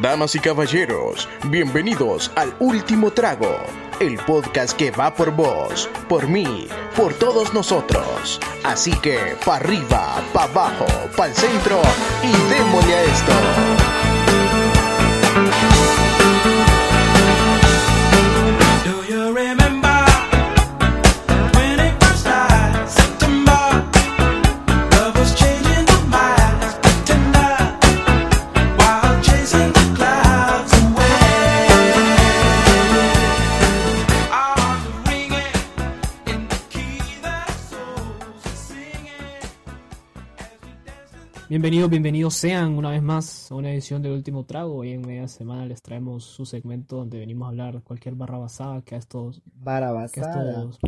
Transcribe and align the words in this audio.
Damas 0.00 0.34
y 0.34 0.40
caballeros, 0.40 1.28
bienvenidos 1.48 2.30
al 2.34 2.54
Último 2.58 3.10
Trago, 3.10 3.56
el 3.98 4.18
podcast 4.18 4.76
que 4.76 4.90
va 4.90 5.14
por 5.14 5.30
vos, 5.30 5.88
por 6.08 6.28
mí, 6.28 6.68
por 6.94 7.14
todos 7.14 7.54
nosotros. 7.54 8.38
Así 8.62 8.92
que, 9.00 9.36
pa' 9.44 9.56
arriba, 9.56 10.22
pa' 10.32 10.44
abajo, 10.44 10.86
pa' 11.16 11.28
el 11.28 11.34
centro 11.34 11.80
y 12.22 12.52
démosle 12.52 12.94
a 12.94 13.02
esto. 13.04 13.85
Bienvenidos, 41.56 41.88
bienvenidos 41.88 42.34
sean 42.34 42.76
una 42.76 42.90
vez 42.90 43.02
más 43.02 43.50
a 43.50 43.54
una 43.54 43.72
edición 43.72 44.02
del 44.02 44.12
último 44.12 44.44
trago. 44.44 44.74
Hoy 44.76 44.90
en 44.90 45.00
media 45.00 45.26
semana 45.26 45.64
les 45.64 45.80
traemos 45.80 46.22
su 46.22 46.44
segmento 46.44 46.96
donde 46.96 47.18
venimos 47.18 47.46
a 47.46 47.48
hablar 47.48 47.80
cualquier 47.82 48.14
barra 48.14 48.36
basada 48.36 48.82
que 48.82 48.94
a 48.94 48.98
estos, 48.98 49.40
que 49.40 49.48
a 49.48 49.64
Barabasada. 49.64 50.64
estos, 50.64 50.78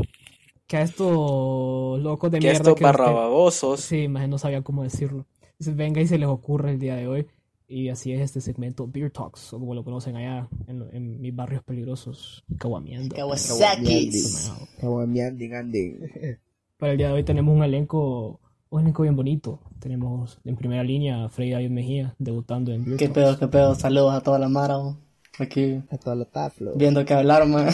que 0.66 0.77
a 0.77 0.82
estos 0.82 2.00
locos 2.02 2.30
de 2.30 2.38
Que 2.41 2.48
mierda 2.48 2.58
estos 2.58 2.74
que- 2.74 2.84
barrababosos. 2.84 3.80
Sí, 3.80 4.08
más 4.08 4.28
no 4.28 4.36
sabía 4.36 4.60
cómo 4.60 4.82
decirlo. 4.82 5.24
Dice, 5.58 5.72
venga 5.72 6.02
y 6.02 6.06
se 6.06 6.18
les 6.18 6.28
ocurre 6.28 6.72
el 6.72 6.78
día 6.78 6.96
de 6.96 7.08
hoy. 7.08 7.27
Y 7.66 7.88
así 7.88 8.12
es 8.12 8.20
este 8.20 8.42
segmento 8.42 8.86
Beer 8.86 9.10
Talks, 9.10 9.55
o 9.55 9.58
como 9.58 9.74
lo 9.74 9.82
conocen 9.82 10.16
allá 10.16 10.50
en, 10.66 10.84
en 10.92 11.19
mis 11.19 11.34
barrios 11.34 11.62
peligrosos, 11.62 12.44
Caguamiendo. 12.58 13.16
Kawasakis. 13.16 14.53
Kawamiandi, 14.82 15.48
Gandhi. 15.48 15.97
Para 16.77 16.92
el 16.92 16.98
día 16.98 17.06
de 17.08 17.14
hoy 17.14 17.25
tenemos 17.25 17.56
un 17.56 17.62
elenco, 17.64 18.38
un 18.70 18.80
elenco 18.83 19.02
bien 19.02 19.16
bonito. 19.16 19.61
Tenemos 19.78 20.38
en 20.44 20.56
primera 20.56 20.83
línea 20.83 21.24
a 21.24 21.28
Freddy 21.28 21.52
David 21.52 21.70
Mejía, 21.70 22.14
debutando 22.19 22.72
en 22.72 22.84
Beer 22.84 22.97
¿Qué 22.98 23.08
pedo, 23.08 23.38
qué 23.38 23.48
pedo? 23.48 23.75
Saludos 23.75 24.14
a 24.14 24.20
toda 24.20 24.38
la 24.38 24.48
Mara. 24.48 24.77
Aquí 25.41 25.80
A 25.91 25.98
toda 25.98 26.16
la 26.16 26.25
taflo. 26.25 26.72
viendo 26.75 27.05
que 27.05 27.14
hablar, 27.14 27.47
man. 27.47 27.69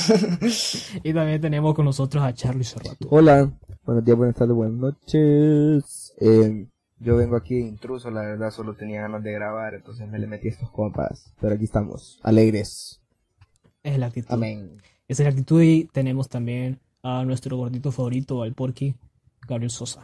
Y 1.03 1.15
también 1.15 1.41
tenemos 1.41 1.75
con 1.75 1.87
nosotros 1.87 2.23
a 2.23 2.33
Charlie 2.35 2.65
Cerrato. 2.65 3.09
Hola. 3.11 3.51
Buenos 3.87 4.05
días, 4.05 4.17
buenas 4.17 4.37
tardes, 4.37 4.55
buenas 4.55 4.79
noches. 4.79 6.15
Eh, 6.21 6.67
yo 6.99 7.17
vengo 7.17 7.37
aquí 7.37 7.55
de 7.55 7.61
intruso, 7.69 8.11
la 8.11 8.21
verdad, 8.23 8.51
solo 8.51 8.75
tenía 8.75 9.03
ganas 9.03 9.23
de 9.23 9.33
grabar, 9.33 9.75
entonces 9.75 10.07
me 10.09 10.19
le 10.19 10.27
metí 10.27 10.49
a 10.49 10.51
estos 10.51 10.71
compas. 10.71 11.33
Pero 11.41 11.55
aquí 11.55 11.65
estamos, 11.65 12.19
alegres. 12.23 13.01
Es 13.83 13.99
la 13.99 14.07
actitud. 14.07 14.33
Amén. 14.33 14.79
Esa 15.09 15.23
es 15.23 15.27
la 15.27 15.31
actitud 15.31 15.63
y 15.63 15.85
tenemos 15.93 16.29
también 16.29 16.81
a 17.03 17.25
nuestro 17.25 17.57
gordito 17.57 17.93
favorito, 17.93 18.43
al 18.43 18.55
Porky, 18.55 18.95
Gabriel 19.47 19.71
Sosa. 19.71 20.03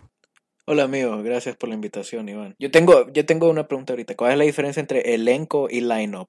Hola 0.71 0.85
amigos, 0.85 1.25
gracias 1.25 1.57
por 1.57 1.69
la 1.69 1.75
invitación, 1.75 2.29
Iván. 2.29 2.55
Yo 2.61 2.71
tengo, 2.71 3.11
yo 3.13 3.27
tengo 3.27 3.51
una 3.51 3.67
pregunta 3.67 3.93
ahorita. 3.93 4.15
¿Cuál 4.15 4.31
es 4.31 4.39
la 4.39 4.45
diferencia 4.45 4.79
entre 4.79 5.15
elenco 5.15 5.67
y 5.69 5.81
line-up? 5.81 6.29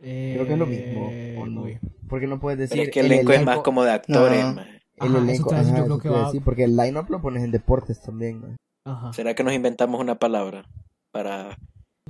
Creo 0.00 0.46
que 0.46 0.54
es 0.54 0.58
lo 0.58 0.64
mismo, 0.64 1.08
Eh, 1.12 1.36
¿o 1.38 1.44
no? 1.46 1.66
Porque 2.08 2.26
no 2.26 2.40
puedes 2.40 2.58
decir. 2.58 2.78
Pero 2.78 2.82
es 2.84 2.90
que 2.94 3.00
el 3.00 3.12
elenco 3.12 3.32
es 3.32 3.44
más 3.44 3.58
como 3.58 3.84
de 3.84 3.90
actores, 3.90 4.42
No. 4.42 4.62
El 4.62 5.14
Ajá, 5.14 5.18
elenco, 5.18 5.54
ajá, 5.54 5.78
yo 5.78 5.84
creo 5.84 5.98
que 6.00 6.08
va- 6.08 6.24
decir, 6.24 6.42
porque 6.42 6.64
el 6.64 6.76
line-up 6.76 7.10
lo 7.10 7.20
pones 7.20 7.44
en 7.44 7.50
deportes 7.50 8.00
también, 8.00 8.40
man. 8.40 8.56
Ajá. 8.86 9.12
¿Será 9.12 9.34
que 9.34 9.44
nos 9.44 9.52
inventamos 9.52 10.00
una 10.00 10.14
palabra 10.18 10.64
para... 11.12 11.58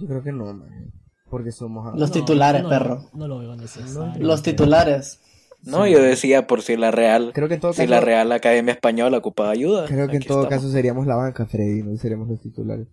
Yo 0.00 0.06
creo 0.06 0.22
que 0.22 0.30
no, 0.30 0.44
man. 0.54 0.92
Porque 1.28 1.50
somos. 1.50 1.92
Los 1.98 2.10
No, 2.10 2.14
titulares, 2.14 2.62
no, 2.62 2.68
perro. 2.68 3.10
No 3.14 3.26
lo 3.26 3.40
veo 3.40 3.56
necesario. 3.56 4.14
Los 4.24 4.42
titulares. 4.44 5.20
No, 5.62 5.86
yo 5.86 6.00
decía 6.00 6.46
por 6.46 6.62
si 6.62 6.76
la 6.76 6.90
Real, 6.90 7.32
Creo 7.34 7.48
que 7.48 7.54
en 7.54 7.60
todo 7.60 7.72
si 7.72 7.82
caso. 7.82 7.90
la 7.90 8.00
Real 8.00 8.30
Academia 8.32 8.72
Española 8.72 9.18
ocupaba 9.18 9.50
ayuda. 9.50 9.86
Creo 9.86 10.08
que 10.08 10.16
en 10.16 10.22
todo 10.22 10.44
estamos. 10.44 10.62
caso 10.64 10.72
seríamos 10.72 11.06
la 11.06 11.16
banca, 11.16 11.46
Freddy, 11.46 11.82
no 11.82 11.96
seríamos 11.96 12.28
los 12.28 12.40
titulares. 12.40 12.86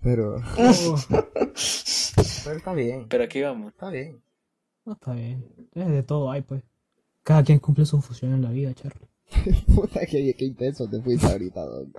Pero. 0.00 0.36
Pero 2.44 2.56
está 2.56 2.72
bien. 2.74 3.06
Pero 3.08 3.24
aquí 3.24 3.42
vamos. 3.42 3.72
Está 3.72 3.90
bien. 3.90 4.22
no, 4.84 4.92
está 4.94 5.12
bien. 5.12 5.44
De 5.74 6.02
todo 6.02 6.30
hay, 6.30 6.42
pues. 6.42 6.62
Cada 7.22 7.42
quien 7.44 7.58
cumple 7.58 7.84
su 7.84 8.00
función 8.00 8.32
en 8.32 8.42
la 8.42 8.50
vida, 8.50 8.72
Charlie. 8.74 9.08
Puta, 9.74 10.00
qué, 10.06 10.34
qué 10.36 10.44
intenso 10.44 10.88
te 10.88 11.00
fuiste 11.02 11.26
ahorita, 11.26 11.60
don. 11.64 11.92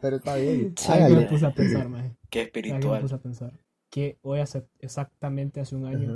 Pero 0.00 0.16
está 0.16 0.36
bien. 0.36 0.74
¿Sabes 0.76 1.08
qué 1.08 1.14
me 1.14 1.22
puse 1.26 1.46
a 1.46 1.50
pensar, 1.54 1.88
maje? 1.88 2.16
Qué 2.30 2.38
¿Sabes 2.40 2.52
qué 2.52 2.62
me 2.62 2.68
espiritual. 2.70 3.02
puse 3.02 3.14
a 3.14 3.18
pensar? 3.18 3.52
Que 3.90 4.18
hoy, 4.22 4.40
hace 4.40 4.66
exactamente 4.80 5.60
hace 5.60 5.76
un 5.76 5.86
año, 5.86 6.14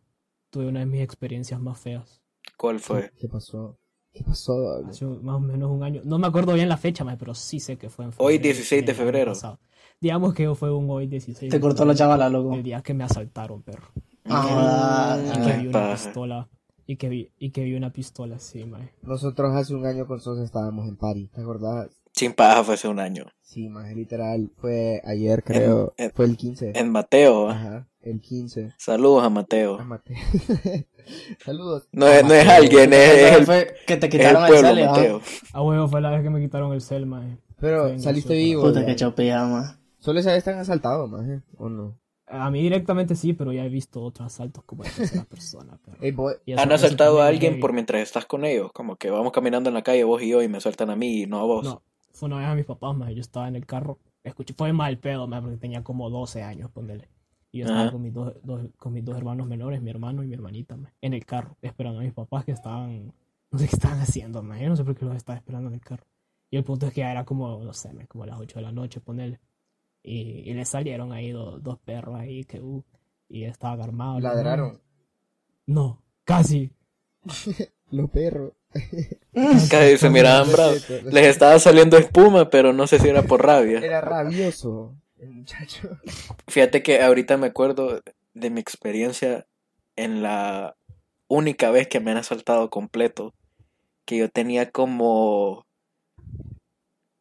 tuve 0.51 0.67
una 0.67 0.81
de 0.81 0.87
mis 0.87 1.03
experiencias 1.03 1.61
más 1.61 1.79
feas. 1.79 2.20
¿Cuál 2.61 2.79
fue? 2.79 3.11
¿Qué 3.17 3.27
pasó? 3.27 3.79
¿Qué 4.13 4.23
pasó? 4.23 4.85
Hace 4.87 5.07
más 5.07 5.37
o 5.37 5.41
menos 5.41 5.71
un 5.71 5.83
año. 5.83 6.03
No 6.05 6.19
me 6.19 6.27
acuerdo 6.27 6.53
bien 6.53 6.69
la 6.69 6.77
fecha, 6.77 7.05
maje, 7.05 7.17
pero 7.17 7.35
sí 7.35 7.59
sé 7.59 7.79
que 7.79 7.89
fue 7.89 8.05
en 8.05 8.11
Hoy, 8.19 8.35
febrero 8.35 8.43
16 8.55 8.85
de 8.85 8.95
febrero. 8.95 9.33
Digamos 9.99 10.35
que 10.35 10.55
fue 10.55 10.71
un 10.71 10.91
hoy 10.91 11.07
16 11.07 11.51
Te 11.51 11.59
cortó 11.59 11.87
la 11.87 11.95
chavala, 11.95 12.29
loco. 12.29 12.53
El 12.53 12.63
día 12.63 12.83
que 12.83 12.93
me 12.93 13.05
asaltaron, 13.05 13.63
perro. 13.63 13.89
Ah, 14.27 15.19
Y 15.25 15.39
que 15.41 15.41
qué 15.41 15.57
vi 15.57 15.67
una 15.69 15.93
pistola. 15.93 16.49
Y 16.87 16.97
que 16.97 17.09
vi, 17.09 17.33
y 17.39 17.51
que 17.51 17.65
vi 17.65 17.75
una 17.75 17.95
pistola, 17.95 18.39
sí, 18.39 18.63
maje. 18.67 18.93
Nosotros 19.01 19.57
hace 19.57 19.75
un 19.75 19.87
año 19.87 20.07
con 20.07 20.21
Sosa 20.21 20.45
estábamos 20.45 20.87
en 20.87 20.99
París, 20.99 21.31
¿te 21.31 21.41
acordás? 21.41 21.89
Sin 22.21 22.35
paja 22.35 22.63
fue 22.65 22.75
hace 22.75 22.87
un 22.87 23.01
año. 23.01 23.25
Sí, 23.41 23.71
más 23.71 23.91
literal. 23.95 24.51
Fue 24.59 25.01
ayer, 25.07 25.43
creo. 25.43 25.95
en- 25.97 26.11
fue 26.11 26.27
el 26.27 26.37
15. 26.37 26.73
En 26.75 26.91
Mateo. 26.91 27.49
Ajá, 27.49 27.89
el 28.03 28.21
15. 28.21 28.75
Saludos 28.77 29.25
a 29.25 29.31
Mateo. 29.31 29.79
Ah, 29.81 29.85
Mate. 29.85 30.17
Saludos. 31.45 31.89
No 31.93 32.07
es, 32.07 32.23
no 32.23 32.35
es 32.35 32.47
alguien, 32.47 32.93
es, 32.93 33.09
es 33.11 33.37
el, 33.39 33.47
fue 33.47 33.75
que 33.87 33.97
te 33.97 34.07
el 34.07 34.21
el, 34.21 34.37
pueblo, 34.37 34.69
cel, 34.69 34.83
¿ah? 34.87 34.91
Mateo. 34.91 35.21
A 35.55 35.63
huevo 35.63 35.89
fue 35.89 36.03
la 36.03 36.11
vez 36.11 36.23
que 36.23 36.29
me 36.29 36.41
quitaron 36.43 36.75
el 36.75 36.83
cel, 36.83 37.07
maje. 37.07 37.39
Pero 37.59 37.99
saliste 37.99 38.35
eso, 38.35 38.45
vivo. 38.47 38.63
Puta 38.65 38.85
que 38.85 38.97
chopilla, 38.97 39.45
man. 39.47 39.81
Solo 39.99 40.21
esa 40.21 40.29
vez 40.31 40.39
están 40.39 40.59
asaltados, 40.59 41.09
más, 41.11 41.27
¿eh? 41.27 41.41
¿O 41.57 41.71
no? 41.71 41.99
A 42.27 42.51
mí 42.51 42.61
directamente 42.63 43.17
sí, 43.17 43.33
pero 43.33 43.51
ya 43.53 43.65
he 43.65 43.69
visto 43.71 44.03
otros 44.03 44.27
asaltos 44.27 44.63
como 44.65 44.85
de 44.85 44.91
tercera 44.91 45.25
persona, 45.31 45.81
eso- 46.01 46.61
Han 46.61 46.73
asaltado 46.73 47.23
a 47.23 47.27
alguien 47.29 47.53
heavy. 47.55 47.61
por 47.63 47.73
mientras 47.73 48.03
estás 48.03 48.27
con 48.27 48.45
ellos. 48.45 48.73
Como 48.73 48.97
que 48.97 49.11
vamos 49.11 49.33
caminando 49.33 49.69
en 49.71 49.75
la 49.75 49.83
calle 49.83 50.05
vos 50.05 50.23
y 50.23 50.29
yo 50.29 50.43
y 50.43 50.49
me 50.49 50.61
sueltan 50.61 50.91
a 50.91 50.97
mí 50.97 51.23
y 51.23 51.27
no 51.27 51.41
a 51.41 51.45
vos. 51.45 51.65
No, 51.65 51.83
fue 52.21 52.27
una 52.29 52.39
vez 52.39 52.47
a 52.47 52.55
mis 52.55 52.65
papás, 52.67 52.97
maje. 52.97 53.15
Yo 53.17 53.21
estaba 53.23 53.49
en 53.49 53.57
el 53.57 53.67
carro. 53.67 53.99
Escuché, 54.23 54.55
fue 54.57 54.73
mal 54.73 54.99
pedo, 54.99 55.27
maje, 55.27 55.43
porque 55.43 55.57
tenía 55.57 55.83
como 55.83 56.09
12 56.11 56.43
años, 56.43 56.71
ponele. 56.71 57.09
Y 57.51 57.59
yo 57.61 57.65
estaba 57.67 57.91
con 57.91 58.03
mis, 58.03 58.13
dos, 58.15 58.35
dos- 58.45 58.69
con 58.77 58.93
mis 58.93 59.05
dos 59.05 59.17
hermanos 59.17 59.47
menores, 59.49 59.83
mi 59.83 59.91
hermano 59.91 60.23
y 60.23 60.29
mi 60.29 60.35
hermanita, 60.35 60.77
maje, 60.77 60.95
en 61.01 61.15
el 61.15 61.25
carro, 61.27 61.57
esperando 61.63 61.99
a 61.99 62.03
mis 62.03 62.13
papás 62.13 62.45
que 62.45 62.53
estaban, 62.53 63.13
no 63.51 63.59
sé 63.59 63.67
qué 63.67 63.75
estaban 63.75 63.99
haciendo. 64.01 64.41
Yo 64.43 64.69
no 64.69 64.77
sé 64.77 64.85
por 64.85 64.95
qué 64.95 65.05
los 65.05 65.17
estaba 65.17 65.37
esperando 65.39 65.69
en 65.69 65.75
el 65.75 65.81
carro. 65.81 66.05
Y 66.51 66.57
el 66.59 66.65
punto 66.65 66.87
es 66.87 66.93
que 66.93 67.01
ya 67.01 67.11
era 67.11 67.25
como, 67.25 67.65
no 67.65 67.73
sé, 67.73 67.93
maje, 67.93 68.07
como 68.07 68.27
las 68.27 68.39
8 68.39 68.59
de 68.59 68.63
la 68.63 68.73
noche, 68.73 69.01
ponele. 69.01 69.41
Y, 70.03 70.49
y 70.51 70.55
le 70.55 70.65
salieron 70.65 71.13
ahí 71.13 71.31
do- 71.31 71.59
dos 71.59 71.79
perros 71.79 72.15
ahí 72.19 72.45
que, 72.45 72.61
uh, 72.61 72.83
y 73.29 73.45
estaba 73.45 73.83
armado. 73.85 74.19
el 74.19 74.23
Ladraron. 74.25 74.81
No, 75.67 76.03
casi. 76.25 76.73
Los 77.91 78.11
perros. 78.11 78.53
Casi 79.71 79.99
se 79.99 80.11
miraban 80.11 80.51
bravos. 80.51 80.89
Les 81.05 81.27
estaba 81.27 81.59
saliendo 81.59 81.99
espuma, 81.99 82.51
pero 82.51 82.73
no 82.73 82.87
sé 82.87 82.99
si 82.99 83.09
era 83.09 83.23
por 83.23 83.45
rabia. 83.45 83.79
Era 83.79 84.01
rabioso 84.01 84.95
el 85.19 85.31
muchacho. 85.31 85.99
Fíjate 86.49 86.83
que 86.83 87.03
ahorita 87.03 87.37
me 87.37 87.49
acuerdo 87.49 88.01
de 88.35 88.51
mi 88.51 88.61
experiencia 88.61 89.47
en 89.97 90.23
la 90.23 90.77
única 91.29 91.71
vez 91.71 91.89
que 91.89 92.01
me 92.01 92.11
han 92.11 92.17
asaltado 92.17 92.71
completo. 92.71 93.35
Que 94.05 94.17
yo 94.17 94.29
tenía 94.29 94.71
como. 94.71 95.67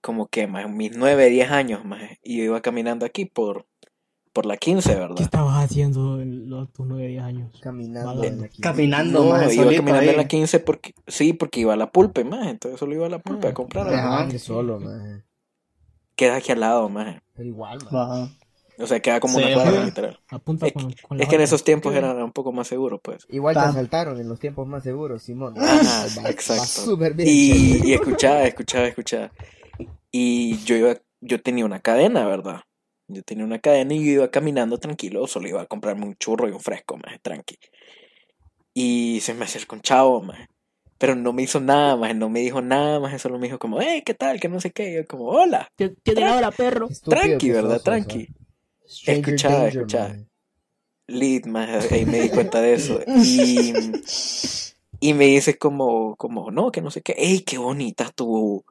Como 0.01 0.27
que 0.27 0.47
más, 0.47 0.69
mis 0.69 0.95
9, 0.95 1.29
10 1.29 1.51
años 1.51 1.83
más. 1.83 2.01
Y 2.23 2.37
yo 2.37 2.43
iba 2.45 2.61
caminando 2.61 3.05
aquí 3.05 3.25
por, 3.25 3.67
por 4.33 4.45
la 4.45 4.57
15, 4.57 4.89
¿Qué 4.93 4.95
¿verdad? 4.99 5.21
estabas 5.21 5.63
haciendo 5.63 6.21
en 6.21 6.49
los, 6.49 6.71
tus 6.71 6.85
9, 6.85 7.07
10 7.07 7.23
años? 7.23 7.59
Caminando 7.61 8.23
en 8.23 8.41
la 8.41 8.47
quinta. 8.47 8.69
Caminando, 8.71 9.23
No, 9.23 9.29
más 9.31 9.53
iba 9.53 9.65
caminando 9.65 9.99
ahí. 9.99 10.09
en 10.09 10.17
la 10.17 10.27
15 10.27 10.59
porque. 10.59 10.93
Sí, 11.07 11.33
porque 11.33 11.61
iba 11.61 11.73
a 11.73 11.77
la 11.77 11.91
pulpe, 11.91 12.23
más. 12.23 12.47
Entonces 12.47 12.79
solo 12.79 12.93
iba 12.95 13.05
a 13.07 13.09
la 13.09 13.19
pulpe 13.19 13.47
Ah, 13.47 13.51
a 13.51 13.53
comprar. 13.53 13.93
Ajá. 13.93 14.27
que 14.29 14.39
solo, 14.39 14.79
man. 14.79 15.23
Queda 16.15 16.35
aquí 16.35 16.51
al 16.51 16.59
lado, 16.59 16.89
más. 16.89 17.21
Igual. 17.37 17.79
Va. 17.93 18.29
O 18.81 18.87
sea, 18.87 19.01
queda 19.01 19.19
como 19.19 19.37
Sí, 19.39 19.43
una 19.43 19.53
cuadra, 19.55 19.83
literal. 19.83 20.19
Apunta 20.29 20.67
Es, 20.67 20.73
con, 20.73 20.93
con 21.05 21.17
la 21.17 21.23
es 21.23 21.29
que 21.29 21.35
en 21.35 21.41
esos 21.41 21.63
tiempos 21.65 21.93
era 21.93 22.13
un 22.23 22.31
poco 22.31 22.53
más 22.53 22.65
seguro, 22.67 22.97
pues. 23.01 23.25
Igual 23.29 23.53
te 23.55 23.59
asaltaron 23.61 24.19
en 24.21 24.29
los 24.29 24.39
tiempos 24.39 24.67
más 24.67 24.83
seguros, 24.83 25.21
Simón. 25.23 25.53
Ajá, 25.57 26.05
Va- 26.17 26.23
va 26.23 26.29
exacto. 26.29 26.63
súper 26.63 27.13
bien. 27.13 27.27
Y, 27.29 27.89
y 27.89 27.93
escuchaba, 27.93 28.43
escuchaba, 28.43 28.85
escuchaba. 28.87 29.31
Y 30.11 30.57
yo 30.63 30.75
iba, 30.77 30.95
yo 31.19 31.41
tenía 31.41 31.65
una 31.65 31.81
cadena, 31.81 32.25
¿verdad? 32.25 32.61
Yo 33.11 33.23
tenía 33.23 33.43
una 33.43 33.57
cadena 33.57 33.95
y 33.95 34.05
yo 34.05 34.11
iba 34.11 34.31
caminando 34.31 34.77
tranquilo, 34.77 35.25
solo 35.25 35.47
iba 35.47 35.63
a 35.63 35.65
comprarme 35.65 36.05
un 36.05 36.15
churro 36.15 36.47
y 36.47 36.51
un 36.51 36.59
fresco, 36.59 36.95
más 36.97 37.19
tranqui. 37.21 37.57
Y 38.73 39.19
se 39.21 39.33
me 39.33 39.45
acercó 39.45 39.75
un 39.75 39.81
chavo, 39.81 40.21
más. 40.21 40.47
Pero 40.99 41.15
no 41.15 41.33
me 41.33 41.41
hizo 41.41 41.59
nada, 41.59 41.95
más, 41.95 42.15
no 42.15 42.29
me 42.29 42.41
dijo 42.41 42.61
nada, 42.61 42.99
más, 42.99 43.19
solo 43.19 43.39
me 43.39 43.47
dijo 43.47 43.57
como, 43.57 43.81
hey, 43.81 44.03
¿qué 44.05 44.13
tal? 44.13 44.39
Que 44.39 44.47
no 44.47 44.61
sé 44.61 44.71
qué. 44.71 44.91
Y 44.91 44.95
yo 44.95 45.07
como, 45.07 45.25
hola, 45.25 45.71
¿Qué 45.75 45.89
tiene 45.89 46.25
ahora, 46.25 46.51
perro? 46.51 46.87
Estúpido 46.87 47.21
tranqui, 47.21 47.49
¿verdad? 47.49 47.81
Tranqui. 47.81 48.27
Stranger 48.85 49.19
Escuchaba, 49.25 49.55
danger, 49.63 49.77
escuchaba. 49.81 50.09
man. 50.09 50.29
Maje, 51.47 51.95
ahí 51.95 52.05
me 52.05 52.19
di 52.21 52.29
cuenta 52.29 52.61
de 52.61 52.73
eso. 52.73 52.99
Y, 53.07 53.73
y 54.99 55.13
me 55.15 55.25
dice 55.25 55.57
como, 55.57 56.15
como, 56.17 56.51
no, 56.51 56.71
que 56.71 56.81
no 56.81 56.91
sé 56.91 57.01
qué, 57.01 57.15
ey, 57.17 57.41
qué 57.41 57.57
bonita 57.57 58.11
tu, 58.11 58.63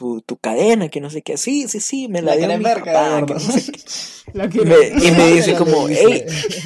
tu, 0.00 0.22
tu 0.22 0.38
cadena, 0.38 0.88
que 0.88 0.98
no 0.98 1.10
sé 1.10 1.20
qué. 1.20 1.36
Sí, 1.36 1.68
sí, 1.68 1.78
sí, 1.78 2.08
me 2.08 2.22
la, 2.22 2.34
La 2.34 2.46
dio 2.46 2.58
mi 2.58 2.64
ver, 2.64 2.78
papá, 2.78 3.26
que 3.26 3.34
no 3.34 3.38
sé 3.38 3.70
qué. 3.70 3.80
La 4.32 4.44
Y 4.46 4.48
que 4.48 4.64
me, 4.64 4.76
y 4.88 5.10
me 5.10 5.32
dice 5.34 5.54
como, 5.56 5.88
dice. 5.88 6.02
ey, 6.06 6.24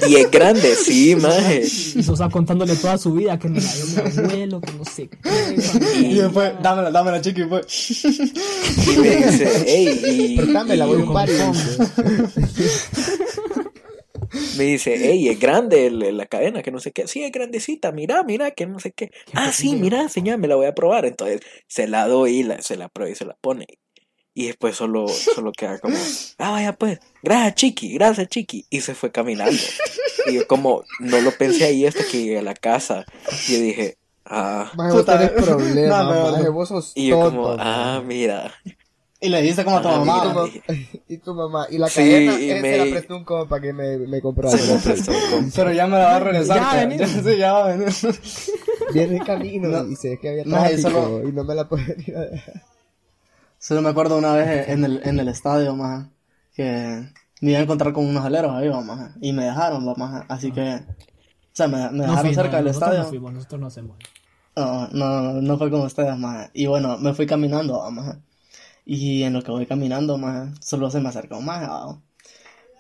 y 0.09 0.17
es 0.17 0.31
grande, 0.31 0.77
sí, 0.77 1.17
maje. 1.17 1.63
Y 1.97 2.03
Sosa 2.05 2.29
contándole 2.29 2.77
toda 2.77 2.97
su 2.97 3.13
vida, 3.13 3.37
que 3.37 3.49
me 3.49 3.61
la 3.61 3.73
dio 3.73 3.87
mi 3.87 4.27
abuelo, 4.27 4.61
que 4.61 4.73
no 4.75 4.85
sé 4.85 5.09
qué. 5.09 5.99
Y 5.99 6.15
después, 6.15 6.53
dámela, 6.63 6.93
dámela, 6.93 7.21
chiqui, 7.21 7.43
y 7.43 7.47
pues. 7.47 8.05
Y 8.05 8.99
me 8.99 9.17
dice, 9.17 9.65
ey, 9.67 10.35
y, 10.35 10.37
Préstame, 10.37 10.77
voy 10.77 11.01
a 11.01 11.05
un 11.05 11.13
par 11.13 11.29
me 14.57 14.65
dice, 14.65 14.95
ey, 15.11 15.29
es 15.29 15.39
grande 15.41 15.87
el- 15.87 16.17
la 16.17 16.27
cadena, 16.27 16.63
que 16.63 16.71
no 16.71 16.81
sé 16.81 16.93
qué. 16.93 17.07
Sí, 17.09 17.23
es 17.23 17.33
grandecita, 17.33 17.93
mira, 17.93 18.23
mira, 18.23 18.51
que 18.53 18.67
no 18.67 18.79
sé 18.81 18.93
qué. 18.93 19.11
Ah, 19.33 19.53
sí, 19.53 19.77
mira, 19.77 20.09
señor, 20.09 20.39
me 20.39 20.49
la 20.49 20.57
voy 20.57 20.67
a 20.67 20.75
probar. 20.75 21.05
Entonces 21.07 21.41
se 21.69 21.87
la 21.89 22.07
doy 22.07 22.39
y 22.39 22.43
la, 22.43 22.61
se 22.63 22.77
la 22.77 22.89
prueba 22.89 23.11
y 23.11 23.15
se 23.15 23.25
la 23.25 23.37
pone. 23.41 23.67
Y 24.37 24.47
después 24.47 24.75
solo, 24.75 25.07
solo 25.07 25.53
queda 25.53 25.79
como, 25.79 25.97
ah, 26.39 26.51
vaya 26.51 26.73
pues, 26.73 26.99
gracias 27.23 27.55
chiqui, 27.55 27.95
gracias 27.95 28.29
chiqui. 28.29 28.67
Y 28.69 28.81
se 28.81 28.95
fue 28.95 29.13
caminando. 29.13 29.53
Y 30.27 30.35
yo 30.35 30.47
como, 30.49 30.83
no 30.99 31.21
lo 31.21 31.31
pensé 31.33 31.65
ahí 31.67 31.87
hasta 31.87 32.03
que 32.05 32.19
llegué 32.23 32.39
a 32.39 32.43
la 32.43 32.55
casa. 32.55 33.05
Y 33.49 33.53
yo 33.53 33.61
dije, 33.61 33.97
ah. 34.25 34.73
Maje, 34.75 34.93
vos 34.93 35.05
tenés 35.07 35.31
problemas, 35.31 36.05
no, 36.05 36.11
pero- 36.11 36.31
maje, 36.33 36.49
vos 36.49 36.69
sos 36.69 36.93
Y 36.97 37.09
yo 37.09 37.21
como, 37.21 37.47
tonto, 37.49 37.63
ah, 37.63 37.95
maje. 38.03 38.07
mira. 38.07 38.55
Y 39.25 39.29
le 39.31 39.41
dijiste 39.41 39.65
como 39.65 39.79
a 39.79 39.83
tu 39.83 39.89
Ah, 39.89 39.99
mamá. 40.05 40.33
¿no? 40.35 40.75
Y 41.09 41.17
tu 41.19 41.35
mamá, 41.35 41.67
y 41.71 41.79
la 41.79 41.89
Sí, 41.89 41.97
cadena, 42.01 42.33
y 42.41 42.61
me- 42.61 42.61
se 42.61 42.79
la 42.79 42.85
prestó 42.91 43.17
un 43.17 43.25
compa 43.25 43.61
que 43.61 43.73
me, 43.73 44.21
con- 44.21 44.35
Pero 45.55 45.73
ya 45.73 45.87
me 45.87 45.99
la 45.99 46.05
va 46.05 46.17
a 46.17 46.21
regresar. 46.21 46.57
Ya, 46.59 46.75
vení. 46.87 46.99
ya, 46.99 47.07
sí, 47.09 47.37
ya 47.39 47.53
va 47.53 47.65
a 47.65 47.69
venir. 47.69 47.89
Viene 48.93 49.17
en 49.17 49.25
camino 49.25 49.69
No. 49.69 49.87
y 49.91 49.97
sé 49.97 50.19
que 50.21 50.29
había 50.31 50.45
tráfico 50.45 50.91
solo- 50.91 51.29
y 51.29 51.33
no 51.33 51.43
me 51.45 51.55
la 51.55 51.69
puede 51.69 51.97
ir 52.07 52.17
a 52.17 52.21
dejar. 52.27 52.63
Solo 53.59 53.81
me 53.81 53.89
acuerdo 53.89 54.19
una 54.19 54.35
vez 54.35 54.69
en 54.69 54.85
el, 54.85 55.01
en 55.05 55.19
el 55.19 55.29
estadio, 55.29 55.75
maja, 55.75 56.11
que 56.55 57.09
me 57.41 57.51
iba 57.53 57.61
a 57.61 57.63
encontrar 57.63 57.93
con 57.95 58.05
unos 58.07 58.25
aleros 58.25 58.53
ahí, 58.55 58.69
va, 58.69 58.83
maja, 58.83 59.15
y 59.23 59.33
me 59.33 59.45
dejaron, 59.45 59.89
va, 59.89 59.95
maja, 59.97 60.27
así 60.29 60.53
que, 60.53 60.61
o 60.75 60.81
sea, 61.53 61.67
me, 61.67 61.79
me 61.91 61.99
No 61.99 62.11
dejaron 62.11 62.35
cerca 62.35 62.57
del 62.59 62.67
nosotros 62.67 62.91
estadio. 62.91 63.03
No 63.05 63.09
fuimos, 63.09 63.33
nosotros 63.33 63.61
no 63.63 63.67
hacemos. 63.69 63.97
No, 64.57 64.89
no, 64.89 65.21
no, 65.23 65.41
no 65.41 65.59
fue 65.59 65.71
con 65.71 65.81
ustedes, 65.81 66.17
maja. 66.19 66.51
Y 66.53 66.67
bueno, 66.67 66.99
me 66.99 67.15
fui 67.15 67.27
caminando, 67.27 67.79
va, 67.79 67.91
maja. 67.91 68.19
Y 68.87 69.23
en 69.23 69.33
lo 69.33 69.43
que 69.43 69.51
voy 69.51 69.67
caminando, 69.67 70.19
maja, 70.19 70.53
solo 70.61 70.91
se 70.91 71.01
me 71.01 71.09
acercó 71.09 71.39
un 71.39 71.47
maja, 71.47 71.69
va. 71.69 71.99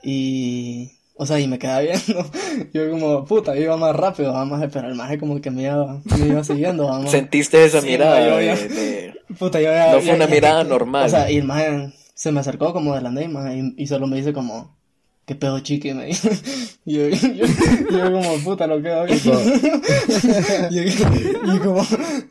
Y, 0.02 0.92
o 1.16 1.24
sea, 1.26 1.40
y 1.40 1.46
me 1.48 1.58
quedaba 1.58 1.80
viendo. 1.80 2.26
Yo 2.74 2.90
como, 2.90 3.24
puta, 3.24 3.56
iba 3.56 3.76
más 3.76 3.96
rápido, 3.96 4.32
va, 4.32 4.44
maja, 4.44 4.68
pero 4.68 4.88
el 4.88 4.94
maje 4.94 5.18
como 5.18 5.40
que 5.40 5.50
me 5.50 5.62
iba, 5.62 6.00
me 6.18 6.26
iba 6.26 6.44
siguiendo, 6.44 6.84
va, 6.86 6.98
maja. 6.98 7.10
Sentiste 7.10 7.64
esa 7.64 7.80
Sí, 7.80 7.88
mirada 7.88 8.20
yo 8.28 8.36
de, 8.36 8.68
de- 8.68 9.14
Puta, 9.38 9.60
yo 9.60 9.70
ya- 9.70 9.92
No 9.92 9.98
fue 10.00 10.06
ya- 10.08 10.14
una 10.16 10.26
ya- 10.26 10.30
mirada 10.34 10.64
normal. 10.64 11.06
O 11.06 11.08
sea, 11.08 11.30
y 11.30 11.38
el 11.38 11.44
maje 11.44 11.92
se 12.14 12.30
me 12.32 12.40
acercó 12.40 12.72
como 12.72 12.94
de 12.94 13.00
la 13.00 13.10
y, 13.54 13.74
y 13.76 13.86
solo 13.86 14.06
me 14.06 14.16
dice 14.16 14.32
como, 14.32 14.76
¿qué 15.26 15.34
pedo 15.34 15.58
chiqui? 15.60 15.94
Me. 15.94 16.10
Y 16.10 16.14
yo, 16.94 17.08
yo, 17.08 17.46
yo 17.90 18.12
como, 18.12 18.38
puta, 18.44 18.66
lo 18.66 18.82
quedo 18.82 19.04
bien. 19.04 19.18
y, 20.70 21.58
como, 21.58 21.82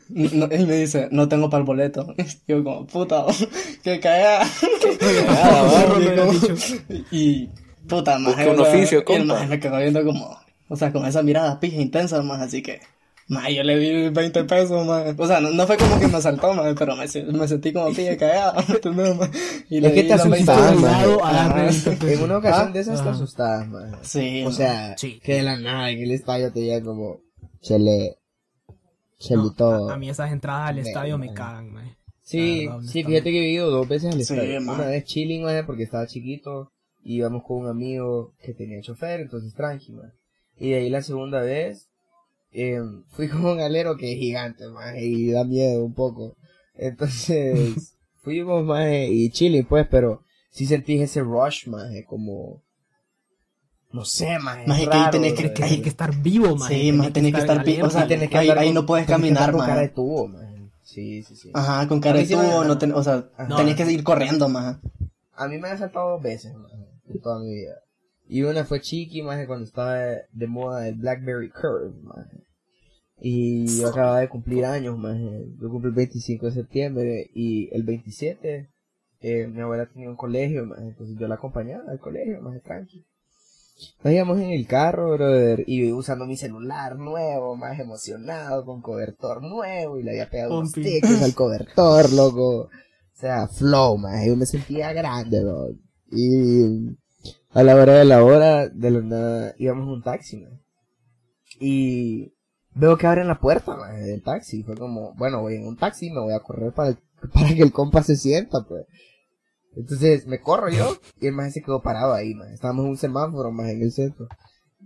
no- 0.08 0.48
y 0.54 0.66
me 0.66 0.76
dice, 0.76 1.08
no 1.10 1.28
tengo 1.28 1.50
para 1.50 1.60
el 1.60 1.66
boleto. 1.66 2.14
Y 2.18 2.24
yo 2.52 2.62
como, 2.62 2.86
puta, 2.86 3.24
qué 3.82 4.00
cagada. 4.00 4.46
Ah, 5.28 5.86
va. 5.88 6.94
y, 7.10 7.16
y, 7.18 7.50
puta, 7.88 8.16
o 8.18 8.32
sea, 8.34 8.52
oficio, 8.52 9.04
y 9.06 9.12
el 9.12 9.26
me 9.48 9.60
quedó 9.60 9.78
viendo 9.78 10.04
como, 10.04 10.38
o 10.68 10.76
sea, 10.76 10.92
con 10.92 11.04
esa 11.06 11.22
mirada 11.22 11.60
pija 11.60 11.80
intensa, 11.80 12.22
más, 12.22 12.40
así 12.40 12.62
que. 12.62 12.80
Ma, 13.26 13.48
yo 13.48 13.62
le 13.62 13.78
di 13.78 14.10
20 14.10 14.44
pesos, 14.44 14.86
ma. 14.86 15.02
O 15.16 15.26
sea, 15.26 15.40
no, 15.40 15.50
no 15.50 15.66
fue 15.66 15.76
como 15.78 15.98
que 15.98 16.08
me 16.08 16.16
asaltó, 16.18 16.52
ma, 16.52 16.74
pero 16.78 16.94
me, 16.94 17.08
se- 17.08 17.22
me 17.24 17.48
sentí 17.48 17.72
como 17.72 17.90
pilla 17.94 18.16
cagada, 18.18 18.62
¿me 18.94 19.14
ma? 19.14 19.30
Y 19.70 19.80
le 19.80 19.88
Es 19.88 19.94
que 19.94 20.02
di 20.02 20.08
te 20.08 20.16
los 20.16 20.28
20 20.30 20.50
asustabas, 20.52 20.70
pesos. 20.72 20.82
ma. 20.82 20.88
Obligado 20.98 21.24
a 21.24 21.32
darle 21.32 21.52
Ajá. 21.62 21.70
20 21.70 21.90
pesos. 21.92 22.10
En 22.18 22.22
una 22.24 22.36
ocasión 22.38 22.68
Ah, 22.68 22.72
de 22.72 22.80
esas 22.80 23.02
te 23.02 23.08
asustabas, 23.08 23.68
man. 23.68 23.98
Sí, 24.02 24.42
O 24.42 24.46
ma. 24.46 24.52
sea, 24.52 24.98
Sí. 24.98 25.20
que 25.24 25.34
de 25.36 25.42
la 25.42 25.56
nada 25.58 25.90
en 25.90 26.00
el 26.02 26.10
estadio 26.10 26.52
te 26.52 26.60
digan 26.60 26.84
como, 26.84 27.20
chele, 27.62 28.18
No, 28.68 28.74
chelito. 29.18 29.88
a, 29.90 29.94
a 29.94 29.96
mí 29.96 30.10
esas 30.10 30.30
entradas 30.32 30.68
al 30.70 30.78
estadio 30.80 31.16
me 31.18 31.32
cagan, 31.32 31.72
man. 31.72 31.96
Sí, 32.20 32.66
verdad, 32.66 32.80
sí, 32.82 33.04
fíjate 33.04 33.30
que 33.30 33.44
he 33.44 33.50
ido 33.52 33.70
dos 33.70 33.86
veces 33.88 34.12
al 34.14 34.22
Sí, 34.22 34.34
estadio. 34.34 34.60
man. 34.60 34.76
Una 34.80 34.88
vez 34.88 35.04
chilling, 35.04 35.42
man, 35.44 35.64
porque 35.66 35.82
estaba 35.84 36.06
chiquito. 36.06 36.70
Y 37.02 37.16
íbamos 37.16 37.42
con 37.44 37.58
un 37.58 37.68
amigo 37.68 38.32
que 38.42 38.54
tenía 38.54 38.80
chofer, 38.80 39.20
entonces 39.20 39.52
tranqui. 39.54 39.94
Y 40.58 40.70
de 40.70 40.76
ahí 40.76 40.88
la 40.90 41.02
segunda 41.02 41.40
vez, 41.42 41.90
eh, 42.54 42.80
fui 43.08 43.28
con 43.28 43.44
un 43.44 43.60
alero 43.60 43.96
que 43.96 44.12
es 44.12 44.18
gigante, 44.18 44.66
man, 44.68 44.94
y 44.98 45.30
da 45.30 45.44
miedo 45.44 45.84
un 45.84 45.92
poco. 45.94 46.36
Entonces, 46.74 47.96
fuimos, 48.22 48.64
man, 48.64 48.88
y 48.92 49.28
chilling, 49.30 49.66
pues, 49.66 49.86
pero 49.90 50.22
sí 50.50 50.64
sentí 50.66 51.00
ese 51.00 51.20
rush, 51.20 51.66
man, 51.68 51.90
como... 52.08 52.62
No 53.92 54.04
sé, 54.04 54.38
man. 54.40 54.64
Maje, 54.66 54.88
que 54.88 54.96
ahí 54.96 55.10
tenés 55.12 55.34
que- 55.34 55.62
hay 55.62 55.80
que 55.80 55.88
estar 55.88 56.16
vivo, 56.20 56.56
man. 56.56 56.68
Sí, 56.68 56.90
man, 56.90 57.12
tenés 57.12 57.32
que 57.32 57.40
estar 57.40 57.62
pi- 57.62 57.72
alerta. 57.74 57.86
o 57.86 57.90
sea, 57.90 58.06
tenés 58.08 58.28
que 58.28 58.38
ahí- 58.38 58.72
no 58.72 58.86
puedes 58.86 59.06
caminar, 59.06 59.54
man. 59.54 59.66
cara 59.68 59.82
de 59.82 59.88
tubo. 59.90 60.30
Sí, 60.82 61.22
sí, 61.22 61.36
sí. 61.36 61.50
Ajá, 61.54 61.86
con 61.86 62.00
cara 62.00 62.18
de 62.18 62.26
tubo, 62.26 62.64
no 62.64 62.76
ten- 62.76 62.92
o 62.92 63.02
sea, 63.04 63.28
Ajá. 63.36 63.56
tenés 63.56 63.76
que 63.76 63.90
ir 63.92 64.02
corriendo, 64.02 64.48
más. 64.48 64.78
A 65.34 65.46
mí 65.48 65.58
me 65.58 65.68
han 65.68 65.78
saltado 65.78 66.10
dos 66.10 66.22
veces, 66.22 66.54
man, 66.54 66.70
en 67.08 67.20
toda 67.20 67.38
mi 67.40 67.54
vida. 67.54 67.74
Y 68.26 68.42
una 68.42 68.64
fue 68.64 68.80
chiqui, 68.80 69.22
más 69.22 69.46
cuando 69.46 69.64
estaba 69.64 69.94
de 69.96 70.46
moda 70.48 70.88
el 70.88 70.96
Blackberry 70.96 71.50
Curve, 71.50 71.92
man. 72.02 72.28
Y 73.20 73.78
yo 73.78 73.88
acababa 73.88 74.20
de 74.20 74.28
cumplir 74.28 74.64
años, 74.64 74.98
más. 74.98 75.16
Yo 75.60 75.68
cumplí 75.68 75.88
el 75.88 75.94
25 75.94 76.46
de 76.46 76.52
septiembre 76.52 77.30
y 77.34 77.74
el 77.74 77.84
27 77.84 78.70
eh, 79.26 79.46
mi 79.46 79.62
abuela 79.62 79.86
tenía 79.86 80.10
un 80.10 80.16
colegio, 80.16 80.66
más. 80.66 80.80
Entonces 80.80 81.16
yo 81.18 81.26
la 81.26 81.36
acompañaba 81.36 81.90
al 81.90 81.98
colegio, 81.98 82.42
más 82.42 82.62
tranqui. 82.62 83.06
Nos 84.02 84.12
íbamos 84.12 84.38
en 84.38 84.50
el 84.50 84.66
carro, 84.66 85.12
brother, 85.12 85.64
y 85.66 85.90
usando 85.92 86.26
mi 86.26 86.36
celular 86.36 86.98
nuevo, 86.98 87.56
más 87.56 87.80
emocionado, 87.80 88.66
con 88.66 88.82
cobertor 88.82 89.42
nuevo, 89.42 89.98
y 89.98 90.02
le 90.02 90.10
había 90.10 90.28
pegado 90.28 90.58
unos 90.58 90.72
Pompi. 90.72 90.90
stickers 90.90 91.22
al 91.22 91.34
cobertor, 91.34 92.12
loco. 92.12 92.60
O 92.64 92.70
sea, 93.14 93.48
flow, 93.48 93.96
más. 93.96 94.26
Yo 94.26 94.36
me 94.36 94.44
sentía 94.44 94.92
grande, 94.92 95.42
bro. 95.42 95.70
Y 96.10 96.94
a 97.48 97.62
la 97.62 97.76
hora 97.76 97.94
de 97.94 98.04
la 98.04 98.22
hora, 98.22 98.68
de 98.68 98.90
la 98.90 99.00
nada, 99.00 99.54
íbamos 99.56 99.84
en 99.84 99.90
un 99.90 100.02
taxi, 100.02 100.36
man. 100.36 100.60
Y 101.58 102.33
veo 102.74 102.96
que 102.96 103.06
abren 103.06 103.28
la 103.28 103.38
puerta, 103.40 103.76
man, 103.76 104.02
del 104.02 104.22
taxi. 104.22 104.62
Fue 104.62 104.76
como, 104.76 105.14
bueno, 105.14 105.40
voy 105.40 105.56
en 105.56 105.66
un 105.66 105.76
taxi, 105.76 106.10
me 106.10 106.20
voy 106.20 106.34
a 106.34 106.40
correr 106.40 106.72
para, 106.72 106.90
el- 106.90 106.98
para 107.32 107.48
que 107.54 107.62
el 107.62 107.72
compa 107.72 108.02
se 108.02 108.16
sienta, 108.16 108.64
pues. 108.68 108.86
Entonces 109.76 110.26
me 110.26 110.40
corro 110.40 110.68
yo 110.70 110.96
y 111.20 111.26
el 111.26 111.32
man 111.34 111.50
se 111.50 111.60
quedó 111.62 111.82
parado 111.82 112.14
ahí, 112.14 112.34
man. 112.34 112.52
Estábamos 112.52 112.84
en 112.84 112.90
un 112.92 112.96
semáforo, 112.96 113.50
más 113.50 113.70
en 113.70 113.82
el 113.82 113.92
centro. 113.92 114.26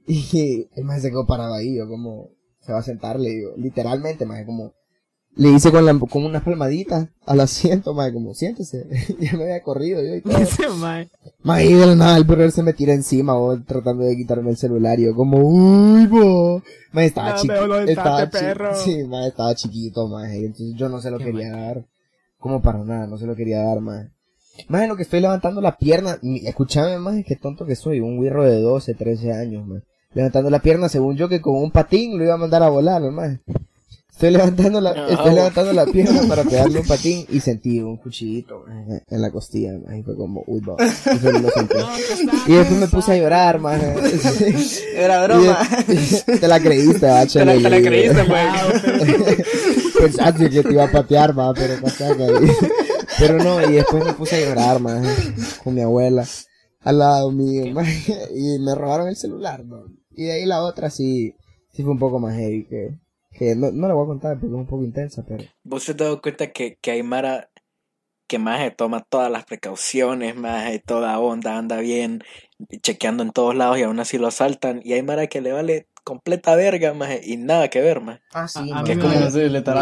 Y 0.07 0.67
el 0.75 0.85
man 0.85 1.01
se 1.03 1.11
quedó 1.11 1.27
parado 1.27 1.53
ahí, 1.53 1.77
yo 1.77 1.87
como, 1.87 2.31
se 2.61 2.73
va 2.73 2.79
a 2.79 2.83
sentar, 2.83 3.21
le 3.21 3.29
digo, 3.29 3.51
literalmente, 3.59 4.25
más 4.25 4.43
como, 4.47 4.73
le 5.37 5.51
hice 5.51 5.71
con, 5.71 5.87
la, 5.87 5.97
con 5.99 6.25
unas 6.25 6.43
palmaditas 6.43 7.09
al 7.25 7.41
asiento, 7.41 7.95
más 7.95 8.11
como, 8.13 8.35
siéntese. 8.35 8.87
ya 9.21 9.35
me 9.37 9.45
había 9.45 9.63
corrido 9.63 10.03
yo 10.03 10.17
y 10.17 10.21
todo. 10.23 10.37
De 10.39 11.87
la 11.87 11.95
nada 11.95 12.17
el 12.17 12.25
brother 12.25 12.51
se 12.51 12.63
me 12.63 12.73
tira 12.73 12.93
encima, 12.93 13.35
bo, 13.35 13.61
tratando 13.63 14.05
de 14.05 14.17
quitarme 14.17 14.51
el 14.51 14.57
celular. 14.57 14.99
Y 14.99 15.05
yo 15.05 15.15
como, 15.15 15.39
uy, 15.39 16.07
bo. 16.09 16.63
Más 16.93 17.05
estaba 17.05 17.31
No, 17.31 17.37
chiquito. 17.37 17.79
Estaba 17.81 18.25
chi- 18.31 18.39
perro. 18.39 18.75
Sí, 18.75 19.05
estaba 19.27 19.55
chiquito, 19.55 20.09
más. 20.09 20.31
Entonces 20.33 20.75
yo 20.77 20.89
no 20.89 21.01
se 21.01 21.11
lo 21.11 21.19
quería 21.19 21.51
dar. 21.53 21.85
Como 22.39 22.61
para 22.61 22.79
nada, 22.85 23.07
no 23.07 23.17
se 23.19 23.27
lo 23.27 23.37
quería 23.37 23.63
dar, 23.63 23.81
más. 23.81 24.07
Más 24.67 24.83
en 24.83 24.89
lo 24.89 24.97
que 24.97 25.03
estoy 25.05 25.21
levantando 25.21 25.61
la 25.61 25.77
pierna. 25.77 26.19
Escúchame, 26.45 26.99
más, 26.99 27.15
qué 27.25 27.37
tonto 27.37 27.65
que 27.65 27.77
soy. 27.77 28.01
Un 28.01 28.21
guirro 28.21 28.45
de 28.45 28.61
12, 28.61 28.95
13 28.95 29.33
años, 29.33 29.65
más. 29.67 29.83
Levantando 30.15 30.51
la 30.51 30.59
pierna, 30.61 30.89
según 30.89 31.17
yo, 31.17 31.29
que 31.29 31.41
con 31.41 31.55
un 31.55 31.71
patín 31.71 32.19
lo 32.19 32.25
iba 32.25 32.35
a 32.35 32.39
mandar 32.39 32.63
a 32.65 32.71
volar, 32.71 33.03
más. 33.13 33.39
Estoy 34.19 34.33
levantando 34.33 34.81
la, 34.81 34.95
No. 34.95 35.07
estoy 35.07 35.33
levantando 35.33 35.73
la 35.73 35.87
pierna 35.87 36.23
para 36.29 36.43
pegarle 36.43 36.81
un 36.81 36.87
patín 36.89 37.25
y 37.29 37.39
sentí 37.39 37.79
un 37.79 37.99
cuchillito 37.99 38.65
en 38.67 39.23
la 39.23 39.31
costilla, 39.31 39.75
y 39.97 40.03
fue 40.03 40.17
como, 40.17 40.43
uy, 40.49 40.61
va. 40.61 40.75
Y 42.49 42.51
lo 42.51 42.59
después 42.59 42.81
me 42.81 42.89
puse 42.89 43.13
a 43.13 43.17
llorar, 43.17 43.61
man. 43.61 43.81
Era 44.97 45.25
broma. 45.25 45.61
te 46.41 46.49
la 46.49 46.59
creíste, 46.59 47.07
va, 47.07 47.27
Te 47.27 47.45
la, 47.45 47.71
te 47.71 47.83
creíste, 47.83 48.25
pues. 48.25 49.47
Pensaste 50.01 50.51
que 50.51 50.65
te 50.65 50.73
iba 50.73 50.83
a 50.83 50.91
patear, 50.91 51.33
ma, 51.33 51.55
pero 51.55 51.81
pasaca. 51.81 52.27
Pero 53.21 53.39
no, 53.39 53.71
y 53.71 53.75
después 53.75 54.05
me 54.05 54.15
puse 54.15 54.35
a 54.35 54.49
llorar, 54.49 54.81
man, 54.81 55.05
con 55.63 55.75
mi 55.75 55.83
abuela 55.83 56.27
al 56.81 56.99
lado 56.99 57.31
mío, 57.31 57.73
man, 57.73 57.87
y 58.35 58.59
me 58.59 58.75
robaron 58.75 59.07
el 59.07 59.15
celular, 59.15 59.65
¿no? 59.65 59.85
Y 60.17 60.25
de 60.25 60.33
ahí 60.33 60.45
la 60.45 60.65
otra 60.65 60.91
sí, 60.91 61.37
sí 61.71 61.85
fue 61.85 61.93
un 61.93 62.01
poco 62.01 62.19
más 62.19 62.35
heavy, 62.35 62.65
que, 62.65 62.99
que 63.39 63.55
no, 63.55 63.71
no 63.71 63.89
la 63.89 63.95
voy 63.95 64.05
a 64.05 64.09
contar 64.09 64.35
porque 64.39 64.55
es 64.55 64.61
un 64.61 64.67
poco 64.67 64.85
intensa, 64.85 65.25
pero... 65.27 65.45
¿Vos 65.65 65.85
te 65.85 65.93
has 65.93 65.97
dado 65.97 66.21
cuenta 66.21 66.51
que, 66.53 66.77
que 66.81 66.91
hay 66.91 67.03
Mara 67.03 67.51
que 68.29 68.39
más 68.39 68.77
toma 68.77 69.01
todas 69.09 69.31
las 69.31 69.45
precauciones, 69.45 70.37
más 70.37 70.71
toda 70.85 71.19
onda, 71.19 71.57
anda 71.57 71.79
bien, 71.79 72.23
chequeando 72.83 73.23
en 73.23 73.31
todos 73.31 73.55
lados 73.55 73.79
y 73.79 73.83
aún 73.83 74.01
así 74.01 74.19
lo 74.19 74.27
asaltan. 74.27 74.81
Y 74.85 74.93
hay 74.93 75.03
Mara 75.03 75.29
que 75.29 75.41
le 75.41 75.53
vale 75.53 75.87
completa 76.05 76.55
verga, 76.55 76.93
más 76.95 77.27
y 77.27 77.37
nada 77.39 77.69
que 77.69 77.81
ver, 77.81 78.01
más. 78.01 78.21
Ah, 78.33 78.47
sí, 78.49 78.59
A- 78.71 78.81
a 78.81 78.83
mí 78.83 78.95
me 78.95 79.03
valió- 79.03 79.27
a 79.29 79.31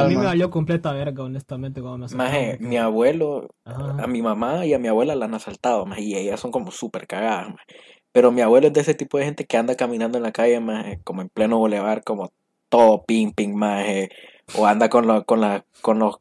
mí 0.05 0.09
me 0.11 0.15
man. 0.17 0.25
valió 0.27 0.51
completa 0.51 0.93
verga, 0.93 1.25
honestamente, 1.25 1.81
cuando 1.81 1.99
me 1.99 2.05
asaltaron. 2.07 2.33
Maje, 2.33 2.59
mi 2.61 2.77
abuelo, 2.77 3.49
Ajá. 3.65 4.03
a 4.03 4.07
mi 4.07 4.23
mamá 4.23 4.65
y 4.67 4.75
a 4.75 4.79
mi 4.79 4.89
abuela 4.89 5.15
la 5.17 5.25
han 5.27 5.35
asaltado, 5.35 5.87
más 5.87 5.99
y 5.99 6.17
ellas 6.17 6.39
son 6.41 6.51
como 6.53 6.71
súper 6.71 7.07
cagadas, 7.07 7.49
maje. 7.51 7.65
Pero 8.13 8.31
mi 8.33 8.41
abuelo 8.43 8.69
es 8.69 8.73
de 8.73 8.81
ese 8.81 8.95
tipo 8.95 9.19
de 9.19 9.25
gente 9.25 9.45
que 9.45 9.57
anda 9.57 9.75
caminando 9.77 10.19
en 10.19 10.23
la 10.25 10.33
calle, 10.33 10.59
maje, 10.61 11.01
como 11.05 11.21
en 11.23 11.29
pleno 11.29 11.59
boulevard, 11.59 12.03
como 12.05 12.31
todo 12.69 13.05
ping 13.05 13.33
ping, 13.33 13.55
maje, 13.55 14.11
o 14.55 14.67
anda 14.67 14.89
con 14.89 15.07
la, 15.07 15.23
con 15.23 15.41
la, 15.41 15.65
con 15.83 15.99
los, 15.99 16.17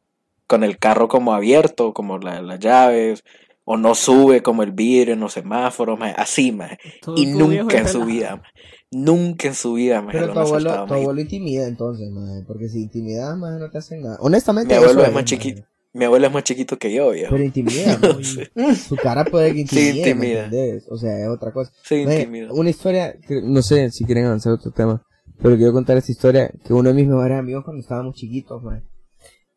con 0.46 0.64
el 0.64 0.78
carro 0.78 1.08
como 1.08 1.34
abierto, 1.34 1.92
como 1.92 2.18
la- 2.18 2.40
las 2.42 2.58
llaves, 2.60 3.24
o 3.64 3.76
no 3.76 3.94
sube 3.94 4.42
como 4.42 4.62
el 4.62 4.72
vidrio 4.72 5.14
en 5.14 5.20
los 5.20 5.32
semáforos, 5.32 5.98
maje, 5.98 6.14
así, 6.16 6.52
maje. 6.52 6.78
Todo- 7.02 7.16
Y 7.20 7.26
nunca 7.26 7.78
en 7.78 7.88
su 7.88 8.04
vida, 8.04 8.36
maje. 8.36 8.50
Nunca 8.92 9.48
en 9.48 9.54
su 9.54 9.72
vida, 9.74 10.00
maje, 10.02 10.18
Pero 10.18 10.32
tu 10.32 10.38
abuelo, 10.38 10.70
asaltado, 10.70 10.86
tu 10.86 10.94
abuelo 10.94 11.20
intimida 11.20 11.66
entonces, 11.66 12.08
maje, 12.10 12.44
porque 12.46 12.68
si 12.68 12.82
intimidas, 12.82 13.36
maje, 13.36 13.58
no 13.58 13.70
te 13.70 13.78
hacen 13.78 14.02
nada. 14.02 14.16
Honestamente, 14.20 14.68
Mi 14.72 14.80
abuelo 14.80 15.04
es 15.04 15.12
más 15.12 15.24
chiquito. 15.24 15.62
Mi 15.92 16.04
abuelo 16.04 16.26
es 16.26 16.32
más 16.32 16.44
chiquito 16.44 16.78
que 16.78 16.92
yo, 16.92 17.10
viejo. 17.10 17.30
Pero 17.32 17.42
intimida, 17.42 17.98
maje. 18.54 18.74
Su 18.76 18.96
cara 18.96 19.24
puede 19.24 19.52
que 19.54 19.60
intimide, 19.60 20.14
¿me 20.14 20.26
intimida. 20.30 20.82
O 20.90 20.96
sea, 20.98 21.18
es 21.18 21.28
otra 21.28 21.52
cosa. 21.52 21.72
Sí, 21.82 22.04
Maje, 22.04 22.18
intimido. 22.20 22.54
una 22.54 22.68
historia, 22.70 23.16
que, 23.26 23.40
no 23.42 23.62
sé 23.62 23.90
si 23.90 24.04
quieren 24.04 24.26
avanzar 24.26 24.52
a 24.52 24.56
otro 24.56 24.70
tema, 24.70 25.02
pero 25.42 25.56
quiero 25.56 25.72
contar 25.72 25.96
esta 25.96 26.12
historia 26.12 26.50
que 26.64 26.72
uno 26.72 26.88
de 26.88 26.94
mis 26.94 27.06
mejores 27.06 27.38
amigos 27.38 27.64
cuando 27.64 27.80
estábamos 27.80 28.14
chiquitos, 28.14 28.62
maje, 28.62 28.82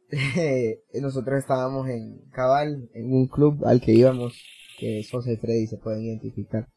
nosotros 1.02 1.40
estábamos 1.40 1.88
en 1.90 2.20
Cabal, 2.32 2.90
en 2.94 3.14
un 3.14 3.28
club 3.28 3.66
al 3.66 3.82
que 3.82 3.92
íbamos, 3.92 4.34
que 4.80 5.04
Sosa 5.04 5.32
y 5.32 5.38
Freddy 5.38 5.68
se 5.68 5.78
pueden 5.78 6.04
identificar. 6.04 6.68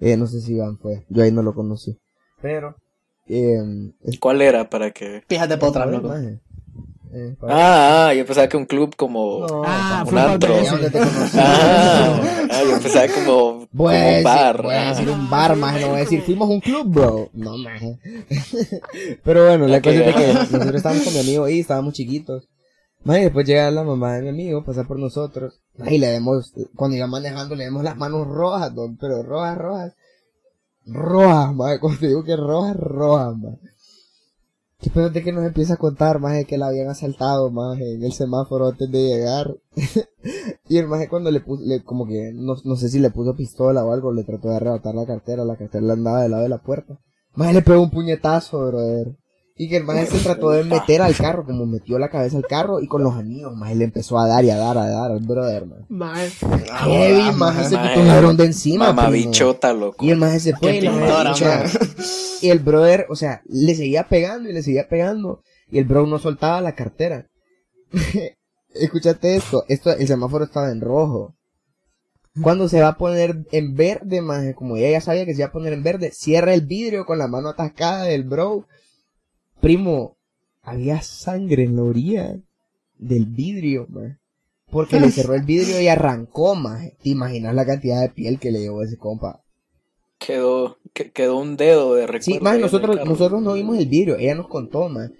Eh, 0.00 0.16
no 0.16 0.26
sé 0.26 0.40
si 0.40 0.54
Iván 0.54 0.78
fue, 0.78 1.04
yo 1.08 1.22
ahí 1.22 1.32
no 1.32 1.42
lo 1.42 1.54
conocí. 1.54 1.98
Pero, 2.40 2.76
eh, 3.26 3.92
¿Cuál 4.20 4.42
era 4.42 4.68
para 4.70 4.90
que.? 4.90 5.22
Fíjate 5.28 5.58
para 5.58 5.68
otra, 5.68 5.86
loco. 5.86 6.14
Eh, 7.12 7.36
Ah, 7.42 8.08
ah, 8.08 8.14
yo 8.14 8.26
pensaba 8.26 8.48
que 8.48 8.56
un 8.56 8.66
club 8.66 8.94
como. 8.96 9.46
No, 9.46 9.62
Ah, 9.64 10.04
un 10.06 10.18
antro. 10.18 10.54
ahí. 10.54 10.66
Ah, 11.34 12.20
ah, 12.50 12.62
yo 12.68 12.80
pensaba 12.80 13.06
como, 13.08 13.66
Voy 13.72 13.94
como 13.94 13.94
decir, 13.94 14.18
un 14.18 14.24
bar. 14.24 14.62
voy 14.62 14.74
a 14.74 14.86
ah. 14.86 14.90
decir 14.90 15.10
un 15.10 15.30
bar, 15.30 15.56
más 15.56 15.80
no 15.80 15.86
voy 15.88 15.96
a 15.96 16.00
decir, 16.00 16.22
fuimos 16.22 16.48
un 16.48 16.60
club, 16.60 16.86
bro. 16.88 17.30
No, 17.32 17.56
maje. 17.56 17.98
Pero 19.24 19.46
bueno, 19.46 19.66
la 19.66 19.80
cosa 19.80 19.96
es 20.04 20.14
que 20.16 20.32
nosotros 20.34 20.74
estábamos 20.74 21.04
con 21.04 21.14
mi 21.14 21.20
amigo 21.20 21.44
ahí, 21.44 21.60
estábamos 21.60 21.94
chiquitos. 21.94 22.48
Maje, 23.04 23.22
después 23.24 23.46
llega 23.46 23.70
la 23.70 23.84
mamá 23.84 24.14
de 24.14 24.22
mi 24.22 24.28
amigo, 24.30 24.64
pasa 24.64 24.84
por 24.84 24.98
nosotros. 24.98 25.60
Y 25.88 25.98
le 25.98 26.10
vemos, 26.10 26.52
cuando 26.74 26.96
iba 26.96 27.06
manejando, 27.06 27.54
le 27.54 27.64
vemos 27.64 27.84
las 27.84 27.96
manos 27.96 28.26
rojas, 28.26 28.74
don, 28.74 28.96
pero 28.96 29.22
rojas, 29.22 29.56
rojas. 29.56 29.92
Rojas, 30.84 31.54
maje, 31.54 31.78
cuando 31.80 32.00
te 32.00 32.08
digo 32.08 32.24
que 32.24 32.36
rojas, 32.36 32.76
rojas, 32.76 33.36
maje. 33.36 33.58
¿Qué 34.80 34.90
pedo 34.90 35.10
de 35.10 35.24
que 35.24 35.32
nos 35.32 35.44
empieza 35.44 35.74
a 35.74 35.76
contar, 35.76 36.20
maje, 36.20 36.44
que 36.44 36.56
la 36.56 36.68
habían 36.68 36.88
asaltado, 36.88 37.50
maje, 37.50 37.94
en 37.94 38.04
el 38.04 38.12
semáforo 38.12 38.68
antes 38.68 38.88
de 38.88 39.02
llegar? 39.08 39.56
y 40.68 40.76
el 40.78 40.86
maje 40.86 41.08
cuando 41.08 41.32
le 41.32 41.40
puso, 41.40 41.64
le, 41.64 41.82
como 41.82 42.06
que, 42.06 42.30
no, 42.32 42.54
no 42.64 42.76
sé 42.76 42.88
si 42.88 43.00
le 43.00 43.10
puso 43.10 43.34
pistola 43.34 43.84
o 43.84 43.92
algo, 43.92 44.12
le 44.12 44.22
trató 44.22 44.50
de 44.50 44.56
arrebatar 44.56 44.94
la 44.94 45.04
cartera, 45.04 45.44
la 45.44 45.56
cartera 45.56 45.84
le 45.84 45.92
andaba 45.94 46.22
del 46.22 46.30
lado 46.30 46.44
de 46.44 46.48
la 46.48 46.62
puerta. 46.62 47.00
Maje 47.34 47.54
le 47.54 47.62
pegó 47.62 47.82
un 47.82 47.90
puñetazo, 47.90 48.66
brother. 48.66 49.16
Y 49.60 49.68
que 49.68 49.78
el 49.78 49.84
maje 49.84 50.06
se 50.06 50.20
trató 50.20 50.50
de 50.50 50.62
meter 50.62 51.02
al 51.02 51.16
carro, 51.16 51.44
como 51.44 51.66
metió 51.66 51.98
la 51.98 52.08
cabeza 52.08 52.36
al 52.36 52.46
carro 52.46 52.80
y 52.80 52.86
con 52.86 53.02
los 53.02 53.14
anillos, 53.14 53.56
maje 53.56 53.74
le 53.74 53.84
empezó 53.84 54.16
a 54.18 54.28
dar 54.28 54.44
y 54.44 54.50
a 54.50 54.56
dar, 54.56 54.78
a 54.78 54.86
dar 54.88 55.10
al 55.10 55.18
brother, 55.18 55.66
man. 55.66 55.84
Maje, 55.88 56.30
Heavy, 56.84 57.32
maje 57.36 57.64
se 57.64 57.74
maje. 57.74 57.88
quitó 57.88 58.00
un 58.00 58.06
ladrón 58.06 58.36
de 58.36 58.44
encima, 58.44 58.86
Mamá 58.92 59.08
primo. 59.08 59.26
bichota, 59.30 59.72
loco. 59.72 60.04
Y 60.04 60.10
el 60.12 60.18
maje 60.18 60.38
se 60.38 60.54
fue 60.54 60.76
y 60.76 60.80
pintora, 60.82 61.34
y 62.40 62.50
el 62.50 62.60
brother, 62.60 63.06
o 63.10 63.16
sea, 63.16 63.42
le 63.46 63.74
seguía 63.74 64.06
pegando 64.06 64.48
y 64.48 64.52
le 64.52 64.62
seguía 64.62 64.88
pegando. 64.88 65.42
Y 65.70 65.78
el 65.78 65.84
bro 65.84 66.06
no 66.06 66.20
soltaba 66.20 66.60
la 66.60 66.76
cartera. 66.76 67.26
Escúchate 68.74 69.34
esto. 69.36 69.64
Esto, 69.68 69.90
el 69.90 70.06
semáforo 70.06 70.44
estaba 70.44 70.70
en 70.70 70.80
rojo. 70.80 71.34
Cuando 72.42 72.68
se 72.68 72.80
va 72.80 72.88
a 72.88 72.96
poner 72.96 73.44
en 73.50 73.74
verde, 73.74 74.20
maje, 74.22 74.54
como 74.54 74.76
ella 74.76 74.90
ya 74.90 75.00
sabía 75.00 75.26
que 75.26 75.34
se 75.34 75.40
iba 75.40 75.48
a 75.48 75.52
poner 75.52 75.72
en 75.72 75.82
verde, 75.82 76.12
cierra 76.12 76.54
el 76.54 76.60
vidrio 76.60 77.04
con 77.04 77.18
la 77.18 77.26
mano 77.26 77.48
atascada 77.48 78.04
del 78.04 78.22
bro. 78.22 78.66
Primo, 79.60 80.16
había 80.62 81.02
sangre 81.02 81.64
en 81.64 81.76
la 81.76 81.82
orilla 81.82 82.36
del 82.98 83.26
vidrio. 83.26 83.86
Porque 84.70 85.00
le 85.00 85.10
cerró 85.10 85.34
el 85.34 85.42
vidrio 85.42 85.80
y 85.80 85.88
arrancó, 85.88 86.54
maje. 86.54 86.96
¿Te 87.02 87.08
imaginas 87.10 87.54
la 87.54 87.64
cantidad 87.66 88.00
de 88.02 88.10
piel 88.10 88.38
que 88.38 88.50
le 88.50 88.60
llevó 88.60 88.82
ese 88.82 88.98
compa? 88.98 89.42
Quedó, 90.18 90.78
que- 90.92 91.10
quedó 91.10 91.38
un 91.38 91.56
dedo 91.56 91.94
de 91.94 92.06
recuerdo. 92.06 92.24
Sí, 92.24 92.40
más 92.40 92.58
nosotros, 92.58 92.98
nosotros 93.06 93.40
no 93.40 93.54
vimos 93.54 93.78
el 93.78 93.86
vidrio, 93.86 94.16
ella 94.18 94.34
nos 94.34 94.48
contó, 94.48 94.88
más. 94.88 95.10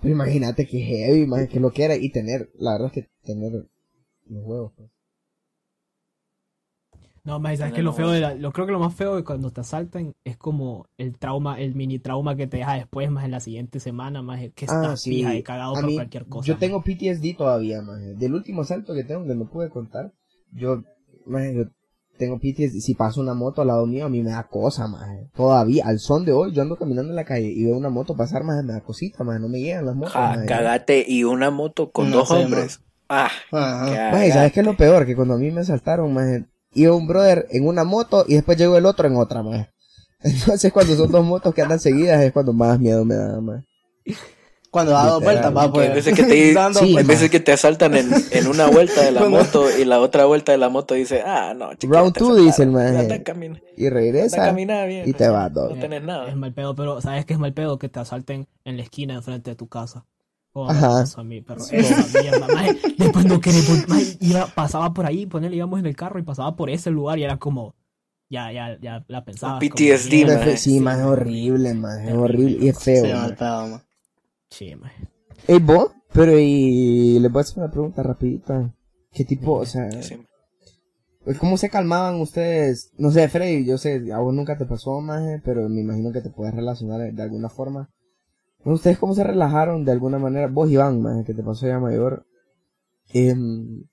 Pero 0.00 0.12
imagínate 0.12 0.66
que 0.66 0.78
heavy, 0.80 1.26
más 1.26 1.48
que 1.48 1.58
lo 1.60 1.70
que 1.70 1.84
era 1.84 1.96
y 1.96 2.10
tener, 2.10 2.50
la 2.58 2.72
verdad 2.72 2.88
es 2.88 2.92
que 2.92 3.08
tener 3.24 3.52
los 3.52 3.66
huevos. 4.44 4.72
pues. 4.76 4.90
No, 7.28 7.42
¿sabes 7.42 7.58
Tener 7.58 7.74
qué? 7.74 7.82
Lo 7.82 7.92
feo 7.92 8.10
de 8.10 8.20
la- 8.20 8.34
lo 8.34 8.52
creo 8.52 8.64
que 8.64 8.72
lo 8.72 8.78
más 8.78 8.94
feo 8.94 9.14
de 9.16 9.22
cuando 9.22 9.50
te 9.50 9.60
asaltan 9.60 10.14
es 10.24 10.38
como 10.38 10.86
el 10.96 11.18
trauma, 11.18 11.60
el 11.60 11.74
mini 11.74 11.98
trauma 11.98 12.36
que 12.36 12.46
te 12.46 12.56
deja 12.56 12.72
después, 12.74 13.10
más 13.10 13.26
en 13.26 13.32
la 13.32 13.40
siguiente 13.40 13.80
semana, 13.80 14.22
más 14.22 14.40
que 14.40 14.64
Ah, 14.66 14.74
estás 14.74 15.02
sí. 15.02 15.10
fija 15.10 15.34
y 15.34 15.42
cagado 15.42 15.72
A 15.76 15.80
por 15.80 15.84
mí, 15.90 15.94
cualquier 15.96 16.26
cosa. 16.26 16.46
yo 16.46 16.56
tengo 16.56 16.82
PTSD 16.82 17.34
todavía, 17.36 17.82
más. 17.82 18.00
Del 18.18 18.32
último 18.34 18.62
asalto 18.62 18.94
que 18.94 19.04
tengo, 19.04 19.26
que 19.26 19.34
no 19.34 19.44
pude 19.44 19.68
contar, 19.68 20.12
yo, 20.52 20.82
yo 21.26 21.64
tengo 22.16 22.38
PTSD. 22.38 22.80
Si 22.80 22.94
pasa 22.94 23.20
una 23.20 23.34
moto 23.34 23.60
al 23.60 23.68
lado 23.68 23.84
mío, 23.86 24.06
a 24.06 24.08
mí 24.08 24.22
me 24.22 24.30
da 24.30 24.44
cosa, 24.44 24.86
más. 24.88 25.06
Todavía, 25.34 25.84
al 25.86 25.98
son 25.98 26.24
de 26.24 26.32
hoy, 26.32 26.52
yo 26.52 26.62
ando 26.62 26.76
caminando 26.76 27.10
en 27.10 27.16
la 27.16 27.24
calle 27.24 27.48
y 27.52 27.62
veo 27.64 27.76
una 27.76 27.90
moto 27.90 28.16
pasar, 28.16 28.42
más 28.42 28.64
me 28.64 28.72
da 28.72 28.80
cosita, 28.80 29.22
más. 29.22 29.38
No 29.38 29.48
me 29.48 29.60
llegan 29.60 29.84
las 29.84 29.94
motos, 29.94 30.14
Ja, 30.14 30.30
maje. 30.34 30.46
cagate 30.46 31.04
y 31.06 31.24
una 31.24 31.50
moto 31.50 31.90
con 31.90 32.08
No 32.10 32.16
dos 32.16 32.28
sé, 32.28 32.34
hombres. 32.36 32.80
Ah, 33.10 33.30
Ajá. 33.52 33.84
cagate. 33.86 34.12
Maje, 34.16 34.32
¿sabes 34.32 34.52
qué 34.52 34.60
es 34.60 34.66
lo 34.66 34.76
peor? 34.76 35.04
Que 35.06 35.14
cuando 35.14 35.34
a 35.34 35.38
mí 35.38 35.50
me 35.50 35.60
asaltaron, 35.60 36.12
maje, 36.12 36.46
iba 36.72 36.94
un 36.94 37.06
brother 37.06 37.46
en 37.50 37.66
una 37.66 37.84
moto 37.84 38.24
y 38.28 38.34
después 38.34 38.58
llegó 38.58 38.76
el 38.76 38.86
otro 38.86 39.08
en 39.08 39.16
otra, 39.16 39.42
maje. 39.42 39.70
Entonces 40.20 40.72
cuando 40.72 40.96
son 40.96 41.10
dos 41.10 41.24
motos 41.24 41.54
que 41.54 41.62
andan 41.62 41.80
seguidas 41.80 42.22
es 42.22 42.32
cuando 42.32 42.52
más 42.52 42.78
miedo 42.78 43.04
me 43.04 43.14
da, 43.14 43.40
maje. 43.40 43.66
Cuando 44.70 44.92
da 44.92 45.06
dos 45.06 45.22
vueltas, 45.22 45.56
va 45.56 45.72
Que 45.72 45.80
hay 45.80 45.88
pues. 45.88 45.94
veces 45.94 46.14
que 46.14 46.24
te, 46.24 46.52
dando 46.52 46.80
Sí, 46.80 46.96
hay 46.96 47.04
veces 47.04 47.30
que 47.30 47.40
te 47.40 47.52
asaltan 47.52 47.94
en, 47.96 48.10
en 48.30 48.46
una 48.46 48.66
vuelta 48.66 49.02
de 49.02 49.12
la 49.12 49.24
moto 49.24 49.66
y 49.76 49.84
la 49.86 49.98
otra 49.98 50.26
vuelta 50.26 50.52
de 50.52 50.58
la 50.58 50.68
moto 50.68 50.94
dice, 50.94 51.22
ah, 51.24 51.54
no, 51.56 51.72
chiquito, 51.72 51.94
Round 51.94 52.12
te 52.12 52.20
two, 52.20 52.26
asaltaron. 52.26 52.46
dice 52.46 52.62
el 52.64 52.70
maje. 52.70 53.24
Y 53.76 53.88
regresa 53.88 54.52
bien. 54.52 55.08
y 55.08 55.12
te 55.14 55.28
vas. 55.28 55.52
No 55.52 55.68
tenés 55.78 56.02
nada. 56.02 56.28
Es 56.28 56.36
mal 56.36 56.52
pedo, 56.52 56.74
pero 56.74 57.00
¿sabes 57.00 57.24
qué 57.24 57.32
es 57.32 57.38
mal 57.38 57.54
pedo? 57.54 57.78
Que 57.78 57.88
te 57.88 58.00
asalten 58.00 58.46
en 58.64 58.76
la 58.76 58.82
esquina 58.82 59.14
enfrente 59.14 59.50
de 59.50 59.56
tu 59.56 59.68
casa. 59.68 60.04
Oh, 60.52 60.68
Ajá. 60.68 60.88
pasó 61.00 61.20
a 61.20 61.24
mí, 61.24 61.40
pero 61.42 61.60
toda 61.64 61.72
mierda, 62.22 62.46
maje. 62.48 62.78
Después 62.96 63.26
no 63.26 63.40
vol- 63.40 63.86
maje, 63.88 64.16
iba, 64.20 64.46
pasaba 64.46 64.92
por 64.92 65.06
ahí, 65.06 65.26
ponele, 65.26 65.56
íbamos 65.56 65.78
en 65.78 65.86
el 65.86 65.94
carro 65.94 66.18
y 66.18 66.22
pasaba 66.22 66.56
por 66.56 66.70
ese 66.70 66.90
lugar 66.90 67.18
y 67.18 67.24
era 67.24 67.36
como, 67.38 67.74
ya, 68.30 68.50
ya, 68.52 68.78
ya 68.80 69.04
la 69.08 69.24
pensaba. 69.24 69.54
Un 69.54 69.60
PTSD, 69.60 70.26
maje. 70.26 70.52
es- 70.54 70.60
Sí, 70.62 70.80
más 70.80 70.98
es 70.98 71.04
horrible, 71.04 71.74
más 71.74 71.98
es 72.00 72.14
horrible 72.14 72.58
y 72.64 72.68
es 72.68 72.78
feo. 72.82 73.04
Sí, 73.04 73.34
pedo, 73.38 73.66
man. 73.68 73.82
Sí, 74.50 74.74
maje. 74.74 75.08
Ey, 75.46 75.58
vos, 75.60 75.92
pero 76.12 76.38
y 76.38 77.18
les 77.20 77.30
voy 77.30 77.40
a 77.40 77.42
hacer 77.42 77.58
una 77.62 77.70
pregunta 77.70 78.02
rapidita. 78.02 78.74
¿Qué 79.12 79.24
tipo, 79.24 79.52
o 79.52 79.66
sea, 79.66 79.90
Sí. 80.02 80.16
pues, 81.24 81.38
cómo 81.38 81.56
se 81.56 81.70
calmaban 81.70 82.20
ustedes? 82.20 82.90
No 82.98 83.10
sé, 83.10 83.28
Freddy, 83.28 83.64
yo 83.64 83.78
sé, 83.78 84.02
a 84.12 84.18
vos 84.18 84.34
nunca 84.34 84.56
te 84.58 84.64
pasó, 84.66 85.00
maje, 85.00 85.40
pero 85.44 85.68
me 85.68 85.80
imagino 85.82 86.10
que 86.12 86.20
te 86.20 86.30
puedes 86.30 86.54
relacionar 86.54 87.12
de 87.12 87.22
alguna 87.22 87.48
forma. 87.48 87.90
¿Ustedes 88.64 88.98
cómo 88.98 89.14
se 89.14 89.24
relajaron 89.24 89.84
de 89.84 89.92
alguna 89.92 90.18
manera? 90.18 90.48
Vos, 90.48 90.70
Iván, 90.70 91.00
maje, 91.00 91.24
que 91.24 91.34
te 91.34 91.42
pasó 91.42 91.66
ya 91.66 91.78
mayor. 91.78 92.26
Em, 93.10 93.84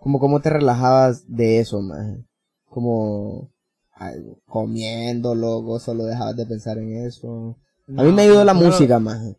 como 0.00 0.18
cómo 0.20 0.40
te 0.40 0.50
relajabas 0.50 1.24
de 1.28 1.58
eso, 1.58 1.80
maje? 1.82 2.24
Como 2.66 3.50
ay, 3.92 4.16
comiendo, 4.46 5.34
loco, 5.34 5.78
solo 5.80 6.04
dejabas 6.04 6.36
de 6.36 6.46
pensar 6.46 6.78
en 6.78 7.06
eso. 7.06 7.56
A 7.96 8.02
mí 8.02 8.12
me 8.12 8.22
ayudó 8.22 8.44
la 8.44 8.54
pero- 8.54 8.66
música, 8.66 8.98
maje. 8.98 9.36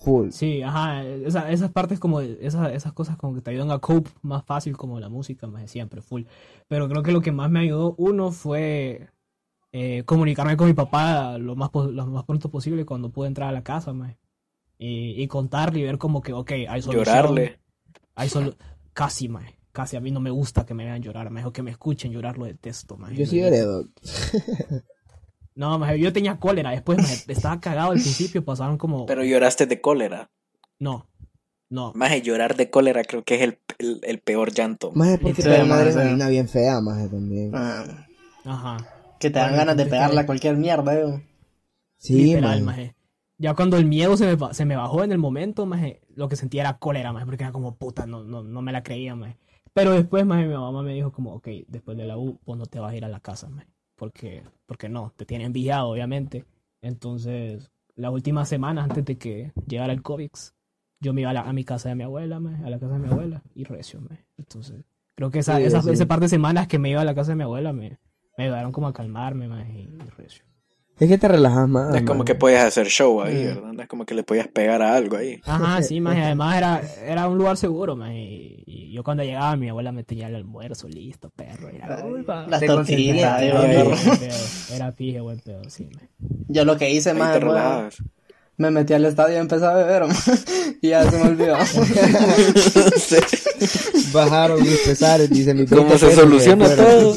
Full. 0.00 0.30
Sí, 0.30 0.62
ajá, 0.62 1.02
esa- 1.04 1.50
esas 1.50 1.72
partes 1.72 1.98
como, 1.98 2.20
esas, 2.20 2.72
esas 2.72 2.92
cosas 2.92 3.16
como 3.16 3.34
que 3.34 3.40
te 3.40 3.50
ayudan 3.50 3.72
a 3.72 3.80
cope 3.80 4.10
más 4.22 4.44
fácil 4.44 4.76
como 4.76 5.00
la 5.00 5.08
música, 5.08 5.48
más 5.48 5.62
de 5.62 5.68
siempre, 5.68 6.02
full. 6.02 6.22
Pero 6.68 6.88
creo 6.88 7.02
que 7.02 7.10
lo 7.10 7.20
que 7.20 7.32
más 7.32 7.50
me 7.50 7.60
ayudó, 7.60 7.94
uno, 7.98 8.30
fue 8.30 9.08
eh, 9.72 10.02
comunicarme 10.04 10.56
con 10.56 10.66
mi 10.66 10.74
papá 10.74 11.38
lo 11.38 11.56
más, 11.56 11.70
lo 11.74 12.06
más 12.06 12.24
pronto 12.24 12.50
posible 12.50 12.84
cuando 12.84 13.10
pude 13.10 13.28
entrar 13.28 13.48
a 13.48 13.52
la 13.52 13.62
casa, 13.62 13.92
más. 13.92 14.16
Y, 14.78 15.20
y 15.20 15.26
contarle 15.26 15.80
y 15.80 15.82
ver 15.84 15.98
como 15.98 16.20
que, 16.20 16.32
ok, 16.32 16.52
hay 16.68 16.82
solución. 16.82 17.04
Llorarle. 17.04 17.60
Hay 18.14 18.28
solu 18.28 18.54
casi, 18.92 19.28
más. 19.28 19.44
Casi 19.72 19.96
a 19.96 20.00
mí 20.00 20.10
no 20.10 20.20
me 20.20 20.30
gusta 20.30 20.64
que 20.64 20.74
me 20.74 20.84
vean 20.84 21.02
llorar, 21.02 21.30
más. 21.30 21.44
O 21.44 21.52
que 21.52 21.62
me 21.62 21.70
escuchen 21.70 22.12
llorar 22.12 22.38
lo 22.38 22.46
detesto, 22.46 22.96
más. 22.96 23.12
Yo 23.12 23.26
sí 23.26 23.40
lloré, 23.40 23.60
doc. 23.60 23.88
No, 25.54 25.76
maje, 25.76 25.98
yo 25.98 26.12
tenía 26.12 26.38
cólera. 26.38 26.70
Después 26.70 26.98
maje, 26.98 27.24
estaba 27.26 27.58
cagado 27.58 27.90
al 27.90 27.98
principio, 27.98 28.44
pasaron 28.44 28.78
como... 28.78 29.06
Pero 29.06 29.24
lloraste 29.24 29.66
de 29.66 29.80
cólera. 29.80 30.30
No. 30.78 31.08
No. 31.68 31.92
Maje, 31.96 32.22
llorar 32.22 32.56
de 32.56 32.70
cólera 32.70 33.02
creo 33.02 33.24
que 33.24 33.34
es 33.34 33.42
el, 33.42 33.58
el, 33.78 33.98
el 34.04 34.20
peor 34.20 34.52
llanto. 34.52 34.92
Más 34.92 35.18
porque 35.18 35.42
Sí, 35.42 35.48
te 35.48 35.48
da 35.48 35.64
una 35.64 35.74
maje, 35.74 36.30
bien 36.30 36.48
fea, 36.48 36.80
más 36.80 37.10
también. 37.10 37.50
Ah, 37.56 38.06
Ajá. 38.44 38.76
Que 39.18 39.30
te 39.30 39.38
dan 39.38 39.56
ganas 39.56 39.76
de 39.76 39.86
pegarle 39.86 40.20
a 40.20 40.26
cualquier 40.26 40.56
mierda, 40.56 40.98
yo. 41.00 41.20
Sí, 41.96 42.14
Literal, 42.22 42.62
maje. 42.62 42.94
Ya 43.38 43.54
cuando 43.54 43.76
el 43.76 43.86
miedo 43.86 44.16
se 44.16 44.26
me, 44.26 44.34
ba- 44.36 44.52
se 44.54 44.64
me 44.64 44.76
bajó 44.76 45.04
en 45.04 45.12
el 45.12 45.18
momento, 45.18 45.64
maje, 45.66 46.00
lo 46.14 46.28
que 46.28 46.36
sentía 46.36 46.62
era 46.62 46.78
cólera, 46.78 47.12
maje, 47.12 47.26
porque 47.26 47.44
era 47.44 47.52
como 47.52 47.76
puta, 47.76 48.06
no, 48.06 48.24
no, 48.24 48.42
no 48.42 48.62
me 48.62 48.72
la 48.72 48.82
creía, 48.82 49.14
maje. 49.14 49.36
Pero 49.72 49.92
después, 49.92 50.26
maje, 50.26 50.46
mi 50.46 50.54
mamá 50.54 50.82
me 50.82 50.94
dijo 50.94 51.12
como, 51.12 51.34
ok, 51.34 51.48
después 51.68 51.96
de 51.96 52.04
la 52.06 52.16
U, 52.16 52.38
pues 52.44 52.58
no 52.58 52.66
te 52.66 52.80
vas 52.80 52.92
a 52.92 52.96
ir 52.96 53.04
a 53.04 53.08
la 53.08 53.20
casa, 53.20 53.48
maje. 53.48 53.68
Porque, 53.96 54.42
porque 54.66 54.88
no, 54.88 55.12
te 55.16 55.24
tienen 55.24 55.52
vigilado, 55.52 55.88
obviamente. 55.88 56.44
Entonces, 56.82 57.70
las 57.94 58.12
últimas 58.12 58.48
semanas 58.48 58.84
antes 58.84 59.04
de 59.04 59.18
que 59.18 59.52
llegara 59.66 59.92
el 59.92 60.02
COVID, 60.02 60.30
yo 61.00 61.12
me 61.12 61.20
iba 61.20 61.30
a, 61.30 61.34
la- 61.34 61.42
a 61.42 61.52
mi 61.52 61.64
casa 61.64 61.88
de 61.90 61.94
mi 61.94 62.02
abuela, 62.04 62.40
maje, 62.40 62.64
a 62.64 62.70
la 62.70 62.78
casa 62.80 62.94
de 62.94 62.98
mi 63.00 63.08
abuela, 63.08 63.42
y 63.54 63.64
recio, 63.64 64.00
maje. 64.00 64.24
Entonces, 64.36 64.84
creo 65.14 65.30
que 65.30 65.40
esa, 65.40 65.58
Sí, 65.58 65.64
esa- 65.64 65.82
sí. 65.82 65.90
ese 65.90 66.06
par 66.06 66.18
de 66.20 66.28
semanas 66.28 66.66
que 66.66 66.78
me 66.80 66.90
iba 66.90 67.00
a 67.00 67.04
la 67.04 67.14
casa 67.14 67.32
de 67.32 67.36
mi 67.36 67.44
abuela 67.44 67.72
me, 67.72 67.98
me 68.38 68.44
ayudaron 68.44 68.72
como 68.72 68.88
a 68.88 68.92
calmarme, 68.94 69.48
maje, 69.48 69.80
y 69.80 69.98
recio. 70.16 70.44
Es 70.98 71.08
que 71.08 71.18
te 71.18 71.28
relajas 71.28 71.68
más. 71.68 71.90
No 71.90 71.96
es 71.96 72.02
como 72.02 72.18
man. 72.18 72.24
que 72.26 72.34
podías 72.34 72.64
hacer 72.64 72.88
show 72.88 73.22
ahí, 73.22 73.44
Mm. 73.44 73.46
¿verdad? 73.46 73.72
No 73.72 73.82
es 73.82 73.88
como 73.88 74.04
que 74.04 74.14
le 74.14 74.24
podías 74.24 74.48
pegar 74.48 74.82
a 74.82 74.96
algo 74.96 75.16
ahí. 75.16 75.40
Ajá, 75.44 75.80
sí, 75.82 76.00
más 76.00 76.16
además 76.16 76.56
era, 76.56 76.82
era 77.04 77.28
un 77.28 77.38
lugar 77.38 77.56
seguro, 77.56 77.94
más 77.94 78.10
y, 78.12 78.62
y 78.66 78.92
yo 78.92 79.04
cuando 79.04 79.22
llegaba 79.22 79.54
mi 79.56 79.68
abuela 79.68 79.92
me 79.92 80.02
tenía 80.04 80.28
el 80.28 80.34
almuerzo 80.36 80.88
listo, 80.88 81.30
perro, 81.30 81.68
era. 81.68 82.04
Las 82.48 82.64
tortillas. 82.64 83.42
Era 84.72 84.92
pije, 84.92 85.20
buen 85.20 85.38
pedo, 85.40 85.62
sí, 85.68 85.88
man. 85.94 86.08
Yo 86.48 86.64
lo 86.64 86.76
que 86.76 86.90
hice 86.90 87.10
Ahí 87.10 87.18
más 87.18 87.38
te 87.38 87.44
me 88.56 88.72
metí 88.72 88.92
al 88.92 89.04
estadio 89.04 89.36
y 89.36 89.38
empecé 89.38 89.64
a 89.66 89.74
beber, 89.74 90.02
man. 90.06 90.16
y 90.82 90.88
ya 90.88 91.08
se 91.08 91.16
me 91.16 91.28
olvidó. 91.28 91.56
Bajaron 94.12 94.62
mis 94.62 94.78
pesares, 94.78 95.30
dice 95.30 95.54
mi 95.54 95.66
¿Cómo 95.66 95.82
20 95.90 95.98
se 95.98 96.14
soluciona 96.14 96.74
todo? 96.74 97.14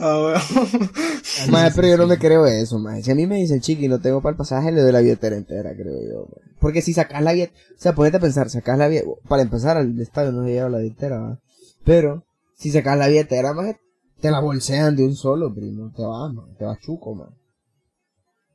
Ah, 0.00 0.18
bueno. 0.18 0.40
Maje, 1.50 1.72
pero 1.76 1.88
yo 1.88 1.96
no 1.98 2.06
me 2.06 2.18
creo 2.18 2.46
eso, 2.46 2.78
maje. 2.78 3.02
Si 3.02 3.10
a 3.10 3.14
mí 3.14 3.26
me 3.26 3.36
dicen 3.36 3.60
chiqui, 3.60 3.86
no 3.88 4.00
tengo 4.00 4.20
para 4.22 4.32
el 4.32 4.36
pasaje, 4.36 4.72
le 4.72 4.80
doy 4.82 4.92
la 4.92 5.00
billetera 5.00 5.36
entera, 5.36 5.74
creo 5.74 6.00
yo. 6.02 6.28
Porque 6.58 6.82
si 6.82 6.92
sacas 6.92 7.22
la 7.22 7.32
billetera, 7.32 7.58
o 7.76 7.80
sea, 7.80 7.94
ponete 7.94 8.16
a 8.16 8.20
pensar, 8.20 8.48
sacas 8.50 8.78
la 8.78 8.88
billetera, 8.88 9.12
para 9.28 9.42
empezar 9.42 9.76
al 9.76 9.98
estadio 10.00 10.32
no 10.32 10.44
se 10.44 10.52
lleva 10.52 10.68
la 10.70 10.78
billetera, 10.78 11.18
¿va? 11.20 11.38
Pero, 11.84 12.24
si 12.56 12.70
sacas 12.70 12.96
la 12.98 13.08
billetera, 13.08 13.52
maje, 13.52 13.78
te 14.20 14.30
la 14.30 14.40
bolsean 14.40 14.96
de 14.96 15.04
un 15.04 15.14
solo, 15.14 15.54
primo, 15.54 15.90
te 15.94 16.02
vas, 16.02 16.32
maje, 16.32 16.52
te 16.58 16.64
vas 16.64 16.78
chuco, 16.80 17.14
man. 17.14 17.28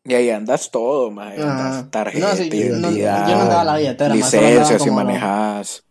Y 0.04 0.14
ahí 0.14 0.30
andas 0.30 0.70
todo, 0.72 1.10
maje. 1.12 1.42
Ajá. 1.42 1.52
Andas 1.80 1.92
tarjeta, 1.92 2.30
No, 2.30 2.36
sí, 2.36 2.50
yo 2.50 2.76
no- 2.78 2.90
identidad, 2.92 3.28
yo 3.30 3.36
no 3.36 3.42
andaba 3.42 3.64
la 3.64 3.78
billetera, 3.78 4.16
más 4.16 4.30
solo 4.32 4.46
andaba 4.46 4.60
licencia 4.64 4.84
si 4.86 4.92
manejas. 4.92 5.84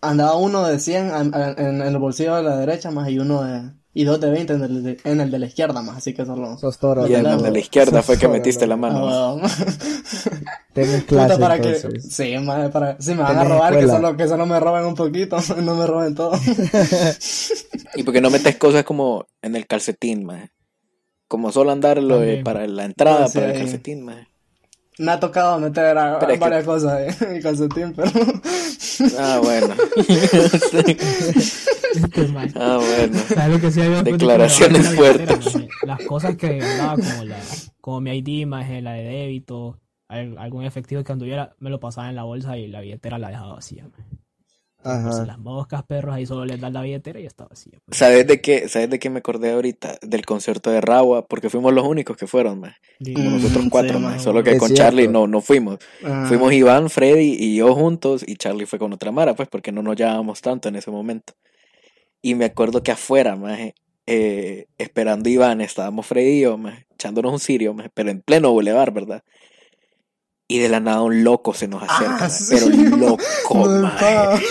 Andaba 0.00 0.36
uno 0.36 0.64
de 0.66 0.78
100 0.80 1.10
en, 1.14 1.34
en- 1.34 1.58
en 1.58 1.82
el 1.82 1.98
bolsillo 1.98 2.34
de 2.36 2.42
la 2.42 2.56
derecha, 2.56 2.90
más 2.90 3.08
y 3.10 3.18
uno 3.18 3.42
de, 3.42 3.70
y 3.92 4.04
dos 4.04 4.20
de 4.20 4.30
20 4.30 4.52
en 4.52 4.62
el 4.62 4.82
de, 4.84 4.98
en 5.04 5.20
el 5.20 5.30
de 5.30 5.38
la 5.40 5.46
izquierda, 5.46 5.82
más 5.82 5.96
así 5.98 6.14
que 6.14 6.24
solo. 6.24 6.56
Sos 6.58 6.78
toro. 6.78 7.06
Y 7.08 7.14
en 7.14 7.26
el 7.26 7.42
de 7.42 7.50
la 7.50 7.58
izquierda 7.58 8.02
fue 8.02 8.18
que 8.18 8.28
metiste 8.28 8.66
la 8.66 8.76
mano. 8.76 9.08
Ah, 9.08 9.36
Puta, 10.72 11.02
clase, 11.06 11.36
para 11.40 11.60
que, 11.60 11.74
entonces. 11.74 12.14
sí, 12.14 12.38
más 12.38 12.70
para, 12.70 12.96
si 13.00 13.10
me 13.14 13.22
van 13.22 13.36
a 13.38 13.44
robar, 13.44 13.76
que 13.76 13.86
solo, 13.88 14.16
que 14.16 14.28
solo 14.28 14.46
me 14.46 14.60
roben 14.60 14.84
un 14.86 14.94
poquito, 14.94 15.36
no 15.62 15.74
me 15.74 15.86
roben 15.86 16.14
todo. 16.14 16.32
Y 17.96 18.04
porque 18.04 18.20
no 18.20 18.30
metes 18.30 18.56
cosas 18.56 18.84
como 18.84 19.26
en 19.42 19.56
el 19.56 19.66
calcetín, 19.66 20.24
maje. 20.24 20.52
Como 21.26 21.50
solo 21.50 21.72
andar 21.72 22.00
lo 22.00 22.18
de- 22.18 22.26
También. 22.26 22.44
para 22.44 22.66
la 22.68 22.84
entrada, 22.84 23.26
sí, 23.28 23.38
para 23.38 23.52
el 23.52 23.58
calcetín, 23.58 24.04
maje. 24.04 24.28
Me 25.00 25.12
ha 25.12 25.18
tocado 25.18 25.58
meter 25.58 25.96
a- 25.96 26.18
Pero 26.18 26.32
es 26.32 26.38
que- 26.38 26.44
varias 26.44 26.64
cosas 26.64 27.00
eh, 27.00 27.16
en 27.26 27.32
mi 27.32 27.40
calcetín, 27.40 27.92
pero. 27.94 28.10
Ah, 29.18 29.40
bueno. 29.42 29.74
Este, 31.92 32.28
man. 32.28 32.52
ah, 32.54 32.78
bueno. 32.80 33.18
¿Sabes 33.34 33.52
lo 33.56 33.60
que 33.60 33.70
sí 33.72 33.80
había 33.80 34.02
Declaraciones 34.04 34.94
fuertes. 34.94 35.56
Las 35.82 36.00
cosas 36.04 36.36
que 36.36 36.60
andaba 36.62 36.94
como 36.96 37.24
la, 37.24 37.36
como 37.80 38.00
mi 38.00 38.12
ID, 38.18 38.46
maje, 38.46 38.80
la 38.80 38.92
de 38.92 39.02
débito, 39.02 39.78
al- 40.08 40.38
algún 40.38 40.64
efectivo 40.64 41.02
que 41.02 41.10
anduviera, 41.12 41.56
me 41.58 41.68
lo 41.70 41.80
pasaba 41.80 42.08
en 42.08 42.14
la 42.16 42.22
bolsa 42.22 42.56
y 42.56 42.68
la 42.68 42.80
billetera 42.80 43.18
la 43.18 43.28
dejaba 43.30 43.54
vacía, 43.54 43.84
maje. 43.90 44.04
Entonces, 44.82 45.26
las 45.26 45.38
moscas, 45.38 45.82
perros, 45.84 46.14
ahí 46.14 46.24
solo 46.26 46.44
les 46.44 46.60
dan 46.60 46.72
la 46.72 46.82
billetera 46.82 47.20
y 47.20 47.26
está 47.26 47.46
vacía. 47.46 47.78
pues. 47.84 47.98
¿Sabes 47.98 48.26
de 48.26 48.40
qué? 48.40 48.68
¿Sabes 48.68 48.88
de 48.90 48.98
qué 48.98 49.10
me 49.10 49.18
acordé 49.18 49.50
ahorita? 49.52 49.98
Del 50.02 50.24
concierto 50.24 50.70
de 50.70 50.80
Rawa, 50.80 51.26
porque 51.26 51.50
fuimos 51.50 51.72
los 51.74 51.86
únicos 51.86 52.16
que 52.16 52.26
fueron. 52.26 52.62
Di- 52.98 53.14
Mm, 53.14 53.34
Nosotros 53.34 53.64
cuatro, 53.70 53.98
sí. 53.98 54.18
Solo 54.20 54.42
que 54.42 54.52
Es 54.52 54.58
con 54.58 54.68
cierto. 54.68 54.84
Charlie 54.84 55.08
no, 55.08 55.26
no 55.26 55.40
fuimos. 55.40 55.78
Fuimos 56.26 56.52
Iván, 56.52 56.88
Freddy 56.90 57.36
y 57.38 57.56
yo 57.56 57.74
juntos 57.74 58.24
y 58.26 58.36
Charlie 58.36 58.66
fue 58.66 58.78
con 58.78 58.92
otra 58.92 59.10
Mara, 59.12 59.34
pues 59.34 59.48
porque 59.48 59.72
no 59.72 59.82
nos 59.82 59.96
llevábamos 59.96 60.40
tanto 60.40 60.68
en 60.68 60.76
ese 60.76 60.90
momento. 60.90 61.34
Y 62.22 62.34
me 62.34 62.46
acuerdo 62.46 62.82
que 62.82 62.92
afuera, 62.92 63.36
maje, 63.36 63.74
eh, 64.06 64.66
esperando 64.78 65.28
a 65.28 65.32
Iván, 65.32 65.60
estábamos 65.60 66.06
Freddy 66.06 66.38
y 66.38 66.40
yo, 66.42 66.58
maje, 66.58 66.86
echándonos 66.94 67.32
un 67.32 67.38
sirio, 67.38 67.74
maje, 67.74 67.90
pero 67.94 68.10
en 68.10 68.20
pleno 68.22 68.50
bulevar, 68.52 68.92
¿verdad? 68.92 69.22
Y 70.50 70.58
de 70.58 70.68
la 70.68 70.80
nada 70.80 71.02
un 71.02 71.22
loco 71.22 71.54
se 71.54 71.68
nos 71.68 71.80
acerca, 71.84 72.24
Ah, 72.24 72.28
sí. 72.28 72.46
pero 72.50 72.68
loco, 72.96 73.68
no, 73.68 73.82
maje. 73.82 74.42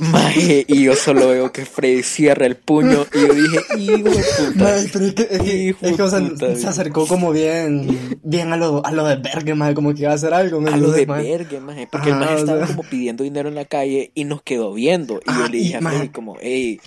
Maje, 0.00 0.64
y 0.68 0.82
yo 0.84 0.94
solo 0.94 1.28
veo 1.28 1.52
que 1.52 1.64
Freddy 1.64 2.02
cierra 2.02 2.44
el 2.46 2.56
puño 2.56 3.06
y 3.14 3.18
yo 3.20 3.34
dije, 3.34 3.58
hijo 3.78 4.10
de 4.10 4.24
puta. 4.38 4.64
Maje, 4.64 4.90
pero 4.92 5.04
es 5.06 5.14
que, 5.14 5.22
es 5.30 5.42
que, 5.42 5.68
es 5.80 5.96
que, 5.96 6.02
o 6.02 6.08
sea, 6.10 6.20
puta, 6.20 6.54
se 6.56 6.66
acercó 6.68 7.06
como 7.06 7.32
bien, 7.32 8.18
bien 8.22 8.52
a 8.52 8.56
lo, 8.56 8.84
a 8.84 8.92
lo 8.92 9.06
de 9.06 9.16
Berge, 9.16 9.54
maje, 9.54 9.74
como 9.74 9.94
que 9.94 10.02
iba 10.02 10.12
a 10.12 10.14
hacer 10.14 10.34
algo. 10.34 10.60
A 10.66 10.76
lo 10.76 10.90
de 10.90 11.06
verga, 11.06 11.60
maje, 11.60 11.88
porque 11.90 12.10
el 12.10 12.16
maje 12.16 12.34
o 12.34 12.38
estaba 12.38 12.66
sea. 12.66 12.76
como 12.76 12.88
pidiendo 12.88 13.24
dinero 13.24 13.48
en 13.48 13.54
la 13.54 13.64
calle 13.64 14.12
y 14.14 14.24
nos 14.24 14.42
quedó 14.42 14.72
viendo. 14.74 15.20
Y 15.26 15.32
yo 15.32 15.44
Ah, 15.44 15.48
le 15.50 15.56
y, 15.58 15.60
dije 15.62 15.76
a 15.76 15.80
Freddy 15.80 16.08
como, 16.10 16.36
hey, 16.40 16.80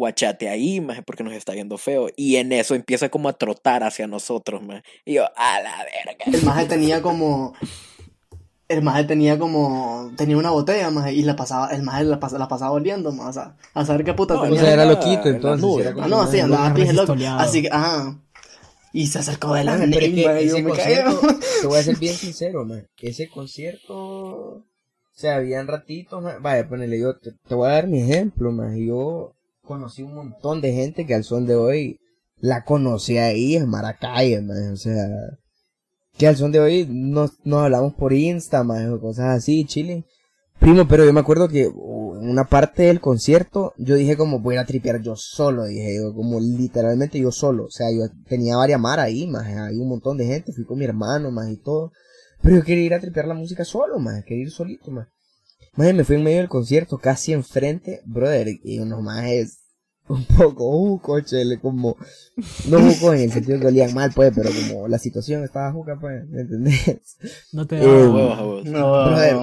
guachate 0.00 0.48
ahí, 0.48 0.80
maje, 0.80 1.02
porque 1.02 1.22
nos 1.22 1.32
está 1.34 1.52
viendo 1.52 1.76
feo. 1.78 2.08
Y 2.16 2.36
en 2.36 2.52
eso 2.52 2.74
empieza 2.74 3.08
como 3.10 3.28
a 3.28 3.34
trotar 3.34 3.82
hacia 3.84 4.06
nosotros, 4.06 4.62
maje. 4.62 4.82
Y 5.04 5.14
yo, 5.14 5.24
a 5.36 5.60
la 5.60 5.76
verga. 5.84 6.24
El 6.26 6.42
maje 6.42 6.64
tenía 6.66 7.00
como. 7.02 7.52
El 8.68 8.82
maje 8.82 9.04
tenía 9.04 9.38
como. 9.38 10.12
Tenía 10.16 10.36
una 10.36 10.50
botella, 10.50 10.90
maje, 10.90 11.12
y 11.12 11.22
la 11.22 11.34
pasaba. 11.36 11.68
El 11.70 11.82
maje 11.82 12.04
la, 12.04 12.18
pas- 12.20 12.38
la 12.38 12.46
pasaba 12.48 12.70
oliendo, 12.72 13.10
maje, 13.12 13.30
o 13.30 13.32
sea, 13.32 13.56
a 13.74 13.84
saber 13.84 14.04
qué 14.04 14.14
puta 14.14 14.34
No, 14.34 14.40
O 14.40 14.44
tenía. 14.44 14.60
sea, 14.60 14.72
era 14.72 14.84
loquito 14.84 15.28
entonces. 15.28 15.86
era 15.86 16.04
Ah, 16.04 16.08
no, 16.08 16.26
sí, 16.26 16.40
andaba 16.40 16.72
pije 16.74 16.92
loco. 16.92 17.14
Así 17.38 17.62
que, 17.62 17.68
ajá. 17.70 18.16
Y 18.92 19.06
se 19.06 19.18
acercó 19.20 19.54
de 19.54 19.60
que 19.62 19.66
maje, 19.66 20.42
y 20.44 20.48
yo 20.48 20.56
me 20.58 20.70
concierto, 20.70 21.20
te 21.60 21.66
voy 21.66 21.78
a 21.78 21.82
ser 21.82 21.96
bien 21.98 22.14
sincero, 22.26 22.64
man. 22.64 22.86
Ese 23.00 23.28
concierto, 23.28 23.94
o 23.96 24.64
sea, 25.12 25.36
habían 25.36 25.66
ratitos, 25.68 26.22
man. 26.22 26.42
vaya, 26.42 26.68
ponele, 26.68 26.98
yo 26.98 27.16
te, 27.18 27.32
te 27.46 27.54
voy 27.54 27.68
a 27.68 27.72
dar 27.74 27.86
mi 27.86 28.00
ejemplo, 28.02 28.50
man. 28.52 28.76
Yo 28.84 29.32
conocí 29.70 30.02
un 30.02 30.16
montón 30.16 30.60
de 30.60 30.72
gente 30.72 31.06
que 31.06 31.14
al 31.14 31.22
son 31.22 31.46
de 31.46 31.54
hoy 31.54 32.00
la 32.40 32.64
conocí 32.64 33.18
ahí 33.18 33.54
en 33.54 33.68
Maracay. 33.68 34.34
O 34.34 34.76
sea, 34.76 35.06
que 36.18 36.26
al 36.26 36.36
son 36.36 36.50
de 36.50 36.58
hoy 36.58 36.88
nos, 36.90 37.34
nos 37.44 37.62
hablamos 37.62 37.94
por 37.94 38.12
Insta, 38.12 38.64
man, 38.64 38.92
o 38.92 39.00
cosas 39.00 39.26
así, 39.38 39.64
chile. 39.64 40.06
Primo, 40.58 40.88
pero 40.88 41.04
yo 41.04 41.12
me 41.12 41.20
acuerdo 41.20 41.48
que 41.48 41.66
en 41.66 42.28
una 42.28 42.48
parte 42.48 42.82
del 42.82 43.00
concierto 43.00 43.72
yo 43.78 43.94
dije 43.94 44.16
como 44.16 44.40
voy 44.40 44.56
a 44.56 44.66
tripear 44.66 45.00
yo 45.02 45.14
solo, 45.16 45.66
dije 45.66 45.98
yo, 45.98 46.12
como 46.14 46.40
literalmente 46.40 47.20
yo 47.20 47.30
solo. 47.30 47.66
O 47.66 47.70
sea, 47.70 47.92
yo 47.92 48.12
tenía 48.28 48.56
varias 48.56 48.80
mar 48.80 48.98
ahí, 48.98 49.28
más, 49.28 49.46
hay 49.46 49.76
un 49.76 49.88
montón 49.88 50.16
de 50.16 50.26
gente, 50.26 50.52
fui 50.52 50.64
con 50.64 50.80
mi 50.80 50.84
hermano, 50.84 51.30
más 51.30 51.48
y 51.48 51.58
todo. 51.58 51.92
Pero 52.42 52.56
yo 52.56 52.64
quería 52.64 52.86
ir 52.86 52.94
a 52.94 53.00
tripear 53.00 53.28
la 53.28 53.34
música 53.34 53.64
solo, 53.64 54.00
más, 54.00 54.24
quería 54.24 54.42
ir 54.42 54.50
solito, 54.50 54.90
más. 54.90 55.06
Más 55.74 55.94
me 55.94 56.02
fui 56.02 56.16
en 56.16 56.24
medio 56.24 56.38
del 56.38 56.48
concierto, 56.48 56.98
casi 56.98 57.32
enfrente, 57.32 58.00
brother, 58.04 58.48
y 58.64 58.80
unos 58.80 59.02
más 59.02 59.24
un 60.10 60.24
poco, 60.24 60.68
uh, 60.68 60.98
coche, 61.00 61.42
como, 61.60 61.96
no 62.68 62.80
juco 62.80 63.14
en 63.14 63.20
el 63.20 63.32
sentido 63.32 63.60
que 63.60 63.66
olían 63.68 63.94
mal, 63.94 64.10
pues, 64.14 64.32
pero 64.34 64.50
como 64.50 64.88
la 64.88 64.98
situación 64.98 65.44
estaba 65.44 65.72
juca, 65.72 65.96
pues, 66.00 66.28
¿me 66.28 66.42
entendés? 66.42 67.16
No 67.52 67.66
te 67.66 67.76
Eh, 67.76 67.80
daba, 67.80 68.12
Huevos 68.12 68.38
a 68.38 68.42
vos. 68.42 68.64
No, 68.64 69.04
Brother, 69.04 69.36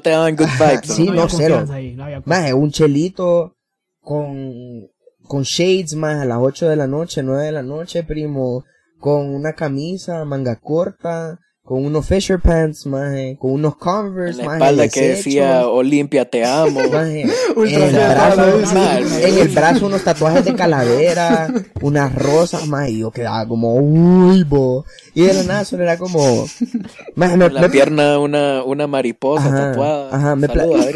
te 0.00 0.10
daban 0.10 0.36
good 0.36 0.46
vibes. 0.58 0.94
Sí, 0.94 1.04
¿no? 1.04 1.10
había 1.10 1.22
no, 1.22 1.28
cero. 1.28 1.66
ahí, 1.70 1.94
no 1.94 2.06
Más 2.24 2.52
un 2.52 2.70
chelito 2.70 3.56
con, 4.00 4.88
con 5.22 5.42
shades 5.42 5.94
más 5.94 6.16
a 6.22 6.24
las 6.24 6.38
8 6.40 6.68
de 6.68 6.76
la 6.76 6.86
noche, 6.86 7.22
9 7.22 7.44
de 7.44 7.52
la 7.52 7.62
noche, 7.62 8.04
primo, 8.04 8.64
con 8.98 9.34
una 9.34 9.52
camisa, 9.52 10.24
manga 10.24 10.56
corta, 10.56 11.38
con 11.68 11.84
unos 11.84 12.06
Fisher 12.06 12.40
Pants, 12.40 12.86
más, 12.86 13.12
con 13.38 13.50
unos 13.50 13.74
En 13.74 13.78
Converse, 13.78 14.38
la 14.38 14.44
más, 14.46 14.54
espalda 14.54 14.88
que 14.88 15.08
decía 15.08 15.66
Olimpia, 15.68 16.24
te 16.24 16.42
amo. 16.42 16.80
en 16.94 17.28
Ultra 17.56 17.84
el 17.84 17.90
fiel, 17.90 18.08
brazo, 18.08 18.66
sí, 18.66 19.22
en 19.22 19.38
el 19.38 19.48
brazo 19.48 19.86
unos 19.86 20.02
tatuajes 20.02 20.46
de 20.46 20.54
calavera, 20.54 21.52
unas 21.82 22.14
rosas, 22.14 22.66
más, 22.66 22.88
y 22.88 23.00
yo 23.00 23.10
quedaba 23.10 23.46
como, 23.46 23.74
uy, 23.74 24.44
bo. 24.44 24.86
Y 25.14 25.24
de 25.24 25.34
la 25.34 25.42
nada 25.42 25.64
solo 25.66 25.82
era 25.82 25.98
como, 25.98 26.46
más, 27.16 27.36
me, 27.36 27.44
En 27.44 27.52
la 27.52 27.60
me- 27.60 27.68
pierna 27.68 28.18
una, 28.18 28.64
una 28.64 28.86
mariposa 28.86 29.48
Ajá, 29.48 29.70
tatuada. 29.72 30.16
Ajá, 30.16 30.36
me, 30.36 30.46
Saludos, 30.46 30.86
me. 30.86 30.88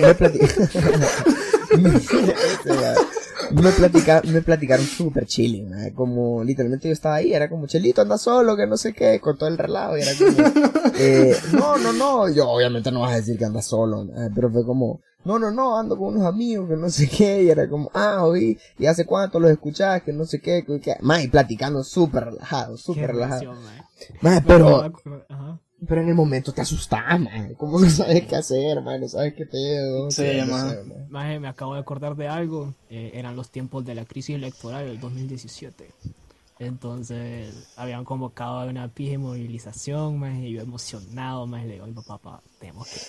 Me, 3.52 3.70
platica, 3.70 4.22
me 4.24 4.42
platicaron 4.42 4.84
súper 4.84 5.26
chilling, 5.26 5.70
maje, 5.70 5.92
como 5.92 6.42
literalmente 6.44 6.88
yo 6.88 6.92
estaba 6.92 7.16
ahí, 7.16 7.32
era 7.32 7.48
como, 7.48 7.66
Chelito 7.66 8.02
anda 8.02 8.18
solo, 8.18 8.56
que 8.56 8.66
no 8.66 8.76
sé 8.76 8.92
qué, 8.92 9.20
con 9.20 9.36
todo 9.36 9.48
el 9.48 9.58
relajo, 9.58 9.96
y 9.96 10.02
era 10.02 10.12
como, 10.18 10.92
eh, 10.98 11.36
no, 11.52 11.78
no, 11.78 11.92
no, 11.92 12.28
yo 12.32 12.48
obviamente 12.48 12.90
no 12.90 13.00
vas 13.00 13.12
a 13.12 13.16
decir 13.16 13.38
que 13.38 13.44
andas 13.44 13.66
solo, 13.66 14.06
pero 14.34 14.50
fue 14.50 14.64
como, 14.64 15.00
no, 15.24 15.38
no, 15.38 15.50
no, 15.50 15.78
ando 15.78 15.96
con 15.96 16.14
unos 16.14 16.26
amigos, 16.26 16.68
que 16.68 16.76
no 16.76 16.88
sé 16.88 17.08
qué, 17.08 17.44
y 17.44 17.50
era 17.50 17.68
como, 17.68 17.90
ah, 17.94 18.24
oí, 18.24 18.58
y 18.78 18.86
hace 18.86 19.04
cuánto 19.04 19.38
los 19.38 19.50
escuchás, 19.50 20.02
que 20.02 20.12
no 20.12 20.24
sé 20.24 20.40
qué, 20.40 20.64
que, 20.64 20.80
que, 20.80 20.96
y 21.22 21.28
platicando 21.28 21.84
súper 21.84 22.24
relajado, 22.24 22.76
súper 22.76 23.12
relajado, 23.12 23.54
pero, 24.46 24.92
ajá. 25.28 25.60
Pero 25.86 26.00
en 26.00 26.08
el 26.08 26.14
momento 26.14 26.52
te 26.52 26.60
asustás, 26.60 27.18
maje, 27.20 27.54
como 27.54 27.78
no 27.80 27.88
sabes 27.90 28.26
qué 28.26 28.36
hacer, 28.36 28.80
maje, 28.82 28.98
no 29.00 29.08
sabes 29.08 29.34
qué 29.34 29.46
pedo, 29.46 30.10
Sí, 30.10 30.22
qué, 30.22 30.44
maje. 30.44 30.82
maje. 30.84 31.06
Maje, 31.08 31.40
me 31.40 31.48
acabo 31.48 31.74
de 31.74 31.80
acordar 31.80 32.16
de 32.16 32.28
algo. 32.28 32.74
eh, 32.90 33.10
eran 33.14 33.34
los 33.36 33.50
tiempos 33.50 33.84
de 33.84 33.94
la 33.94 34.04
crisis 34.04 34.36
electoral 34.36 34.86
del 34.86 35.00
2017. 35.00 35.90
Entonces, 36.58 37.52
habían 37.76 38.04
convocado 38.04 38.60
a 38.60 38.66
una 38.66 38.88
pija 38.88 39.12
de 39.12 39.18
movilización, 39.18 40.18
maje, 40.18 40.48
y 40.48 40.52
yo 40.52 40.62
emocionado, 40.62 41.46
más 41.46 41.64
le 41.64 41.72
digo 41.74 41.86
papá, 42.02 42.18
"Pa, 42.18 42.42
tenemos 42.60 42.86
que... 42.88 43.00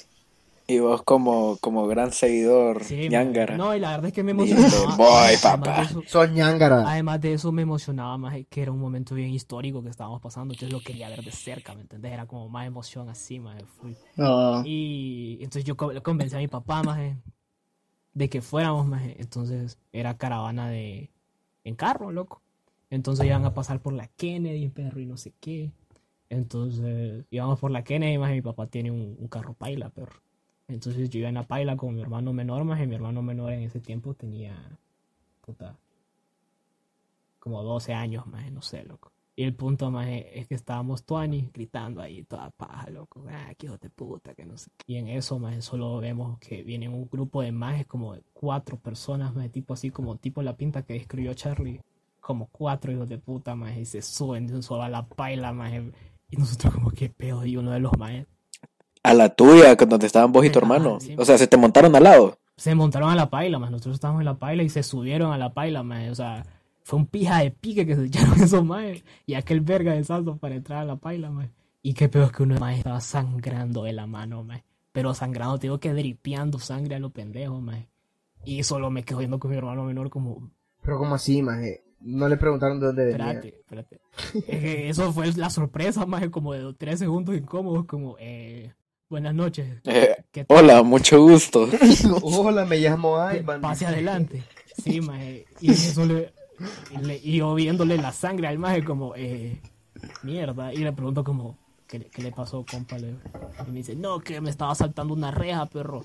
Y 0.66 0.80
vos 0.80 1.04
como, 1.04 1.58
como 1.60 1.88
gran 1.88 2.12
seguidor, 2.14 2.84
Sí. 2.84 3.10
No, 3.58 3.76
y 3.76 3.80
la 3.80 3.92
verdad 3.92 4.08
es 4.08 4.14
que 4.14 4.24
me 4.24 4.32
emocionaba. 4.32 4.96
"Voy, 4.96 5.36
papá". 5.42 5.90
Sos 6.08 6.32
ñángara. 6.32 6.90
Además 6.90 7.20
de 7.20 7.34
eso 7.34 7.52
me 7.52 7.64
emocionaba 7.64 8.18
más 8.18 8.34
que 8.50 8.62
era 8.62 8.72
un 8.72 8.80
momento 8.80 9.14
bien 9.14 9.30
histórico 9.32 9.84
que 9.84 9.90
estábamos 9.90 10.22
pasando, 10.22 10.54
entonces 10.54 10.72
lo 10.72 10.82
quería 10.82 11.10
ver 11.10 11.22
de 11.24 11.32
cerca, 11.32 11.76
¿me 11.76 11.82
entendés? 11.82 12.14
Era 12.14 12.26
como 12.26 12.48
más 12.48 12.66
emoción 12.66 13.10
así, 13.10 13.40
más 13.40 13.62
full. 13.64 13.92
No. 14.16 14.64
Y 14.66 15.38
entonces 15.42 15.66
yo 15.66 15.76
convencí 15.76 16.36
a 16.36 16.40
mi 16.40 16.48
papá 16.48 16.82
más 16.82 16.98
de 18.14 18.30
que 18.30 18.42
fuéramos 18.42 18.86
más. 18.86 19.04
Entonces 19.18 19.78
era 19.92 20.18
caravana 20.18 20.70
de 20.70 21.12
en 21.66 21.76
carro, 21.76 22.12
loco. 22.12 22.42
Entonces 22.90 23.26
iban 23.26 23.44
a 23.44 23.54
pasar 23.54 23.82
por 23.82 23.94
la 23.94 24.08
Kennedy, 24.08 24.70
perro 24.70 25.00
y 25.02 25.06
no 25.06 25.18
sé 25.18 25.34
qué. 25.40 25.72
Entonces 26.30 27.26
íbamos 27.32 27.60
por 27.60 27.72
la 27.72 27.84
Kennedy, 27.84 28.18
más 28.18 28.32
mi 28.32 28.42
papá 28.42 28.68
tiene 28.68 28.92
un, 28.92 29.16
un 29.20 29.28
carro 29.28 29.54
paila, 29.54 29.90
perro. 29.90 30.23
Entonces 30.68 31.10
yo 31.10 31.20
iba 31.20 31.30
en 31.30 31.36
la 31.36 31.48
paila 31.48 31.76
con 31.78 31.96
mi 31.96 32.02
hermano 32.02 32.34
menor, 32.34 32.64
más 32.64 32.82
y 32.82 32.88
mi 32.88 32.96
hermano 32.96 33.22
menor 33.22 33.54
en 33.54 33.62
ese 33.62 33.80
tiempo 33.80 34.14
tenía 34.14 34.56
puta 35.42 35.78
como 37.40 37.62
12 37.62 37.94
años 37.94 38.26
más, 38.26 38.50
no 38.52 38.62
sé, 38.62 38.84
loco. 38.86 39.12
Y 39.36 39.44
el 39.44 39.54
punto 39.54 39.92
más 39.92 40.08
es 40.08 40.48
que 40.48 40.56
estábamos 40.56 41.04
Tuani 41.04 41.50
gritando 41.54 42.02
ahí 42.02 42.24
toda 42.24 42.52
paja, 42.52 42.90
loco. 42.90 43.26
Ah, 43.30 43.54
que 43.58 43.66
hijo 43.66 43.78
de 43.78 43.90
puta, 43.90 44.34
que 44.34 44.46
no 44.46 44.58
sé. 44.58 44.70
qué. 44.78 44.94
Y 44.94 44.96
en 44.98 45.10
eso, 45.10 45.40
más 45.40 45.66
solo 45.66 45.98
vemos 45.98 46.40
que 46.40 46.64
viene 46.64 46.88
un 46.88 47.10
grupo 47.10 47.42
de 47.42 47.52
majes 47.52 47.86
como 47.88 48.16
cuatro 48.32 48.78
personas, 48.78 49.36
más 49.36 49.52
tipo 49.52 49.74
así 49.74 49.90
como 49.90 50.16
tipo 50.18 50.42
la 50.42 50.56
pinta 50.56 50.84
que 50.84 50.96
escribió 50.96 51.34
Charlie. 51.34 51.82
Como 52.22 52.48
cuatro 52.48 52.94
hijos 52.94 53.10
de 53.10 53.18
puta, 53.18 53.56
más 53.56 53.76
y 53.76 53.86
se 53.86 54.02
suben 54.02 54.48
de 54.48 54.56
un 54.56 54.64
solo 54.64 54.84
a 54.84 54.90
la 54.90 55.06
paila, 55.06 55.52
más 55.52 55.74
Y 56.30 56.38
nosotros 56.38 56.74
como 56.76 56.92
que 56.92 57.10
pedo, 57.10 57.46
y 57.46 57.58
uno 57.58 57.72
de 57.72 57.80
los 57.80 57.98
majes 57.98 58.28
A 59.04 59.14
la 59.14 59.30
tuya, 59.30 59.76
con 59.76 59.90
donde 59.90 60.08
estaban 60.08 60.32
vos 60.32 60.46
y 60.46 60.50
tu 60.50 60.60
Ajá, 60.60 60.66
hermano. 60.66 61.00
sí. 61.00 61.16
O 61.18 61.26
sea, 61.26 61.38
se 61.38 61.48
te 61.48 61.58
montaron 61.58 61.96
al 61.96 62.04
lado. 62.04 62.40
se 62.58 62.74
montaron 62.76 63.10
a 63.10 63.16
la 63.16 63.30
paila, 63.30 63.60
más 63.60 63.70
nosotros 63.72 63.96
estábamos 63.96 64.22
en 64.22 64.26
la 64.26 64.40
paila 64.40 64.64
y 64.64 64.70
se 64.70 64.84
subieron 64.84 65.34
a 65.34 65.38
la 65.38 65.54
paila, 65.54 65.84
más 65.84 66.10
o 66.10 66.16
sea, 66.16 66.46
fue 66.84 67.00
un 67.00 67.06
pija 67.08 67.40
de 67.40 67.52
pique 67.52 67.86
que 67.86 67.96
se 67.96 68.06
echaron 68.06 68.42
esos 68.42 68.64
maes 68.64 69.04
y 69.26 69.34
aquel 69.34 69.62
verga 69.62 69.94
de 69.94 70.04
salto 70.04 70.38
para 70.38 70.56
entrar 70.56 70.80
a 70.80 70.86
la 70.86 70.96
paila, 70.96 71.30
más 71.30 71.50
y 71.82 71.94
qué 71.94 72.08
peor 72.08 72.32
que 72.32 72.44
uno 72.44 72.54
de 72.54 72.60
los 72.60 72.62
maes 72.62 72.78
estaba 72.80 73.02
sangrando 73.02 73.84
de 73.84 73.94
la 73.94 74.08
mano, 74.08 74.44
más 74.44 74.62
pero 74.94 75.14
sangrando, 75.14 75.58
te 75.58 75.64
digo 75.68 75.80
que 75.80 75.92
dripeando 75.94 76.60
sangre 76.60 76.96
a 76.96 77.00
los 77.00 77.12
pendejos, 77.12 77.62
más 77.62 77.80
y 78.46 78.62
solo 78.64 78.90
me 78.92 79.04
quedo 79.04 79.20
viendo 79.20 79.40
con 79.40 79.52
mi 79.52 79.58
hermano 79.58 79.84
menor 79.84 80.10
como, 80.10 80.52
Pero 80.82 80.98
como 80.98 81.16
así, 81.16 81.42
maje. 81.42 81.84
No 82.02 82.28
le 82.28 82.36
preguntaron 82.38 82.80
de 82.80 82.88
dónde 82.88 83.06
venía. 83.06 83.32
espérate, 83.32 83.60
espérate. 83.60 84.02
Es 84.34 84.44
que 84.60 84.90
eso 84.90 85.12
fue 85.14 85.32
la 85.34 85.50
sorpresa, 85.50 86.06
más 86.06 86.28
como 86.30 86.54
de 86.54 86.74
tres 86.74 87.00
segundos 87.00 87.36
incómodos, 87.36 87.86
como, 87.86 88.18
eh, 88.20 88.74
buenas 89.14 89.36
noches. 89.36 89.68
Eh, 89.86 90.16
¿qué 90.32 90.44
tal? 90.44 90.58
hola, 90.58 90.82
mucho 90.82 91.22
gusto. 91.22 91.70
Hola, 92.24 92.66
me 92.66 92.78
llamo 92.80 93.16
Ivan. 93.32 93.62
pase 93.62 93.86
adelante. 93.86 94.44
Sí, 94.84 95.02
maje. 95.02 95.46
Y 95.62 95.70
eso 95.72 96.04
le, 96.04 96.34
y 96.90 96.98
le- 97.06 97.18
y 97.24 97.38
yo 97.38 97.54
viéndole 97.54 97.98
la 97.98 98.12
sangre 98.12 98.48
al 98.48 98.58
maje 98.58 98.84
como, 98.84 99.14
eh, 99.16 99.62
mierda. 100.24 100.74
Y 100.74 100.78
le 100.78 100.92
pregunto 100.94 101.24
como, 101.24 101.56
¿qué, 101.88 102.00
le- 102.00 102.06
qué 102.06 102.24
le 102.24 102.32
pasó, 102.32 102.66
compa? 102.68 102.98
Le- 102.98 103.14
Y 103.68 103.70
me 103.72 103.78
dice, 103.78 103.96
no, 103.96 104.20
que 104.20 104.42
me 104.42 104.50
estaba 104.50 104.74
saltando 104.74 105.14
una 105.14 105.30
reja, 105.30 105.68
perro. 105.68 106.04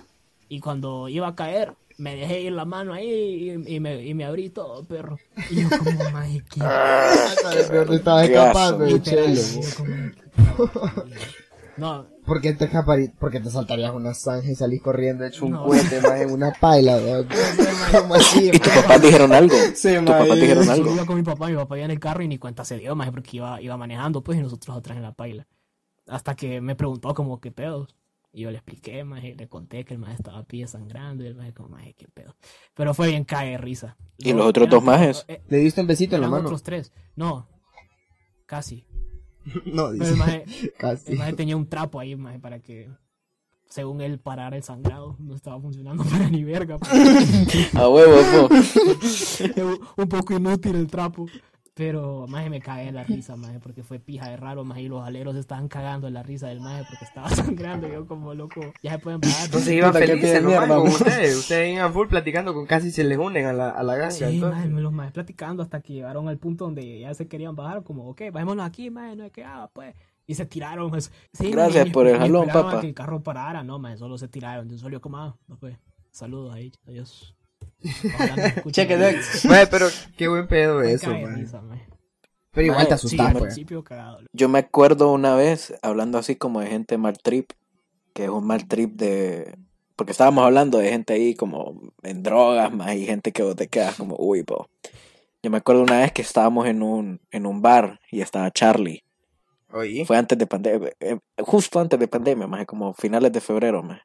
Y 0.51 0.61
cuando 0.61 1.09
iba 1.09 1.29
a 1.29 1.35
caer, 1.35 1.73
me 1.97 2.15
dejé 2.15 2.43
ir 2.43 2.53
la 2.53 2.67
mano 2.67 2.93
ahí 2.93 3.59
y, 3.67 3.75
y 3.77 3.81
me, 3.81 4.05
y 4.05 4.13
me 4.13 4.27
abrí 4.27 4.51
todo, 4.51 4.85
perro. 4.85 5.19
Y 5.49 5.63
yo 5.63 5.69
como, 5.79 6.11
maje, 6.11 6.43
qué... 6.51 6.61
Estaba 7.95 8.23
escapando, 8.25 8.99
chelo. 8.99 9.41
No, 11.79 12.07
¿Por 12.29 12.41
qué 12.41 12.53
te 12.53 12.67
escaparías? 12.67 13.11
Porque 13.19 13.41
te 13.41 13.51
saltarías 13.51 13.93
una 13.93 14.15
zanja 14.15 14.49
y 14.51 14.55
salís 14.55 14.81
corriendo 14.83 15.25
hecho 15.25 15.47
un 15.47 15.53
No. 15.53 15.65
cohete 15.65 16.01
más 16.03 16.21
en 16.21 16.31
una 16.31 16.53
paila, 16.53 16.99
¿no? 17.01 17.25
¿Cómo 18.01 18.15
así? 18.15 18.51
¿Y 18.53 18.59
tus 18.59 18.73
papás 18.73 19.03
dijeron 19.03 19.33
algo? 19.33 19.57
Sí, 19.75 19.95
¿Tus 19.97 20.05
papás 20.05 20.35
dijeron 20.37 20.65
Yo 20.67 20.73
algo? 20.73 20.93
iba 20.95 21.07
con 21.07 21.17
mi 21.17 21.23
papá, 21.23 21.49
mi 21.49 21.57
papá 21.57 21.77
iba 21.79 21.87
en 21.87 21.91
el 21.91 21.99
carro 21.99 22.23
y 22.23 22.29
ni 22.29 22.39
cuenta 22.39 22.65
se 22.65 22.77
dio, 22.79 22.95
más 22.95 23.11
porque 23.11 23.39
iba, 23.39 23.61
iba 23.61 23.77
manejando, 23.77 24.23
pues, 24.23 24.39
y 24.39 24.43
nosotros 24.43 24.77
atrás 24.77 24.97
en 24.99 25.03
la 25.03 25.13
paila. 25.13 25.47
Hasta 26.07 26.37
que 26.37 26.61
me 26.61 26.77
preguntó 26.77 27.15
como 27.15 27.41
qué 27.41 27.51
pedos. 27.51 27.97
Y 28.31 28.43
yo 28.43 28.51
le 28.51 28.59
expliqué, 28.59 29.05
más 29.05 29.23
le 29.25 29.49
conté 29.49 29.85
que 29.87 29.95
el 29.95 30.01
más 30.01 30.15
estaba 30.15 30.45
pie 30.45 30.67
sangrando 30.69 31.25
y 31.25 31.29
el 31.29 31.35
más 31.35 31.51
como, 31.55 31.71
más 31.71 31.83
qué 31.97 32.09
pedo. 32.13 32.37
Pero 32.75 32.93
fue 32.93 33.09
bien 33.09 33.25
cae 33.25 33.53
de 33.53 33.59
risa. 33.59 33.97
¿Y 34.19 34.35
los 34.35 34.47
otros 34.47 34.69
dos 34.69 34.85
majes? 34.85 35.25
eh, 35.29 35.41
¿Le 35.49 35.57
diste 35.59 35.81
un 35.81 35.87
besito 35.87 36.15
en 36.17 36.21
la 36.23 36.29
mano? 36.29 36.45
otros 36.45 36.63
tres. 36.63 36.93
No, 37.17 37.49
casi. 38.47 38.87
No, 39.67 39.89
Pero 39.89 39.93
dice. 39.93 40.11
el 40.11 40.17
maje, 40.17 40.45
Casi. 40.79 41.13
el 41.13 41.19
maje 41.19 41.33
tenía 41.35 41.57
un 41.57 41.67
trapo 41.69 42.01
ahí, 42.01 42.17
maje, 42.17 42.39
para 42.39 42.59
que, 42.61 42.89
según 43.69 44.01
él, 44.01 44.19
parara 44.19 44.57
el 44.57 44.63
sangrado. 44.63 45.17
No 45.19 45.35
estaba 45.35 45.61
funcionando 45.61 46.05
para 46.11 46.29
ni 46.31 46.45
verga. 46.45 46.79
pues. 46.79 47.75
A 47.75 47.89
huevo, 47.89 48.49
po. 48.49 50.03
un 50.03 50.09
poco 50.09 50.35
inútil 50.35 50.77
el 50.77 50.87
trapo. 50.89 51.27
Pero 51.79 52.27
más 52.27 52.51
me 52.51 52.61
cagué 52.61 52.87
de 52.87 52.93
la 52.93 53.05
risa, 53.05 53.37
maje, 53.37 53.61
porque 53.61 53.85
fue 53.85 54.01
pija 54.01 54.29
de 54.29 54.37
raro, 54.37 54.65
más 54.65 54.79
y 54.79 54.89
los 54.89 55.07
aleros 55.07 55.37
estaban 55.37 55.69
cagando 55.69 56.09
de 56.09 56.11
la 56.13 56.25
risa 56.25 56.49
del 56.49 56.59
maje 56.61 56.85
porque 56.91 57.05
estaba 57.05 57.29
sangrando. 57.31 57.87
yo 57.89 58.05
como 58.05 58.35
loco, 58.35 58.61
ya 58.83 58.91
se 58.93 58.99
pueden 58.99 59.21
parar. 59.21 59.45
Entonces 59.45 59.73
iban 59.75 59.93
felices, 59.95 60.43
¿no? 60.43 60.49
mierda, 60.49 60.67
Con 60.67 60.89
ustedes. 60.89 61.37
Ustedes 61.37 61.75
iban 61.77 61.93
full 61.93 62.09
platicando 62.09 62.53
con 62.53 62.67
casi 62.67 62.91
se 62.91 63.05
les 63.05 63.17
unen 63.17 63.47
a 63.47 63.53
la, 63.53 63.71
a 63.71 63.83
la 63.85 63.95
ganga. 63.95 64.11
Sí, 64.11 64.25
entonces. 64.25 64.71
maje, 64.71 64.83
los 64.83 64.93
majes 64.93 65.13
platicando 65.13 65.63
hasta 65.63 65.81
que 65.81 65.93
llegaron 65.93 66.29
al 66.29 66.39
punto 66.39 66.65
donde 66.65 66.99
ya 66.99 67.15
se 67.15 67.29
querían 67.29 67.55
bajar, 67.55 67.85
como, 67.85 68.09
ok, 68.11 68.23
bajémonos 68.33 68.67
aquí, 68.67 68.91
maje, 68.91 69.15
no 69.15 69.25
es 69.25 69.31
que, 69.31 69.45
ah, 69.45 69.71
pues. 69.73 69.95
Y 70.27 70.35
se 70.35 70.45
tiraron. 70.47 70.91
pues. 70.91 71.13
Sí, 71.33 71.53
Gracias 71.53 71.87
ni- 71.87 71.93
por 71.93 72.09
el 72.09 72.19
jalón, 72.19 72.49
papá. 72.49 72.81
que 72.81 72.89
el 72.89 72.95
carro 72.95 73.23
parara, 73.23 73.63
no, 73.63 73.79
maje, 73.79 73.97
solo 73.99 74.19
se 74.19 74.27
tiraron. 74.27 74.63
Entonces 74.65 74.83
salió 74.83 75.01
como, 75.01 75.19
ah, 75.19 75.37
no, 75.47 75.57
pues, 75.57 75.79
saludos 76.11 76.53
ahí, 76.55 76.73
adiós. 76.89 77.37
Dex. 77.81 79.45
Maje, 79.45 79.67
pero 79.69 79.87
qué 80.17 80.29
buen 80.29 80.47
pedo 80.47 80.81
Me 80.81 80.93
eso, 80.93 81.11
maje. 81.11 81.87
Pero 82.53 82.67
igual 82.67 82.89
te 82.89 82.99
Sí, 82.99 83.07
asustás, 83.07 83.27
al 83.29 83.33
pues. 83.33 83.43
principio 83.45 83.85
cagado. 83.85 84.19
Yo 84.33 84.49
me 84.49 84.59
acuerdo 84.59 85.13
una 85.13 85.35
vez, 85.35 85.75
hablando 85.83 86.19
así 86.19 86.37
como 86.37 86.61
de 86.61 86.67
gente 86.67 86.99
mal 86.99 87.19
trip, 87.19 87.53
que 88.15 88.25
es 88.25 88.31
un 88.31 88.47
mal 88.47 88.67
trip 88.67 88.95
de... 88.97 89.57
Porque 89.95 90.13
estábamos 90.13 90.45
hablando 90.45 90.79
de 90.79 90.91
gente 90.91 91.13
ahí 91.13 91.35
como 91.35 91.93
en 92.03 92.23
drogas, 92.23 92.73
más 92.73 92.95
y 92.95 93.05
gente 93.05 93.33
que 93.33 93.43
vos 93.43 93.57
te 93.57 93.69
quedas 93.69 93.97
como, 93.97 94.17
uy, 94.19 94.43
po. 94.45 94.69
Yo 95.43 95.51
me 95.51 95.59
acuerdo 95.59 95.83
una 95.83 96.01
vez 96.01 96.13
que 96.13 96.23
estábamos 96.23 96.67
en 96.67 96.83
un, 96.83 97.21
en 97.31 97.47
un 97.47 97.63
bar 97.63 98.01
y 98.11 98.21
estaba 98.21 98.51
Charlie. 98.51 99.05
Oye. 99.73 100.05
Fue 100.05 100.17
antes 100.17 100.39
de 100.39 100.47
pandemia, 100.47 100.91
eh, 101.01 101.19
justo 101.39 101.79
antes 101.79 101.99
de 101.99 102.09
pandemia, 102.09 102.47
más 102.47 102.65
como 102.67 102.95
finales 102.95 103.33
de 103.33 103.41
febrero, 103.41 103.83
más. 103.83 104.01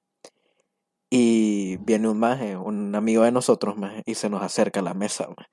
Y 1.16 1.78
viene 1.78 2.08
un 2.10 2.18
maje, 2.18 2.58
un 2.58 2.96
amigo 2.96 3.22
de 3.22 3.32
nosotros, 3.32 3.78
más, 3.78 3.94
y 4.04 4.16
se 4.16 4.32
nos 4.32 4.42
acerca 4.42 4.80
a 4.80 4.84
la 4.84 4.96
mesa, 4.96 5.28
maje, 5.28 5.48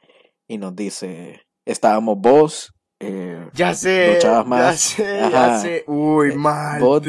y 0.49 0.57
nos 0.57 0.75
dice, 0.75 1.42
estábamos 1.66 2.16
vos, 2.18 2.73
eh, 2.99 3.46
Ya 3.53 3.75
sé. 3.75 4.07
Dos 4.14 4.18
chavas 4.23 4.44
Ya 4.44 4.49
más. 4.49 4.81
sé, 4.81 5.20
Ajá. 5.20 5.31
ya 5.31 5.59
sé. 5.59 5.85
Uy, 5.87 6.31
Eh, 6.33 6.35
mal. 6.37 6.81
vos, 6.81 7.03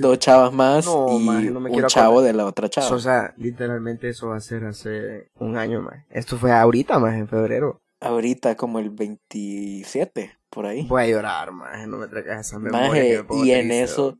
dos 0.00 0.18
chavas 0.18 0.52
más 0.52 0.84
No, 0.84 1.18
y 1.18 1.22
maje, 1.24 1.50
no 1.50 1.60
me 1.60 1.70
un 1.70 1.86
chavo 1.86 2.12
acordar. 2.18 2.26
de 2.32 2.36
la 2.36 2.44
otra 2.44 2.68
chava. 2.68 2.90
O 2.94 2.98
sea, 2.98 3.32
literalmente 3.38 4.10
eso 4.10 4.28
va 4.28 4.36
a 4.36 4.40
ser 4.40 4.64
hace 4.64 5.30
un 5.38 5.56
año 5.56 5.80
más. 5.80 6.04
Esto 6.10 6.36
fue 6.36 6.52
ahorita 6.52 6.98
más, 6.98 7.14
en 7.14 7.26
febrero. 7.26 7.80
Ahorita 8.00 8.54
como 8.54 8.80
el 8.80 8.90
27, 8.90 10.36
por 10.50 10.66
ahí. 10.66 10.86
Voy 10.86 11.02
a 11.04 11.06
llorar, 11.08 11.52
más. 11.52 11.88
No 11.88 11.96
me 11.98 12.06
traigas 12.08 12.46
esa 12.48 12.58
memoria. 12.58 12.88
Maje, 12.88 13.24
que 13.26 13.34
me 13.34 13.46
y 13.46 13.52
en 13.52 13.70
eso 13.70 14.18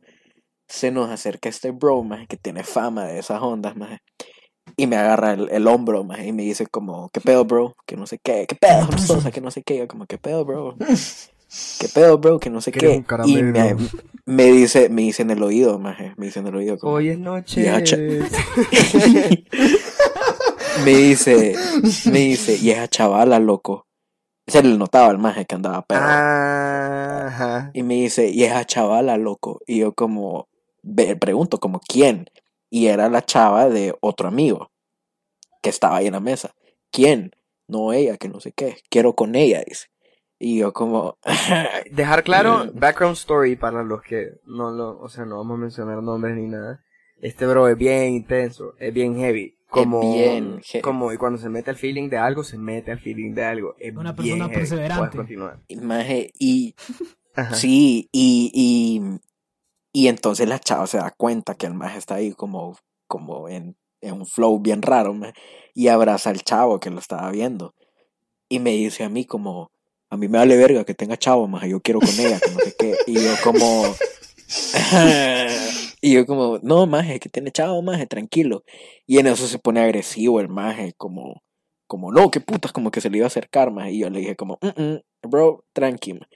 se 0.67 0.91
nos 0.91 1.09
acerca 1.09 1.49
este 1.49 1.71
bro, 1.71 2.03
maje, 2.03 2.27
que 2.27 2.37
tiene 2.37 2.63
fama 2.63 3.05
de 3.05 3.19
esas 3.19 3.41
ondas, 3.41 3.75
maje. 3.75 3.99
Y 4.77 4.87
me 4.87 4.97
agarra 4.97 5.33
el, 5.33 5.49
el 5.51 5.67
hombro, 5.67 6.03
maje, 6.03 6.27
y 6.27 6.33
me 6.33 6.43
dice 6.43 6.65
como, 6.67 7.09
¿qué 7.09 7.21
pedo, 7.21 7.45
bro? 7.45 7.75
Que 7.85 7.95
no 7.95 8.07
sé 8.07 8.19
qué, 8.23 8.45
¿qué 8.47 8.55
pedo, 8.55 8.87
Sosa? 8.97 9.31
Que 9.33 9.41
no 9.41 9.51
sé 9.51 9.63
qué, 9.63 9.77
yo 9.77 9.87
como, 9.87 10.05
¿qué 10.05 10.17
pedo, 10.17 10.43
bro? 10.43 10.75
¿Qué 11.79 11.87
pedo, 11.93 12.17
bro? 12.17 12.39
Que 12.39 12.49
no 12.49 12.61
sé 12.61 12.71
qué. 12.71 13.03
Y 13.25 13.43
me, 13.43 13.75
me 14.25 14.51
dice, 14.51 14.89
me 14.89 15.03
dice 15.03 15.21
en 15.21 15.31
el 15.31 15.43
oído, 15.43 15.79
maje, 15.79 16.13
me 16.17 16.25
dice 16.25 16.39
en 16.39 16.47
el 16.47 16.55
oído 16.55 16.77
como, 16.77 16.93
Hoy 16.93 17.09
es 17.09 17.19
noche. 17.19 17.63
Me 20.83 20.91
dice, 20.91 21.55
me 22.11 22.19
dice, 22.19 22.57
y 22.57 22.71
esa 22.71 22.87
chavala, 22.87 23.39
loco. 23.39 23.87
Se 24.45 24.61
le 24.61 24.77
notaba 24.77 25.09
el 25.11 25.17
maje 25.17 25.45
que 25.45 25.55
andaba 25.55 25.81
perro. 25.83 26.05
Ah. 26.05 27.27
Ajá. 27.27 27.71
Y 27.73 27.83
me 27.83 27.95
dice, 27.95 28.29
y 28.29 28.43
esa 28.43 28.65
chavala, 28.65 29.17
loco. 29.17 29.61
Y 29.65 29.79
yo 29.79 29.93
como, 29.93 30.47
pregunto, 31.19 31.59
como, 31.59 31.79
¿quién? 31.79 32.27
Y 32.69 32.87
era 32.87 33.09
la 33.09 33.23
chava 33.23 33.69
de 33.69 33.95
otro 34.01 34.27
amigo 34.27 34.71
que 35.61 35.69
estaba 35.69 35.97
ahí 35.97 36.07
en 36.07 36.13
la 36.13 36.19
mesa. 36.19 36.53
¿Quién? 36.91 37.31
No 37.67 37.93
ella, 37.93 38.17
que 38.17 38.29
no 38.29 38.39
sé 38.39 38.51
qué. 38.51 38.77
Quiero 38.89 39.15
con 39.15 39.35
ella, 39.35 39.63
dice. 39.67 39.87
Y 40.37 40.57
yo 40.59 40.73
como, 40.73 41.17
Dejar 41.91 42.23
claro, 42.23 42.65
Mm. 42.65 42.79
background 42.79 43.15
story 43.17 43.55
para 43.55 43.83
los 43.83 44.01
que 44.01 44.33
no 44.45 44.71
lo, 44.71 44.99
o 44.99 45.09
sea, 45.09 45.25
no 45.25 45.37
vamos 45.37 45.55
a 45.55 45.61
mencionar 45.61 46.03
nombres 46.03 46.35
ni 46.35 46.47
nada. 46.47 46.83
Este 47.21 47.45
bro 47.47 47.67
es 47.69 47.77
bien 47.77 48.13
intenso, 48.13 48.73
es 48.77 48.93
bien 48.93 49.15
heavy. 49.17 49.57
Como, 49.69 50.13
bien 50.13 50.61
heavy. 50.63 50.81
como, 50.81 51.11
y 51.13 51.17
cuando 51.17 51.39
se 51.39 51.49
mete 51.49 51.69
al 51.71 51.77
feeling 51.77 52.09
de 52.09 52.17
algo, 52.17 52.43
se 52.43 52.57
mete 52.57 52.91
al 52.91 52.99
feeling 52.99 53.33
de 53.33 53.43
algo. 53.45 53.75
Es 53.79 53.93
Una 53.95 54.11
bien 54.11 54.15
persona 54.15 54.43
heavy. 54.45 54.55
perseverante. 54.55 54.99
Puedes 54.99 55.15
continuar. 55.15 55.59
y 55.69 56.31
y. 56.39 56.75
Sí, 57.53 58.09
y, 58.11 58.51
y, 58.53 59.01
y 59.95 60.09
entonces 60.09 60.49
la 60.49 60.59
chava 60.59 60.87
se 60.87 60.97
da 60.97 61.09
cuenta 61.09 61.55
que 61.55 61.67
el 61.67 61.73
maje 61.73 61.97
está 61.97 62.15
ahí 62.15 62.33
como, 62.33 62.77
como 63.07 63.47
en, 63.47 63.77
en 64.01 64.15
un 64.15 64.25
flow 64.25 64.59
bien 64.59 64.81
raro, 64.81 65.13
maje, 65.13 65.33
y 65.73 65.87
abraza 65.87 66.31
al 66.31 66.41
chavo 66.41 66.81
que 66.81 66.89
lo 66.89 66.99
estaba 66.99 67.31
viendo. 67.31 67.73
Y 68.49 68.59
me 68.59 68.71
dice 68.71 69.05
a 69.05 69.09
mí 69.09 69.23
como, 69.23 69.71
a 70.09 70.17
mí 70.17 70.27
me 70.27 70.37
vale 70.37 70.57
verga 70.57 70.83
que 70.83 70.95
tenga 70.95 71.15
chavo, 71.15 71.47
maje, 71.47 71.69
yo 71.69 71.79
quiero 71.79 72.01
con 72.01 72.09
ella, 72.09 72.41
que 72.41 72.51
no 72.51 72.59
sé 72.59 72.75
qué. 72.77 72.97
Y 73.07 73.13
yo 73.13 73.31
como, 73.41 73.85
y 76.01 76.13
yo 76.13 76.25
como, 76.25 76.59
no, 76.61 76.85
maje, 76.87 77.21
que 77.21 77.29
tiene 77.29 77.51
chavo, 77.51 77.81
maje, 77.81 78.05
tranquilo. 78.05 78.65
Y 79.07 79.19
en 79.19 79.27
eso 79.27 79.47
se 79.47 79.59
pone 79.59 79.79
agresivo 79.79 80.41
el 80.41 80.49
maje, 80.49 80.93
como, 80.97 81.41
como, 81.87 82.11
no, 82.11 82.31
qué 82.31 82.41
putas, 82.41 82.73
como 82.73 82.91
que 82.91 82.99
se 82.99 83.09
le 83.09 83.19
iba 83.19 83.27
a 83.27 83.31
acercar, 83.31 83.71
maje. 83.71 83.93
Y 83.93 83.99
yo 83.99 84.09
le 84.09 84.19
dije 84.19 84.35
como, 84.35 84.59
"Mm, 84.61 84.81
mm, 84.81 85.29
bro, 85.29 85.63
tranqui, 85.71 86.15
maje". 86.15 86.27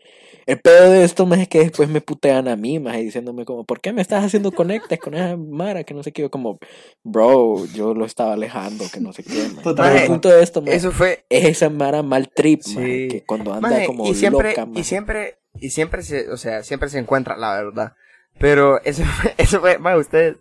El 0.50 0.60
pedo 0.60 0.90
de 0.90 1.04
esto, 1.04 1.28
más 1.28 1.38
es 1.38 1.48
que 1.48 1.60
después 1.60 1.88
me 1.90 2.02
putean 2.02 2.48
a 2.48 2.56
mí, 2.56 2.80
más 2.80 2.98
diciéndome 2.98 3.46
como, 3.46 3.66
¿por 3.66 3.80
qué 3.80 3.94
me 3.94 4.02
estás 4.02 4.26
haciendo 4.26 4.52
conectes 4.52 5.00
con 5.00 5.14
esa 5.14 5.38
Mara? 5.38 5.84
Que 5.84 5.94
no 5.94 6.02
sé 6.02 6.12
qué, 6.12 6.24
yo 6.24 6.32
como, 6.32 6.58
bro, 7.04 7.68
yo 7.68 7.94
lo 7.94 8.04
estaba 8.04 8.34
alejando, 8.34 8.86
que 8.92 9.00
no 9.00 9.14
sé 9.14 9.24
qué, 9.24 9.44
maje". 9.50 9.62
Puta, 9.62 9.84
Pero 9.84 9.96
el 9.96 10.08
punto 10.08 10.30
de 10.30 10.42
esto, 10.42 10.64
maje, 10.64 10.76
Eso 10.76 10.92
fue, 10.92 11.24
es 11.30 11.46
esa 11.46 11.70
Mara 11.70 12.02
mal 12.02 12.30
trip, 12.30 12.64
Sí. 12.64 12.74
que 12.74 13.24
cuando 13.28 13.54
anda 13.54 13.86
como 13.86 14.08
y 14.08 14.16
siempre, 14.16 14.50
loca, 14.50 14.68
y 14.74 14.84
siempre, 14.84 15.38
y 15.60 15.70
siempre 15.70 16.02
se, 16.02 16.32
o 16.32 16.38
sea, 16.38 16.64
siempre 16.64 16.90
se 16.90 16.98
encuentra, 16.98 17.38
la 17.38 17.54
verdad. 17.54 17.94
Pero 18.40 18.82
eso 18.84 19.04
fue, 19.22 19.36
eso 19.38 19.60
fue, 19.60 19.78
ma, 19.78 19.98
ustedes, 19.98 20.38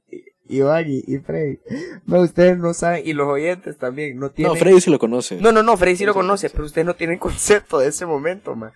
Iván 0.49 0.87
y, 0.89 1.05
y 1.07 1.19
Freddy, 1.19 1.59
ma, 2.07 2.21
ustedes 2.21 2.57
no 2.57 2.73
saben, 2.73 3.03
y 3.07 3.13
los 3.13 3.29
oyentes 3.29 3.77
también, 3.77 4.19
no 4.19 4.31
tienen. 4.31 4.55
No, 4.55 4.59
Freddy 4.59 4.81
sí 4.81 4.91
lo 4.91 4.99
conoce. 4.99 5.37
No, 5.37 5.53
no, 5.53 5.63
no, 5.63 5.77
Freddy 5.77 5.97
sí 5.97 6.07
lo 6.07 6.15
conoce, 6.15 6.49
pero 6.49 6.65
ustedes 6.65 6.87
no 6.87 6.95
tienen 6.97 7.19
concepto 7.19 7.79
de 7.79 7.89
ese 7.89 8.07
momento, 8.07 8.57
ma. 8.57 8.73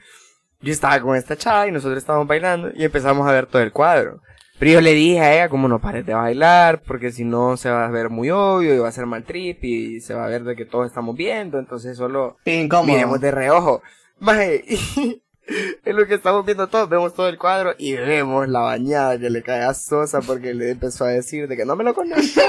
Yo 0.62 0.72
estaba 0.72 1.00
con 1.00 1.16
esta 1.16 1.36
chava 1.36 1.66
y 1.66 1.72
nosotros 1.72 1.98
estábamos 1.98 2.28
bailando 2.28 2.70
y 2.74 2.84
empezamos 2.84 3.26
a 3.28 3.32
ver 3.32 3.46
todo 3.46 3.62
el 3.62 3.72
cuadro. 3.72 4.20
Pero 4.58 4.74
yo 4.74 4.80
le 4.80 4.92
dije 4.92 5.20
a 5.20 5.34
ella 5.34 5.48
como 5.48 5.66
no 5.66 5.80
pares 5.80 6.06
de 6.06 6.14
bailar, 6.14 6.82
porque 6.82 7.10
si 7.10 7.24
no 7.24 7.56
se 7.56 7.68
va 7.68 7.84
a 7.84 7.90
ver 7.90 8.10
muy 8.10 8.30
obvio 8.30 8.74
y 8.74 8.78
va 8.78 8.88
a 8.88 8.92
ser 8.92 9.06
mal 9.06 9.24
trip 9.24 9.64
y 9.64 10.00
se 10.00 10.14
va 10.14 10.24
a 10.24 10.28
ver 10.28 10.44
de 10.44 10.54
que 10.54 10.64
todos 10.64 10.86
estamos 10.86 11.16
viendo, 11.16 11.58
entonces 11.58 11.96
solo 11.96 12.36
incómodo. 12.44 12.92
miremos 12.92 13.20
de 13.20 13.30
reojo. 13.32 13.82
Maje, 14.20 14.64
y 14.68 15.21
en 15.84 15.96
lo 15.96 16.06
que 16.06 16.14
estamos 16.14 16.44
viendo 16.46 16.68
todos, 16.68 16.88
vemos 16.88 17.14
todo 17.14 17.28
el 17.28 17.38
cuadro 17.38 17.74
y 17.78 17.94
vemos 17.94 18.48
la 18.48 18.60
bañada 18.60 19.18
que 19.18 19.28
le 19.30 19.42
cae 19.42 19.62
a 19.62 19.74
Sosa 19.74 20.20
porque 20.20 20.54
le 20.54 20.70
empezó 20.70 21.04
a 21.04 21.08
decir 21.08 21.48
de 21.48 21.56
que 21.56 21.64
no 21.64 21.74
me 21.76 21.84
lo 21.84 21.94
conozco, 21.94 22.40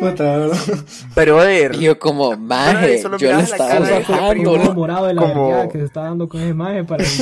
bro. 0.00 0.52
Brother, 1.14 1.74
Y 1.74 1.80
yo 1.80 1.98
como, 1.98 2.36
maje, 2.36 3.00
yo 3.02 3.08
le 3.36 3.42
estaba 3.42 3.78
ese 3.78 3.92
dejando, 3.94 4.56
enamorado 4.56 5.06
de 5.06 5.14
la 5.14 5.22
como- 5.22 5.68
que 5.70 5.78
se 5.78 5.84
está 5.84 6.02
dando 6.02 6.28
con 6.28 6.40
esa 6.40 6.50
imagen 6.50 6.86
para. 6.86 7.04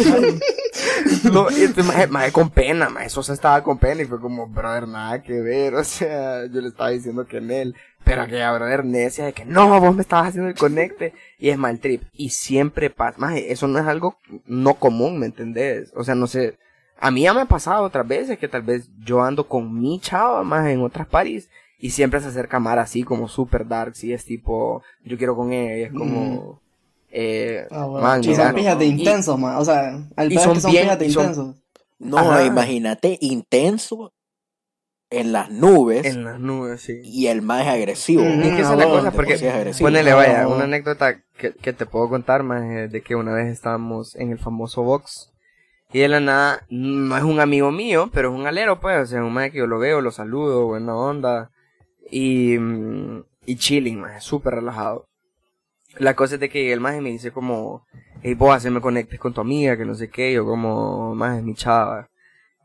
No, 1.33 1.48
este 1.50 1.83
maje, 1.83 2.07
maje 2.07 2.33
con 2.33 2.50
pena, 2.50 2.88
maje, 2.88 3.09
Sosa 3.11 3.33
estaba 3.33 3.62
con 3.62 3.78
pena 3.78 4.02
y 4.02 4.07
fue 4.07 4.20
como, 4.20 4.46
brother, 4.48 4.88
nada 4.88 5.22
que 5.22 5.40
ver, 5.40 5.74
o 5.76 5.85
sea, 5.85 6.46
yo 6.46 6.61
le 6.61 6.68
estaba 6.68 6.90
diciendo 6.90 7.26
que 7.26 7.37
en 7.38 7.50
él, 7.50 7.74
pero 8.04 8.22
aquella 8.22 8.52
brother 8.52 8.84
necia 8.84 9.24
de 9.24 9.32
que 9.32 9.44
no, 9.44 9.80
vos 9.80 9.94
me 9.94 10.02
estabas 10.02 10.28
haciendo 10.28 10.48
el 10.50 10.56
conecte, 10.56 11.12
y 11.38 11.48
es 11.50 11.58
mal 11.58 11.78
trip, 11.80 12.02
y 12.12 12.30
siempre 12.30 12.90
pasa, 12.90 13.18
maje, 13.18 13.52
eso 13.52 13.66
no 13.68 13.78
es 13.78 13.86
algo 13.86 14.16
no 14.46 14.74
común, 14.74 15.18
¿me 15.18 15.26
entendés? 15.26 15.92
O 15.96 16.04
sea, 16.04 16.14
no 16.14 16.26
sé, 16.26 16.56
a 16.98 17.10
mí 17.10 17.22
ya 17.22 17.34
me 17.34 17.40
ha 17.42 17.46
pasado 17.46 17.84
otras 17.84 18.06
veces 18.06 18.38
que 18.38 18.48
tal 18.48 18.62
vez 18.62 18.88
yo 19.04 19.22
ando 19.22 19.48
con 19.48 19.80
mi 19.80 19.98
chava, 20.00 20.42
más 20.44 20.68
en 20.68 20.80
otras 20.82 21.06
paris, 21.06 21.48
y 21.78 21.90
siempre 21.90 22.20
se 22.20 22.28
acerca 22.28 22.60
Mara 22.60 22.82
así 22.82 23.02
como 23.02 23.26
super 23.28 23.66
dark, 23.66 23.96
si 23.96 24.12
es 24.12 24.24
tipo, 24.24 24.82
yo 25.04 25.18
quiero 25.18 25.34
con 25.34 25.52
ella, 25.52 25.76
y 25.78 25.82
es 25.82 25.92
como, 25.92 26.60
eh, 27.10 27.66
Ah, 27.70 27.84
bueno. 27.86 28.06
man, 28.06 28.22
y 28.24 28.28
mira, 28.28 28.46
son 28.46 28.54
pijas 28.54 28.78
de 28.78 28.84
y- 28.86 28.88
intensos, 28.90 29.38
man. 29.38 29.56
O 29.56 29.64
sea, 29.64 29.98
al 30.16 30.32
y 30.32 30.38
son 30.38 30.54
que 30.54 30.60
son 30.60 30.70
bien- 30.70 30.84
pijas 30.84 30.98
de 30.98 31.06
y 31.06 31.10
son- 31.10 31.22
intensos. 31.24 31.56
No, 31.98 32.18
Ajá. 32.18 32.44
imagínate, 32.44 33.18
intenso 33.20 34.12
en 35.12 35.33
las 35.33 35.51
nubes 35.51 36.07
en 36.07 36.25
las 36.25 36.40
nubes, 36.40 36.81
sí. 36.81 37.01
y 37.05 37.27
el 37.29 37.42
más 37.42 37.66
agresivo. 37.66 38.22
Ujú, 38.22 38.33
Y 38.40 38.42
que 38.42 38.61
esa 38.62 38.72
es 38.72 38.79
la 38.79 38.87
bueno, 38.87 38.90
cosa, 38.90 39.12
porque 39.12 39.38
sí 39.38 39.46
es 39.46 39.81
ponele, 39.81 40.12
vaya, 40.12 40.42
no. 40.44 40.55
una 40.55 40.64
anécdota 40.64 41.20
que, 41.37 41.53
que 41.53 41.72
te 41.72 41.87
puedo 41.87 42.09
contar 42.09 42.42
más 42.42 42.90
de 42.90 43.03
que 43.03 43.14
una 43.14 43.33
vez 43.33 43.48
estábamos 43.48 44.16
en 44.16 44.31
el 44.33 44.38
famoso 44.38 44.83
box 44.83 45.31
y 45.92 45.98
de 46.01 46.09
la 46.09 46.20
nada, 46.20 46.64
no 46.70 47.16
es 47.16 47.22
un 47.22 47.38
amigo 47.38 47.70
mío, 47.70 48.11
pero 48.14 48.33
es 48.33 48.38
un 48.40 48.46
alero, 48.46 48.81
pues, 48.81 48.98
o 49.03 49.07
sea, 49.07 49.22
un 49.22 49.33
man 49.33 49.51
que 49.51 49.59
yo 49.59 49.66
lo 49.66 49.79
veo, 49.79 50.01
lo 50.01 50.11
saludo, 50.11 50.66
buena 50.66 50.96
onda 50.96 51.51
y, 52.11 52.57
mm, 52.59 53.25
y 53.44 53.57
chilling, 53.57 54.01
más, 54.01 54.25
súper 54.25 54.55
relajado. 54.55 55.07
La 55.98 56.14
cosa 56.16 56.35
es 56.37 56.40
de 56.40 56.48
que 56.48 56.72
el 56.72 56.81
maje 56.81 57.03
me 57.03 57.11
dice 57.11 57.31
como, 57.31 57.85
hey, 58.22 58.33
vos 58.35 58.57
haceme 58.57 58.81
conectes 58.81 59.20
con 59.20 59.35
tu 59.35 59.42
amiga, 59.42 59.77
que 59.77 59.85
no 59.85 59.94
sé 59.94 60.09
qué, 60.09 60.33
yo 60.33 60.46
como, 60.46 61.14
más 61.14 61.37
es 61.38 61.44
mi 61.44 61.55
chava. 61.55 62.09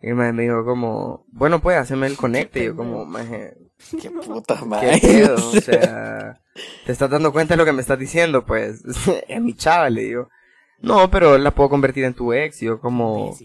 Y 0.01 0.09
el 0.09 0.15
maje 0.15 0.33
me 0.33 0.43
dijo 0.43 0.63
como, 0.63 1.25
bueno, 1.31 1.59
pues, 1.59 1.77
haceme 1.77 2.07
el 2.07 2.17
conecte, 2.17 2.61
y 2.61 2.65
yo 2.65 2.75
como, 2.75 3.05
maje, 3.05 3.55
Qué 4.01 4.09
puta 4.25 4.57
¿Qué 4.59 4.65
madre. 4.65 4.99
pedo? 5.01 5.35
O 5.35 5.51
sea, 5.61 6.39
¿te 6.85 6.91
estás 6.91 7.09
dando 7.09 7.31
cuenta 7.31 7.53
de 7.53 7.57
lo 7.57 7.65
que 7.65 7.73
me 7.73 7.81
estás 7.81 7.99
diciendo? 7.99 8.45
Pues, 8.45 8.81
es 9.27 9.41
mi 9.41 9.53
chava, 9.53 9.89
le 9.89 10.01
digo. 10.03 10.29
No, 10.79 11.09
pero 11.09 11.37
la 11.37 11.51
puedo 11.51 11.69
convertir 11.69 12.03
en 12.03 12.13
tu 12.13 12.33
ex. 12.33 12.61
Y 12.61 12.65
yo 12.65 12.79
como, 12.79 13.35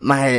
más, 0.00 0.30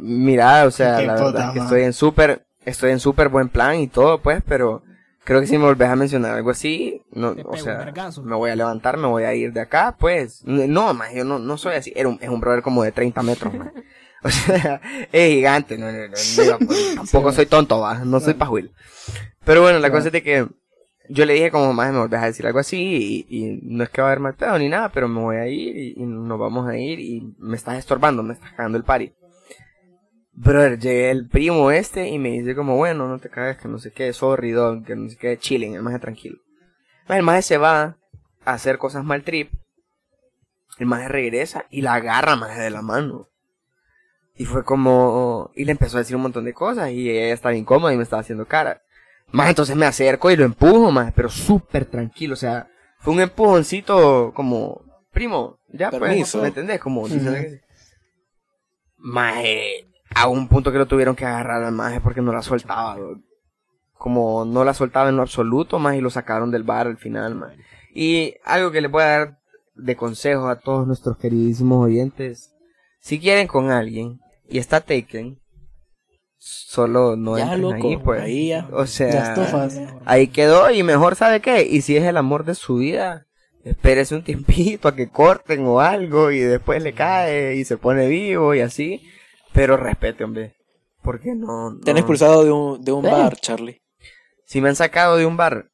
mira, 0.00 0.64
o 0.64 0.70
sea, 0.70 0.98
Qué 0.98 1.06
la 1.06 1.14
puta 1.14 1.24
verdad 1.26 1.48
es 1.48 1.52
que 1.52 1.58
estoy 1.60 1.82
en 1.82 1.92
súper, 1.92 2.46
estoy 2.64 2.90
en 2.90 3.00
súper 3.00 3.28
buen 3.28 3.48
plan 3.48 3.76
y 3.78 3.86
todo, 3.86 4.20
pues, 4.20 4.42
pero 4.46 4.82
creo 5.24 5.40
que 5.40 5.46
si 5.46 5.58
me 5.58 5.64
volvés 5.64 5.88
a 5.88 5.96
mencionar 5.96 6.34
algo 6.34 6.50
así, 6.50 7.02
no, 7.12 7.36
o 7.44 7.56
sea, 7.56 7.92
me 8.24 8.34
voy 8.34 8.50
a 8.50 8.56
levantar, 8.56 8.96
me 8.96 9.06
voy 9.06 9.22
a 9.22 9.34
ir 9.34 9.52
de 9.52 9.60
acá, 9.60 9.94
pues. 9.98 10.42
No, 10.44 10.92
más, 10.94 11.14
yo 11.14 11.24
no, 11.24 11.38
no 11.38 11.56
soy 11.58 11.76
así. 11.76 11.92
Era 11.94 12.08
un, 12.08 12.18
es 12.20 12.28
un 12.28 12.40
brother 12.40 12.62
como 12.62 12.82
de 12.82 12.90
30 12.90 13.22
metros, 13.22 13.54
más. 13.54 13.70
O 14.24 14.30
sea, 14.30 14.80
es 15.12 15.32
gigante, 15.32 15.78
no, 15.78 15.90
no, 15.90 15.98
no, 15.98 16.58
no, 16.58 16.94
tampoco 16.94 17.32
soy 17.32 17.46
tonto, 17.46 17.80
va, 17.80 18.04
no 18.04 18.20
soy 18.20 18.34
pajuil. 18.34 18.70
Pero 19.44 19.62
bueno, 19.62 19.78
la 19.78 19.90
cosa 19.90 20.08
es 20.08 20.12
de 20.12 20.22
que 20.22 20.46
yo 21.08 21.24
le 21.24 21.34
dije 21.34 21.50
como, 21.50 21.72
más 21.72 21.90
me 21.92 21.98
volvés 21.98 22.20
a 22.20 22.26
decir 22.26 22.46
algo 22.46 22.58
así 22.58 23.26
y, 23.28 23.36
y 23.36 23.60
no 23.62 23.82
es 23.82 23.90
que 23.90 24.02
va 24.02 24.08
a 24.08 24.10
haber 24.10 24.20
mal 24.20 24.34
pedo 24.34 24.58
ni 24.58 24.68
nada, 24.68 24.90
pero 24.90 25.08
me 25.08 25.20
voy 25.20 25.36
a 25.36 25.48
ir 25.48 25.76
y, 25.76 25.94
y 25.96 26.04
nos 26.04 26.38
vamos 26.38 26.68
a 26.68 26.76
ir 26.76 27.00
y 27.00 27.34
me 27.38 27.56
estás 27.56 27.78
estorbando, 27.78 28.22
me 28.22 28.34
estás 28.34 28.52
cagando 28.52 28.78
el 28.78 28.84
party. 28.84 29.12
Brother, 30.32 30.78
llegué 30.78 31.10
el 31.10 31.28
primo 31.28 31.70
este 31.70 32.08
y 32.08 32.18
me 32.18 32.30
dice 32.30 32.54
como, 32.54 32.76
bueno, 32.76 33.08
no 33.08 33.18
te 33.18 33.28
cagues, 33.28 33.58
que 33.58 33.68
no 33.68 33.78
sé 33.78 33.90
qué, 33.92 34.12
sorry, 34.12 34.52
dog, 34.52 34.84
que 34.84 34.94
no 34.94 35.08
sé 35.08 35.16
qué, 35.16 35.38
chilling, 35.38 35.74
el 35.74 35.82
más 35.82 36.00
tranquilo. 36.00 36.38
El 37.08 37.22
más 37.22 37.44
se 37.44 37.58
va 37.58 37.96
a 38.44 38.52
hacer 38.52 38.78
cosas 38.78 39.04
mal 39.04 39.24
trip, 39.24 39.52
el 40.78 40.86
más 40.86 41.08
regresa 41.08 41.66
y 41.70 41.82
la 41.82 41.94
agarra 41.94 42.36
más 42.36 42.56
de 42.56 42.70
la 42.70 42.82
mano. 42.82 43.29
Y 44.40 44.46
fue 44.46 44.64
como, 44.64 45.50
y 45.54 45.66
le 45.66 45.72
empezó 45.72 45.98
a 45.98 46.00
decir 46.00 46.16
un 46.16 46.22
montón 46.22 46.46
de 46.46 46.54
cosas 46.54 46.90
y 46.92 47.10
ella 47.10 47.34
estaba 47.34 47.54
incómoda 47.54 47.92
y 47.92 47.98
me 47.98 48.04
estaba 48.04 48.20
haciendo 48.22 48.46
cara. 48.46 48.80
Más 49.32 49.50
entonces 49.50 49.76
me 49.76 49.84
acerco 49.84 50.30
y 50.30 50.36
lo 50.36 50.46
empujo, 50.46 50.90
más, 50.90 51.12
pero 51.12 51.28
súper 51.28 51.84
tranquilo, 51.84 52.32
o 52.32 52.36
sea, 52.38 52.66
fue 53.00 53.12
un 53.12 53.20
empujoncito 53.20 54.32
como, 54.34 54.80
primo, 55.12 55.58
ya 55.68 55.90
Permiso. 55.90 56.38
pues, 56.38 56.42
¿me 56.42 56.48
entendés? 56.48 56.80
Como, 56.80 57.02
Ujú. 57.02 57.18
que- 57.18 57.60
Maje, 58.96 59.86
a 60.14 60.26
un 60.28 60.48
punto 60.48 60.72
que 60.72 60.78
lo 60.78 60.86
tuvieron 60.86 61.14
que 61.16 61.26
agarrar 61.26 61.62
al 61.62 61.74
maje 61.74 62.00
porque 62.00 62.22
no 62.22 62.32
la 62.32 62.40
soltaba, 62.40 62.96
como 63.98 64.46
no 64.46 64.64
la 64.64 64.72
soltaba 64.72 65.10
en 65.10 65.16
lo 65.16 65.22
absoluto, 65.22 65.78
más 65.78 65.96
y 65.96 66.00
lo 66.00 66.08
sacaron 66.08 66.50
del 66.50 66.62
bar 66.62 66.86
al 66.86 66.96
final, 66.96 67.34
más. 67.34 67.52
Y 67.94 68.36
algo 68.46 68.70
que 68.70 68.80
le 68.80 68.88
voy 68.88 69.02
a 69.02 69.06
dar 69.06 69.38
de 69.74 69.96
consejo 69.96 70.48
a 70.48 70.58
todos 70.58 70.86
nuestros 70.86 71.18
queridísimos 71.18 71.84
oyentes, 71.84 72.54
si 73.00 73.20
quieren 73.20 73.46
con 73.46 73.70
alguien 73.70 74.18
y 74.50 74.58
está 74.58 74.80
taken, 74.80 75.40
solo 76.38 77.16
no 77.16 77.38
Ya, 77.38 77.56
loco, 77.56 77.88
ahí, 77.88 77.96
pues. 77.96 78.20
ahí 78.22 78.48
ya. 78.48 78.68
O 78.72 78.86
sea, 78.86 79.34
Ya 79.34 80.00
ahí 80.04 80.28
quedó 80.28 80.70
y 80.70 80.82
mejor 80.82 81.16
sabe 81.16 81.40
qué, 81.40 81.62
y 81.66 81.82
si 81.82 81.96
es 81.96 82.04
el 82.04 82.16
amor 82.16 82.44
de 82.44 82.54
su 82.54 82.76
vida, 82.76 83.26
espérese 83.64 84.14
un 84.14 84.24
tiempito 84.24 84.88
a 84.88 84.94
que 84.96 85.08
corten 85.08 85.64
o 85.66 85.80
algo 85.80 86.30
y 86.30 86.40
después 86.40 86.82
le 86.82 86.92
cae 86.92 87.56
y 87.56 87.64
se 87.64 87.76
pone 87.76 88.08
vivo 88.08 88.54
y 88.54 88.60
así, 88.60 89.02
pero 89.52 89.76
respete, 89.76 90.24
hombre, 90.24 90.56
porque 91.02 91.34
no... 91.34 91.78
Te 91.82 91.90
han 91.92 91.98
expulsado 91.98 92.44
de 92.44 92.50
un, 92.52 92.84
de 92.84 92.92
un 92.92 93.02
bar, 93.02 93.36
Charlie. 93.36 93.82
Si 94.44 94.60
me 94.60 94.68
han 94.68 94.76
sacado 94.76 95.16
de 95.16 95.26
un 95.26 95.36
bar, 95.36 95.70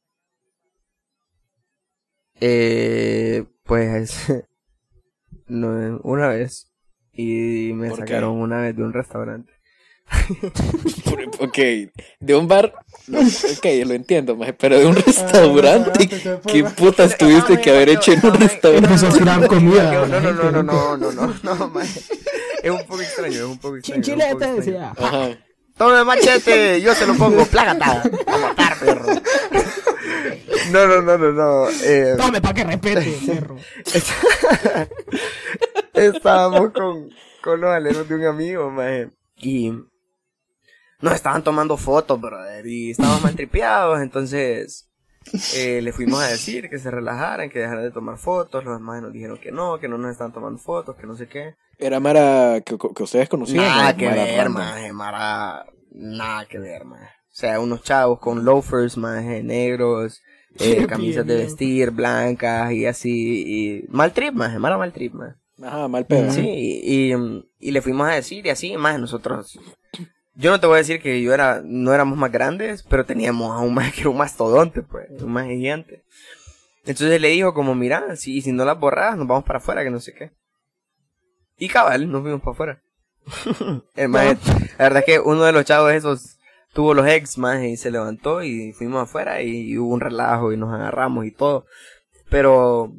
Eh, 2.39 3.45
pues, 3.63 4.27
no, 5.47 5.99
una 6.03 6.27
vez. 6.27 6.66
Y 7.17 7.73
me 7.73 7.89
¿Por 7.89 7.99
qué? 7.99 8.05
sacaron 8.05 8.39
una 8.39 8.61
vez 8.61 8.75
de 8.75 8.83
un 8.83 8.93
restaurante. 8.93 9.51
Ok, 11.39 11.57
de 12.19 12.35
un 12.35 12.47
bar, 12.47 12.73
no, 13.07 13.19
ok, 13.19 13.65
lo 13.85 13.93
entiendo, 13.93 14.35
maje, 14.37 14.53
pero 14.53 14.79
de 14.79 14.85
un 14.85 14.95
restaurante, 14.95 16.07
¿qué 16.47 16.63
putas 16.63 17.17
tuviste 17.17 17.59
que 17.59 17.69
haber 17.71 17.89
hecho 17.89 18.13
en 18.13 18.25
un 18.25 18.33
restaurante? 18.35 18.87
Empezó 18.87 19.07
a 19.07 19.11
tirar 19.11 19.47
comida. 19.47 19.91
No, 19.91 20.05
no, 20.07 20.19
no, 20.19 20.31
no, 20.31 20.51
no, 20.51 20.63
no, 20.63 21.11
no, 21.11 21.11
no, 21.11 21.55
no, 21.55 21.67
maje. 21.67 21.99
Es 22.63 22.71
un 22.71 22.85
poco 22.85 23.01
extraño, 23.01 23.35
es 23.35 23.41
un 23.41 23.57
poco 23.57 23.77
extraño. 23.77 24.01
Chinchilete, 24.01 24.53
decía. 24.53 24.93
Ajá. 24.97 25.29
Tome 25.77 26.03
machete, 26.05 26.81
yo 26.81 26.95
se 26.95 27.05
lo 27.05 27.13
pongo, 27.15 27.45
plágata. 27.45 28.03
A 28.27 28.37
matar, 28.37 28.79
perro. 28.79 29.07
No, 30.71 30.87
no, 30.87 31.01
no, 31.01 31.17
no, 31.17 31.31
no. 31.31 31.69
Eh, 31.83 32.15
Tome, 32.17 32.41
pa' 32.41 32.53
que 32.53 32.63
respete, 32.63 33.17
perro. 33.27 33.57
Estábamos 35.97 36.71
con, 36.71 37.09
con 37.43 37.61
los 37.61 37.69
aleros 37.69 38.07
de 38.07 38.15
un 38.15 38.25
amigo, 38.25 38.69
maje. 38.69 39.09
Y 39.35 39.71
nos 40.99 41.13
estaban 41.13 41.43
tomando 41.43 41.77
fotos, 41.77 42.19
brother. 42.19 42.65
Y 42.65 42.91
estábamos 42.91 43.23
mal 43.23 43.35
tripeados, 43.35 44.01
entonces 44.01 44.89
eh, 45.55 45.81
le 45.81 45.91
fuimos 45.91 46.21
a 46.21 46.27
decir 46.27 46.69
que 46.69 46.79
se 46.79 46.89
relajaran, 46.89 47.49
que 47.49 47.59
dejaran 47.59 47.83
de 47.83 47.91
tomar 47.91 48.17
fotos. 48.17 48.63
Los 48.63 48.79
demás 48.79 49.01
nos 49.01 49.13
dijeron 49.13 49.37
que 49.37 49.51
no, 49.51 49.79
que 49.79 49.87
no 49.87 49.97
nos 49.97 50.11
estaban 50.11 50.33
tomando 50.33 50.59
fotos, 50.59 50.95
que 50.95 51.07
no 51.07 51.15
sé 51.15 51.27
qué. 51.27 51.55
Era 51.77 51.99
Mara 51.99 52.61
que, 52.61 52.77
que 52.77 53.03
ustedes 53.03 53.29
conocían. 53.29 53.65
Nada 53.65 53.91
¿no? 53.91 53.97
que 53.97 54.09
Mara 54.09 54.23
ver, 54.23 54.49
maje, 54.49 54.93
Mara. 54.93 55.65
Nada 55.91 56.45
que 56.45 56.59
ver, 56.59 56.85
maje. 56.85 57.05
O 57.05 57.39
sea, 57.39 57.59
unos 57.59 57.83
chavos 57.83 58.19
con 58.19 58.43
loafers, 58.43 58.97
maje, 58.97 59.43
negros, 59.43 60.21
eh, 60.59 60.87
camisas 60.87 61.25
de 61.25 61.35
vestir 61.35 61.91
blancas 61.91 62.71
y 62.71 62.85
así. 62.85 63.43
Y 63.45 63.85
mal 63.89 64.13
trip, 64.13 64.33
maje, 64.33 64.57
Mara 64.59 64.77
mal 64.77 64.93
trip, 64.93 65.13
maje. 65.13 65.35
Ajá, 65.61 65.87
mal 65.87 66.05
pedo. 66.05 66.31
Sí, 66.31 66.41
y, 66.47 67.13
y, 67.13 67.45
y 67.59 67.71
le 67.71 67.81
fuimos 67.81 68.07
a 68.07 68.11
decir 68.13 68.45
y 68.45 68.49
así, 68.49 68.77
más 68.77 68.99
nosotros. 68.99 69.59
Yo 70.35 70.51
no 70.51 70.59
te 70.59 70.67
voy 70.67 70.75
a 70.75 70.77
decir 70.79 71.01
que 71.01 71.19
yo 71.21 71.33
era, 71.33 71.61
no 71.65 71.93
éramos 71.93 72.17
más 72.17 72.31
grandes, 72.31 72.83
pero 72.83 73.05
teníamos 73.05 73.51
a 73.55 73.59
un 73.59 73.73
más 73.73 73.91
que 73.93 74.01
era 74.01 74.09
un 74.11 74.17
mastodonte, 74.17 74.83
pues, 74.83 75.09
un 75.21 75.31
más 75.31 75.47
gigante. 75.47 76.03
Entonces 76.85 77.19
le 77.19 77.29
dijo 77.29 77.53
como, 77.53 77.73
mira, 77.75 78.15
si, 78.15 78.41
si 78.41 78.51
no 78.51 78.63
las 78.63 78.79
borras, 78.79 79.17
nos 79.17 79.27
vamos 79.27 79.43
para 79.45 79.57
afuera, 79.57 79.83
que 79.83 79.89
no 79.89 79.99
sé 79.99 80.13
qué. 80.13 80.31
Y 81.57 81.67
cabal, 81.69 82.09
nos 82.11 82.21
fuimos 82.21 82.41
para 82.41 82.51
afuera. 82.53 82.81
El 83.95 84.09
maje- 84.09 84.37
la 84.77 84.85
verdad 84.85 84.99
es 84.99 85.05
que 85.05 85.19
uno 85.19 85.43
de 85.43 85.51
los 85.51 85.65
chavos 85.65 85.91
esos 85.91 86.37
tuvo 86.71 86.93
los 86.93 87.07
ex 87.07 87.37
más 87.39 87.63
y 87.63 87.75
se 87.75 87.89
levantó 87.89 88.43
y 88.43 88.71
fuimos 88.73 89.03
afuera 89.03 89.41
y, 89.41 89.75
hubo 89.77 89.91
un 89.93 89.99
relajo 90.01 90.53
y 90.53 90.57
nos 90.57 90.71
agarramos 90.71 91.25
y 91.25 91.31
todo. 91.31 91.65
Pero 92.29 92.93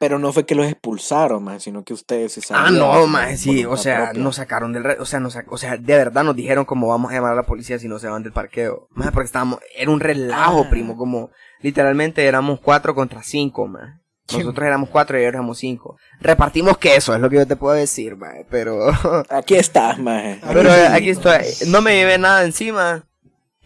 Pero 0.00 0.18
no 0.18 0.32
fue 0.32 0.46
que 0.46 0.54
los 0.54 0.66
expulsaron, 0.66 1.44
man, 1.44 1.60
sino 1.60 1.84
que 1.84 1.92
ustedes 1.92 2.32
se 2.32 2.40
Ah, 2.54 2.70
no, 2.70 3.06
más 3.06 3.38
sí, 3.38 3.66
o 3.66 3.76
sea, 3.76 4.06
propia. 4.06 4.22
nos 4.22 4.36
sacaron 4.36 4.72
del, 4.72 4.86
o 4.98 5.04
sea, 5.04 5.20
nos 5.20 5.36
o 5.46 5.56
sea, 5.58 5.76
de 5.76 5.94
verdad 5.94 6.24
nos 6.24 6.34
dijeron 6.34 6.64
como 6.64 6.88
vamos 6.88 7.10
a 7.12 7.14
llamar 7.16 7.32
a 7.32 7.36
la 7.36 7.42
policía 7.42 7.78
si 7.78 7.86
no 7.86 7.98
se 7.98 8.08
van 8.08 8.22
del 8.22 8.32
parqueo. 8.32 8.88
Más 8.92 9.12
porque 9.12 9.26
estábamos, 9.26 9.58
era 9.76 9.90
un 9.90 10.00
relajo, 10.00 10.64
Ah. 10.66 10.70
primo, 10.70 10.96
como 10.96 11.30
literalmente 11.60 12.24
éramos 12.24 12.60
cuatro 12.60 12.94
contra 12.94 13.22
cinco, 13.22 13.66
más. 13.68 14.00
Nosotros 14.32 14.64
éramos 14.66 14.88
cuatro 14.88 15.18
y 15.18 15.20
ellos 15.22 15.34
éramos 15.34 15.58
cinco. 15.58 15.98
Repartimos 16.20 16.78
queso, 16.78 17.14
es 17.14 17.20
lo 17.20 17.28
que 17.28 17.36
yo 17.36 17.46
te 17.46 17.56
puedo 17.56 17.74
decir, 17.74 18.16
más, 18.16 18.36
pero, 18.50 18.90
Aquí 19.28 19.54
estás, 19.56 19.98
maje. 19.98 20.40
pero 20.50 20.72
eh, 20.72 20.86
aquí 20.86 21.10
estoy, 21.10 21.40
no 21.66 21.82
me 21.82 21.94
llevé 21.96 22.16
nada 22.16 22.42
encima, 22.44 23.04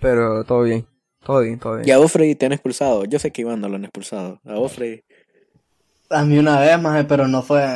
pero 0.00 0.42
todo 0.42 0.62
bien, 0.62 0.86
todo 1.24 1.40
bien, 1.42 1.58
todo 1.60 1.76
bien. 1.76 1.88
Y 1.88 1.92
a 1.92 1.98
vos, 1.98 2.10
Freddy, 2.10 2.34
te 2.34 2.46
han 2.46 2.52
expulsado. 2.52 3.04
Yo 3.04 3.18
sé 3.20 3.30
que 3.30 3.42
Iván 3.42 3.60
no 3.60 3.68
lo 3.68 3.76
han 3.76 3.84
expulsado. 3.84 4.40
A 4.44 4.54
vos, 4.54 4.72
Freddy. 4.72 5.02
A 6.10 6.24
mí 6.24 6.38
una 6.38 6.58
vez, 6.60 6.80
más, 6.80 7.04
pero 7.06 7.26
no 7.28 7.42
fue. 7.42 7.66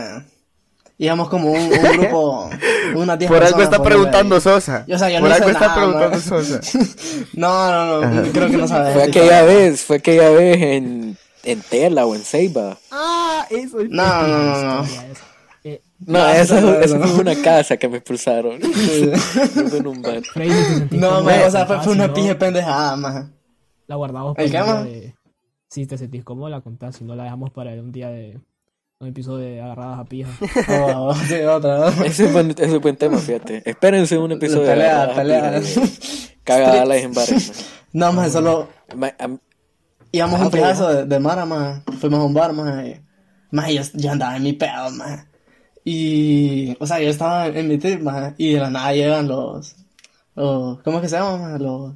Íbamos 1.00 1.28
como 1.28 1.52
un, 1.52 1.60
un 1.60 1.70
grupo, 1.98 2.50
unas 2.96 3.18
10 3.18 3.30
Por 3.30 3.42
algo 3.44 3.62
está 3.62 3.80
preguntando 3.82 4.34
ahí. 4.34 4.40
Sosa. 4.40 4.84
Yo, 4.88 4.96
o 4.96 4.98
sea, 4.98 5.08
yo 5.10 5.20
Por 5.20 5.28
no 5.28 5.34
algo 5.34 5.48
está 5.50 5.60
nada, 5.68 5.74
preguntando 5.76 6.10
man. 6.10 6.20
Sosa. 6.20 6.60
No, 7.34 8.00
no, 8.00 8.00
no, 8.10 8.32
creo 8.32 8.50
que 8.50 8.56
no 8.56 8.66
sabes. 8.68 8.94
Fue 8.94 9.02
aquella 9.04 9.42
vez, 9.42 9.82
fue 9.84 9.96
aquella 9.98 10.30
vez 10.30 10.60
en, 10.60 11.16
en 11.44 11.60
Tela 11.62 12.04
o 12.04 12.14
en 12.16 12.22
Ceiba. 12.24 12.76
Ah, 12.90 13.46
eso 13.48 13.80
es. 13.80 13.88
No, 13.90 14.22
no, 14.26 14.38
no, 14.42 14.62
no. 14.82 14.88
Eh, 15.64 15.80
No, 16.04 16.18
No, 16.18 16.28
eso, 16.30 16.60
no, 16.60 16.72
no, 16.72 16.80
eso 16.80 16.98
no. 16.98 17.06
fue 17.06 17.20
una 17.20 17.36
casa 17.42 17.76
que 17.76 17.88
me 17.88 17.98
expulsaron. 17.98 18.58
En 18.60 19.86
un 19.86 20.02
bar. 20.02 20.20
Freddy, 20.32 20.50
¿te 20.50 20.64
sentís 20.64 21.00
No, 21.00 21.22
man, 21.22 21.42
o 21.46 21.50
sea, 21.50 21.64
fue, 21.66 21.80
fue 21.80 21.92
una 21.92 22.08
no, 22.08 22.14
pija 22.14 22.36
pendejada, 22.36 22.96
más. 22.96 23.24
La 23.86 23.94
guardamos 23.96 24.36
¿El 24.36 24.50
para 24.50 24.64
man? 24.66 24.84
de... 24.84 25.14
Si 25.68 25.87
te 25.87 25.98
sentís 25.98 26.24
cómodo, 26.24 26.48
la 26.48 26.61
contás. 26.61 26.96
Si 26.96 27.04
no, 27.04 27.14
la 27.14 27.24
dejamos 27.24 27.50
para 27.50 27.72
un 27.72 27.92
día 27.92 28.09
de... 28.09 28.40
Un 29.00 29.09
episodio 29.09 29.44
de 29.46 29.61
agarradas 29.62 30.00
a 30.00 30.04
pija. 30.07 30.31
Oh, 30.96 31.14
sí, 31.14 31.35
otra. 31.42 31.88
Ese 32.04 32.26
es 32.26 32.33
buen, 32.33 32.50
ese 32.50 32.64
es 32.76 32.81
buen 32.81 32.96
tema, 32.96 33.18
fíjate. 33.18 33.62
Espérense 33.68 34.18
un 34.18 34.33
episodio 34.33 34.66
Pelea, 34.66 35.07
de 35.07 35.14
pelea. 35.14 35.62
Cagadas 36.44 36.96
en 37.02 37.12
bares. 37.14 37.70
No, 37.92 38.12
más, 38.12 38.33
solo. 38.33 38.68
Ma- 38.96 39.14
am- 39.20 39.38
íbamos 40.11 40.40
Ah, 40.40 40.44
un 40.46 40.50
pedazo 40.50 40.88
de, 40.88 41.04
de 41.04 41.20
Mara, 41.20 41.44
más. 41.44 41.83
Fuimos 42.00 42.18
a 42.20 42.24
un 42.24 42.35
bar, 42.35 42.52
más. 42.52 42.85
Más, 43.52 43.70
yo, 43.70 43.83
yo 43.94 44.11
andaba 44.11 44.37
en 44.37 44.42
mi 44.42 44.52
pedo, 44.54 44.90
más. 44.90 45.26
Y, 45.85 46.76
o 46.81 46.87
sea, 46.87 46.98
yo 47.00 47.09
estaba 47.09 47.46
en 47.46 47.68
mi 47.68 47.78
trip, 47.78 48.00
más. 48.00 48.35
Y 48.37 48.54
de 48.54 48.61
la 48.61 48.70
nada 48.70 48.92
llegan 48.94 49.28
los. 49.28 49.76
los 50.35 50.81
¿Cómo 50.83 50.96
es 50.98 51.02
que 51.02 51.09
se 51.09 51.16
llaman, 51.18 51.40
más? 51.40 51.61
Los. 51.61 51.94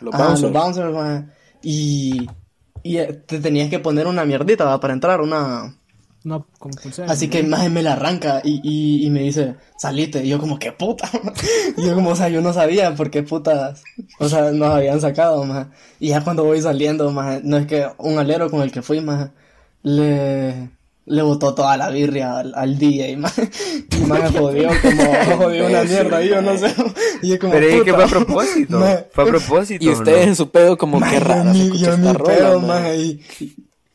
Los 0.00 0.12
bouncers. 0.12 0.40
los 0.42 0.52
bouncers, 0.52 0.92
más. 0.92 1.24
Y. 1.62 2.26
Y 2.82 2.98
eh, 2.98 3.12
te 3.12 3.38
tenías 3.38 3.70
que 3.70 3.78
poner 3.78 4.06
una 4.06 4.24
mierdita, 4.24 4.64
¿va? 4.64 4.80
Para 4.80 4.92
entrar, 4.92 5.20
una. 5.20 5.76
No, 6.24 6.46
pulsera. 6.58 7.10
Así 7.10 7.28
que 7.28 7.42
más 7.42 7.68
me 7.70 7.82
la 7.82 7.94
arranca 7.94 8.40
y, 8.44 8.60
y, 8.62 9.06
y 9.06 9.10
me 9.10 9.20
dice, 9.20 9.56
salite. 9.76 10.24
Y 10.24 10.28
yo 10.28 10.38
como, 10.38 10.58
¿qué 10.58 10.72
puta? 10.72 11.10
y 11.76 11.82
yo 11.86 11.94
como, 11.94 12.10
o 12.10 12.16
sea, 12.16 12.28
yo 12.28 12.40
no 12.40 12.52
sabía 12.52 12.94
por 12.94 13.10
qué 13.10 13.22
putas, 13.22 13.82
o 14.18 14.28
sea, 14.28 14.52
nos 14.52 14.68
habían 14.74 15.00
sacado, 15.00 15.44
más. 15.44 15.66
Y 15.98 16.08
ya 16.08 16.22
cuando 16.22 16.44
voy 16.44 16.60
saliendo, 16.60 17.10
más, 17.10 17.42
no 17.42 17.56
es 17.56 17.66
que 17.66 17.88
un 17.98 18.18
alero 18.18 18.50
con 18.50 18.62
el 18.62 18.70
que 18.70 18.82
fui, 18.82 19.00
más, 19.00 19.30
le, 19.82 20.70
le 21.04 21.22
botó 21.22 21.54
toda 21.54 21.76
la 21.76 21.90
birria 21.90 22.38
al, 22.38 22.52
al 22.54 22.78
DJ, 22.78 23.16
más. 23.16 23.34
Y 23.90 24.04
más 24.04 24.20
me 24.32 24.38
jodió 24.38 24.68
como, 24.80 25.36
jodió 25.44 25.66
una 25.66 25.82
mierda, 25.84 26.22
y 26.22 26.28
yo 26.28 26.42
no 26.42 26.56
sé. 26.56 26.74
Y 27.22 27.28
yo 27.30 27.38
como, 27.38 27.52
Pero 27.52 27.66
es 27.66 27.82
que 27.82 27.94
fue 27.94 28.04
a 28.04 28.06
propósito. 28.08 28.78
Ma- 28.78 28.98
Fue 29.12 29.24
a 29.24 29.26
propósito. 29.26 29.84
Y 29.84 29.88
ustedes 29.88 30.22
¿no? 30.24 30.28
en 30.30 30.36
su 30.36 30.50
pedo 30.50 30.76
como 30.78 30.98
Maje, 31.00 31.16
que 31.18 31.20
yo 31.22 31.28
raro. 31.28 31.52
yo 31.54 31.90
esta 31.90 31.96
ni 31.96 32.12
rola, 32.12 32.24
pedo, 32.24 32.60
man. 32.60 32.68
maje, 32.68 32.96
y, 32.96 33.20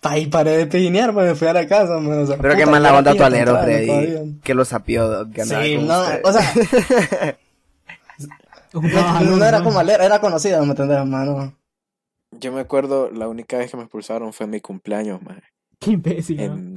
ahí 0.04 0.28
paré 0.28 0.58
de 0.58 0.68
pijinear, 0.68 1.14
pues 1.14 1.28
me 1.28 1.36
fui 1.36 1.48
a 1.50 1.54
la 1.54 1.68
casa, 1.68 1.98
man, 2.00 2.20
o 2.24 2.26
sea, 2.28 2.38
Pero 2.38 2.54
puta, 2.54 2.66
mala 2.72 2.90
yo 2.92 2.98
onda 2.98 3.16
tu 3.16 3.24
alero, 3.24 3.60
Freddy. 3.62 4.40
Que 4.44 4.54
lo 4.54 4.64
sapió 4.66 5.30
que 5.32 5.42
andaba 5.42 5.64
Sí, 5.64 5.78
no, 5.78 6.00
usted. 6.02 6.22
o 6.24 6.32
sea, 6.34 7.38
no, 8.74 9.08
algo, 9.18 9.36
no 9.38 9.46
era 9.46 9.60
¿no? 9.60 9.64
como 9.66 9.80
alero, 9.80 10.04
era 10.04 10.20
conocido, 10.22 10.60
¿me 10.64 10.72
entendés, 10.72 10.98
hermano? 10.98 11.54
Yo 12.32 12.52
me 12.52 12.60
acuerdo, 12.62 13.10
la 13.12 13.28
única 13.28 13.58
vez 13.58 13.72
que 13.72 13.78
me 13.78 13.84
expulsaron 13.84 14.34
fue 14.34 14.44
en 14.46 14.52
mi 14.52 14.62
cumpleaños, 14.62 15.22
maje. 15.22 15.42
Qué 15.80 15.92
imbécil, 15.92 16.38
¿no? 16.38 16.44
En... 16.44 16.76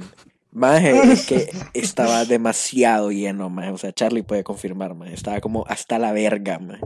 Maje, 0.53 1.13
es 1.13 1.25
que 1.25 1.49
estaba 1.73 2.25
demasiado 2.25 3.11
lleno, 3.11 3.49
maje. 3.49 3.71
O 3.71 3.77
sea, 3.77 3.93
Charlie 3.93 4.23
puede 4.23 4.43
confirmar, 4.43 4.95
maje. 4.95 5.13
Estaba 5.13 5.39
como 5.39 5.65
hasta 5.67 5.97
la 5.97 6.11
verga, 6.11 6.59
maje. 6.59 6.81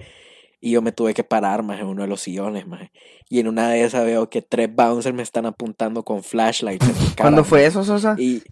Y 0.62 0.72
yo 0.72 0.82
me 0.82 0.92
tuve 0.92 1.14
que 1.14 1.24
parar, 1.24 1.64
maje, 1.64 1.82
en 1.82 1.88
uno 1.88 2.04
de 2.04 2.08
los 2.08 2.22
sillones, 2.22 2.68
maje. 2.68 2.92
Y 3.28 3.40
en 3.40 3.48
una 3.48 3.70
de 3.70 3.84
esas 3.84 4.06
veo 4.06 4.30
que 4.30 4.42
tres 4.44 4.74
bouncers 4.74 5.16
me 5.16 5.24
están 5.24 5.48
apuntando 5.48 6.04
con 6.04 6.24
flashlight 6.24 6.82
en 6.82 6.90
mi 6.90 7.06
cara, 7.10 7.16
¿Cuándo 7.24 7.44
fue 7.44 7.60
maje. 7.60 7.68
eso, 7.68 7.84
Sosa? 7.84 8.16
Y 8.20 8.44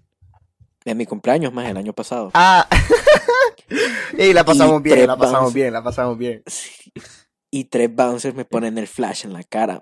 en 0.86 0.98
mi 0.98 1.06
cumpleaños, 1.06 1.54
maje, 1.54 1.70
el 1.70 1.78
año 1.78 1.94
pasado. 1.94 2.32
Ah. 2.34 2.68
y 4.18 4.34
la 4.34 4.44
pasamos 4.44 4.82
Y 4.82 4.84
bien, 4.84 5.08
la 5.08 5.18
pasamos 5.18 5.54
bien, 5.54 5.74
la 5.74 5.84
pasamos 5.84 6.18
bien. 6.18 6.44
Sí. 6.48 6.92
Y 7.56 7.66
tres 7.66 7.94
bouncers 7.96 8.34
me 8.34 8.46
ponen 8.46 8.80
el 8.80 8.88
flash 8.88 9.26
en 9.26 9.34
la 9.34 9.44
cara. 9.44 9.80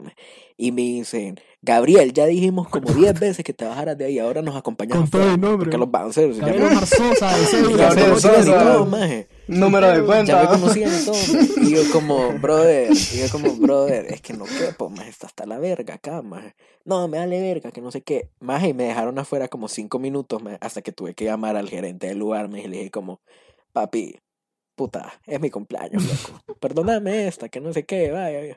Y 0.58 0.74
me 0.74 0.82
dicen, 0.82 1.40
Gabriel, 1.62 2.12
ya 2.12 2.26
dijimos 2.26 2.68
como 2.68 2.92
diez 2.94 3.18
veces 3.18 3.46
que 3.46 3.54
te 3.54 3.64
bajaras 3.64 3.98
de 3.98 4.04
ahí, 4.04 4.20
ahora 4.20 4.42
nos 4.42 4.58
acompañas 4.58 4.98
Con 4.98 5.10
todo 5.10 5.22
afuera". 5.22 5.36
el 5.36 5.40
nombre. 5.40 5.66
Porque 5.68 5.78
los 5.78 5.90
bouncers 5.90 6.36
ya 6.36 6.48
Gabriel 6.48 6.64
me, 6.64 6.72
Omar 6.72 6.86
Sosa, 6.86 7.32
ya 7.52 7.58
me 7.70 7.78
Gabriel 7.78 8.20
Sosa, 8.20 8.44
todo, 8.44 8.86
maje. 8.86 9.30
Número 9.48 9.88
de 9.88 9.94
Ya 9.96 10.00
me 10.02 10.06
cuenta. 10.06 10.48
conocían 10.50 10.92
y 11.02 11.06
todo, 11.06 11.16
maje. 11.16 11.50
Y 11.62 11.70
yo 11.76 11.82
como, 11.94 12.32
brother, 12.42 12.92
y 12.92 13.18
yo 13.20 13.30
como, 13.32 13.56
brother, 13.56 14.06
es 14.08 14.20
que 14.22 14.34
no 14.34 14.44
quepo, 14.44 14.90
maje, 14.90 15.10
está 15.10 15.28
hasta 15.28 15.46
la 15.46 15.58
verga 15.58 15.94
acá, 15.94 16.22
maje. 16.22 16.54
No, 16.84 17.08
me 17.08 17.20
vale 17.20 17.40
verga, 17.40 17.72
que 17.72 17.80
no 17.80 17.90
sé 17.92 18.02
qué. 18.02 18.28
Maje, 18.42 18.68
y 18.68 18.74
me 18.74 18.84
dejaron 18.84 19.18
afuera 19.18 19.48
como 19.48 19.70
cinco 19.70 19.98
minutos, 19.98 20.44
maje, 20.44 20.58
hasta 20.60 20.82
que 20.82 20.92
tuve 20.92 21.14
que 21.14 21.24
llamar 21.24 21.56
al 21.56 21.70
gerente 21.70 22.08
del 22.08 22.18
lugar, 22.20 22.50
le 22.50 22.68
dije 22.68 22.92
como, 22.92 23.22
papi, 23.72 24.18
puta, 24.82 25.14
es 25.28 25.40
mi 25.40 25.52
cumpleaños, 25.52 26.04
loco. 26.04 26.56
Perdóname 26.60 27.28
esta, 27.28 27.50
que 27.50 27.62
no 27.62 27.72
sé 27.72 27.84
qué, 27.84 28.10
vaya, 28.10 28.40
vaya. 28.40 28.56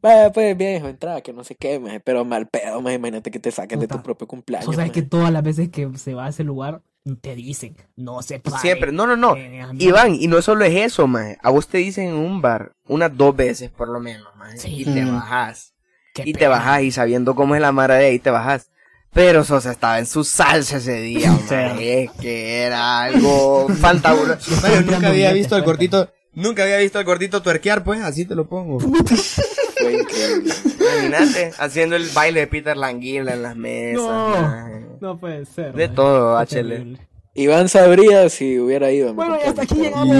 Vaya, 0.00 0.32
pues, 0.32 0.56
viejo, 0.56 0.86
entra, 0.86 1.20
que 1.20 1.32
no 1.32 1.42
sé 1.42 1.56
qué, 1.56 1.80
maje. 1.80 1.98
Pero 1.98 2.24
mal 2.24 2.46
pedo, 2.46 2.80
maje, 2.80 2.94
imagínate 2.94 3.32
que 3.32 3.40
te 3.40 3.50
saquen 3.50 3.80
de 3.80 3.88
tu 3.88 4.00
propio 4.00 4.28
cumpleaños, 4.28 4.68
O 4.68 4.72
sea, 4.72 4.86
es 4.86 4.92
que 4.92 5.02
todas 5.02 5.32
las 5.32 5.42
veces 5.42 5.70
que 5.70 5.90
se 5.98 6.14
va 6.14 6.26
a 6.26 6.28
ese 6.28 6.44
lugar, 6.44 6.82
te 7.20 7.34
dicen, 7.34 7.76
no 7.96 8.22
se 8.22 8.38
pare. 8.38 8.58
Siempre, 8.58 8.92
no, 8.92 9.04
no, 9.08 9.16
no. 9.16 9.34
Eh, 9.34 9.66
Iván, 9.80 10.14
y 10.14 10.28
no 10.28 10.40
solo 10.42 10.64
es 10.64 10.76
eso, 10.76 11.08
maje. 11.08 11.38
A 11.42 11.50
vos 11.50 11.66
te 11.66 11.78
dicen 11.78 12.10
en 12.10 12.14
un 12.14 12.40
bar 12.40 12.76
unas 12.86 13.16
dos 13.16 13.34
veces 13.34 13.68
por 13.70 13.88
lo 13.88 13.98
menos, 13.98 14.28
maje. 14.36 14.58
Sí. 14.58 14.82
Y 14.82 14.84
te 14.84 15.04
bajas. 15.04 15.74
qué 16.14 16.22
Y 16.24 16.34
te 16.34 16.46
bajas 16.46 16.82
y 16.82 16.92
sabiendo 16.92 17.34
cómo 17.34 17.56
es 17.56 17.60
la 17.60 17.72
mara 17.72 17.96
de 17.96 18.06
ahí 18.06 18.20
te 18.20 18.30
bajas. 18.30 18.70
Pero 19.14 19.44
Sosa 19.44 19.70
estaba 19.70 19.98
en 20.00 20.06
su 20.06 20.24
salsa 20.24 20.78
ese 20.78 21.00
día, 21.00 21.30
maje, 21.50 22.04
es 22.04 22.10
que 22.20 22.62
era 22.62 23.02
algo 23.04 23.68
fantabuloso. 23.80 24.50
Maje, 24.62 24.82
nunca 24.82 25.08
había 25.08 25.32
visto 25.32 25.54
al 25.54 25.62
gordito, 25.62 26.10
nunca 26.34 26.64
había 26.64 26.78
visto 26.78 26.98
al 26.98 27.04
gordito 27.04 27.40
tuerquear, 27.40 27.84
pues, 27.84 28.00
así 28.02 28.24
te 28.24 28.34
lo 28.34 28.46
pongo. 28.48 28.80
Fue 28.80 29.92
increíble. 29.92 30.52
Imagínate, 30.80 31.52
haciendo 31.58 31.94
el 31.96 32.08
baile 32.08 32.40
de 32.40 32.46
Peter 32.48 32.76
Languila 32.76 33.34
en 33.34 33.42
las 33.42 33.54
mesas. 33.56 34.02
No. 34.04 34.70
No 35.00 35.16
puede 35.18 35.44
ser. 35.46 35.72
De 35.74 35.86
man. 35.88 35.94
todo, 35.96 36.38
Qué 36.46 36.56
HL. 36.56 36.68
terrible. 36.68 37.08
Iván 37.36 37.68
sabría 37.68 38.28
si 38.30 38.58
hubiera 38.58 38.90
ido. 38.92 39.12
Bueno, 39.14 39.36
y 39.44 39.48
hasta 39.48 39.62
aquí 39.62 39.74
llegamos. 39.74 40.16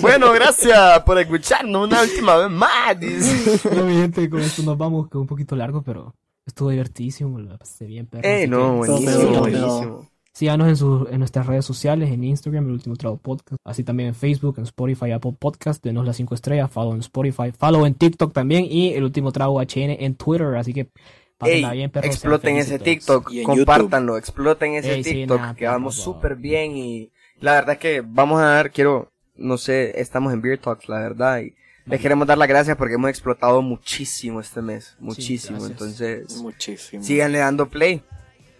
Bueno, 0.00 0.32
gracias 0.32 1.00
por 1.00 1.18
escucharnos 1.18 1.86
una 1.86 2.02
última 2.02 2.36
vez 2.36 2.50
más. 2.50 2.98
dice. 2.98 3.60
Bueno, 3.68 3.84
mi 3.84 3.94
gente, 4.00 4.30
con 4.30 4.40
esto 4.40 4.62
nos 4.62 4.78
vamos, 4.78 5.08
que 5.08 5.18
es 5.18 5.20
un 5.20 5.26
poquito 5.26 5.54
largo, 5.54 5.82
pero 5.82 6.14
estuvo 6.48 6.70
divertísimo, 6.70 7.38
lo 7.38 7.56
pasé 7.58 7.86
bien, 7.86 8.06
perro. 8.06 8.28
Eh, 8.28 8.46
no, 8.46 8.80
que 8.82 8.88
buenísimo. 8.90 10.08
Síganos 10.32 10.68
en, 10.68 10.76
su- 10.76 11.08
en 11.10 11.18
nuestras 11.18 11.46
redes 11.48 11.64
sociales, 11.64 12.10
en 12.12 12.22
Instagram, 12.22 12.66
El 12.66 12.72
Último 12.72 12.94
Trago 12.94 13.16
Podcast, 13.16 13.60
así 13.64 13.82
también 13.82 14.10
en 14.10 14.14
Facebook, 14.14 14.54
en 14.58 14.64
Spotify, 14.64 15.10
Apple 15.10 15.34
Podcast, 15.36 15.82
denos 15.82 16.06
las 16.06 16.16
5 16.16 16.32
estrellas, 16.36 16.70
follow 16.70 16.92
en 16.94 17.00
Spotify, 17.00 17.50
follow 17.58 17.84
en 17.86 17.94
TikTok 17.94 18.32
también 18.32 18.64
y 18.70 18.92
El 18.94 19.02
Último 19.02 19.32
Trago 19.32 19.60
HN 19.60 19.96
en 19.98 20.14
Twitter, 20.14 20.54
así 20.54 20.72
que 20.72 20.80
Ey, 20.80 20.90
pásenla 21.38 21.72
bien, 21.72 21.90
perros. 21.90 22.04
sean 22.04 22.14
exploten 22.14 22.56
ese. 22.56 22.78
TikTok, 22.78 23.32
compártanlo, 23.44 24.16
exploten 24.16 24.74
ese 24.74 24.94
Ey, 24.94 25.02
sí, 25.04 25.12
TikTok, 25.14 25.40
nada, 25.40 25.54
que 25.56 25.66
vamos 25.66 25.96
súper 25.96 26.36
bien 26.36 26.76
y 26.76 27.10
la 27.40 27.54
verdad 27.54 27.72
es 27.72 27.78
que 27.80 28.00
vamos 28.06 28.40
a 28.40 28.44
dar, 28.44 28.70
quiero, 28.70 29.10
no 29.34 29.58
sé, 29.58 30.00
estamos 30.00 30.32
en 30.32 30.40
Beer 30.40 30.58
Talks, 30.58 30.88
la 30.88 31.00
verdad, 31.00 31.40
y 31.40 31.54
les 31.88 32.00
queremos 32.00 32.26
dar 32.26 32.38
las 32.38 32.48
gracias 32.48 32.76
porque 32.76 32.94
hemos 32.94 33.10
explotado 33.10 33.62
muchísimo 33.62 34.40
este 34.40 34.62
mes, 34.62 34.94
muchísimo, 34.98 35.58
gracias. 35.58 35.70
entonces, 35.70 36.36
Muchísimo. 36.36 37.02
síganle 37.02 37.38
dando 37.38 37.66
play, 37.68 38.02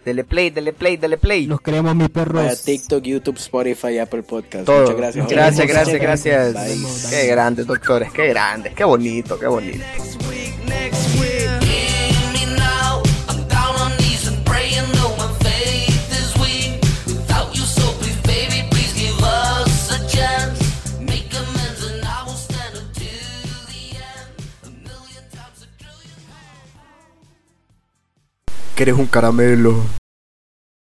dele 0.05 0.23
play, 0.23 0.49
dele 0.49 0.73
play, 0.73 0.97
dele 0.97 1.17
play. 1.17 1.45
Los 1.45 1.61
queremos, 1.61 1.95
mis 1.95 2.09
perros. 2.09 2.43
Vaya 2.43 2.55
TikTok, 2.55 3.03
YouTube, 3.03 3.37
Spotify, 3.37 3.99
Apple 3.99 4.23
Podcast. 4.23 4.65
Todo. 4.65 4.81
Muchas 4.81 4.97
gracias. 4.97 5.27
Gracias, 5.29 5.67
gracias, 5.67 6.01
gracias. 6.01 6.53
Bye. 6.53 7.09
Qué 7.09 7.27
grandes, 7.27 7.67
doctores, 7.67 8.11
qué 8.11 8.27
grandes, 8.27 8.73
qué 8.73 8.83
bonito, 8.83 9.39
qué 9.39 9.47
bonito. 9.47 9.85
Que 28.79 28.83
eres 28.83 28.95
un 28.95 29.07
caramelo. 29.07 29.98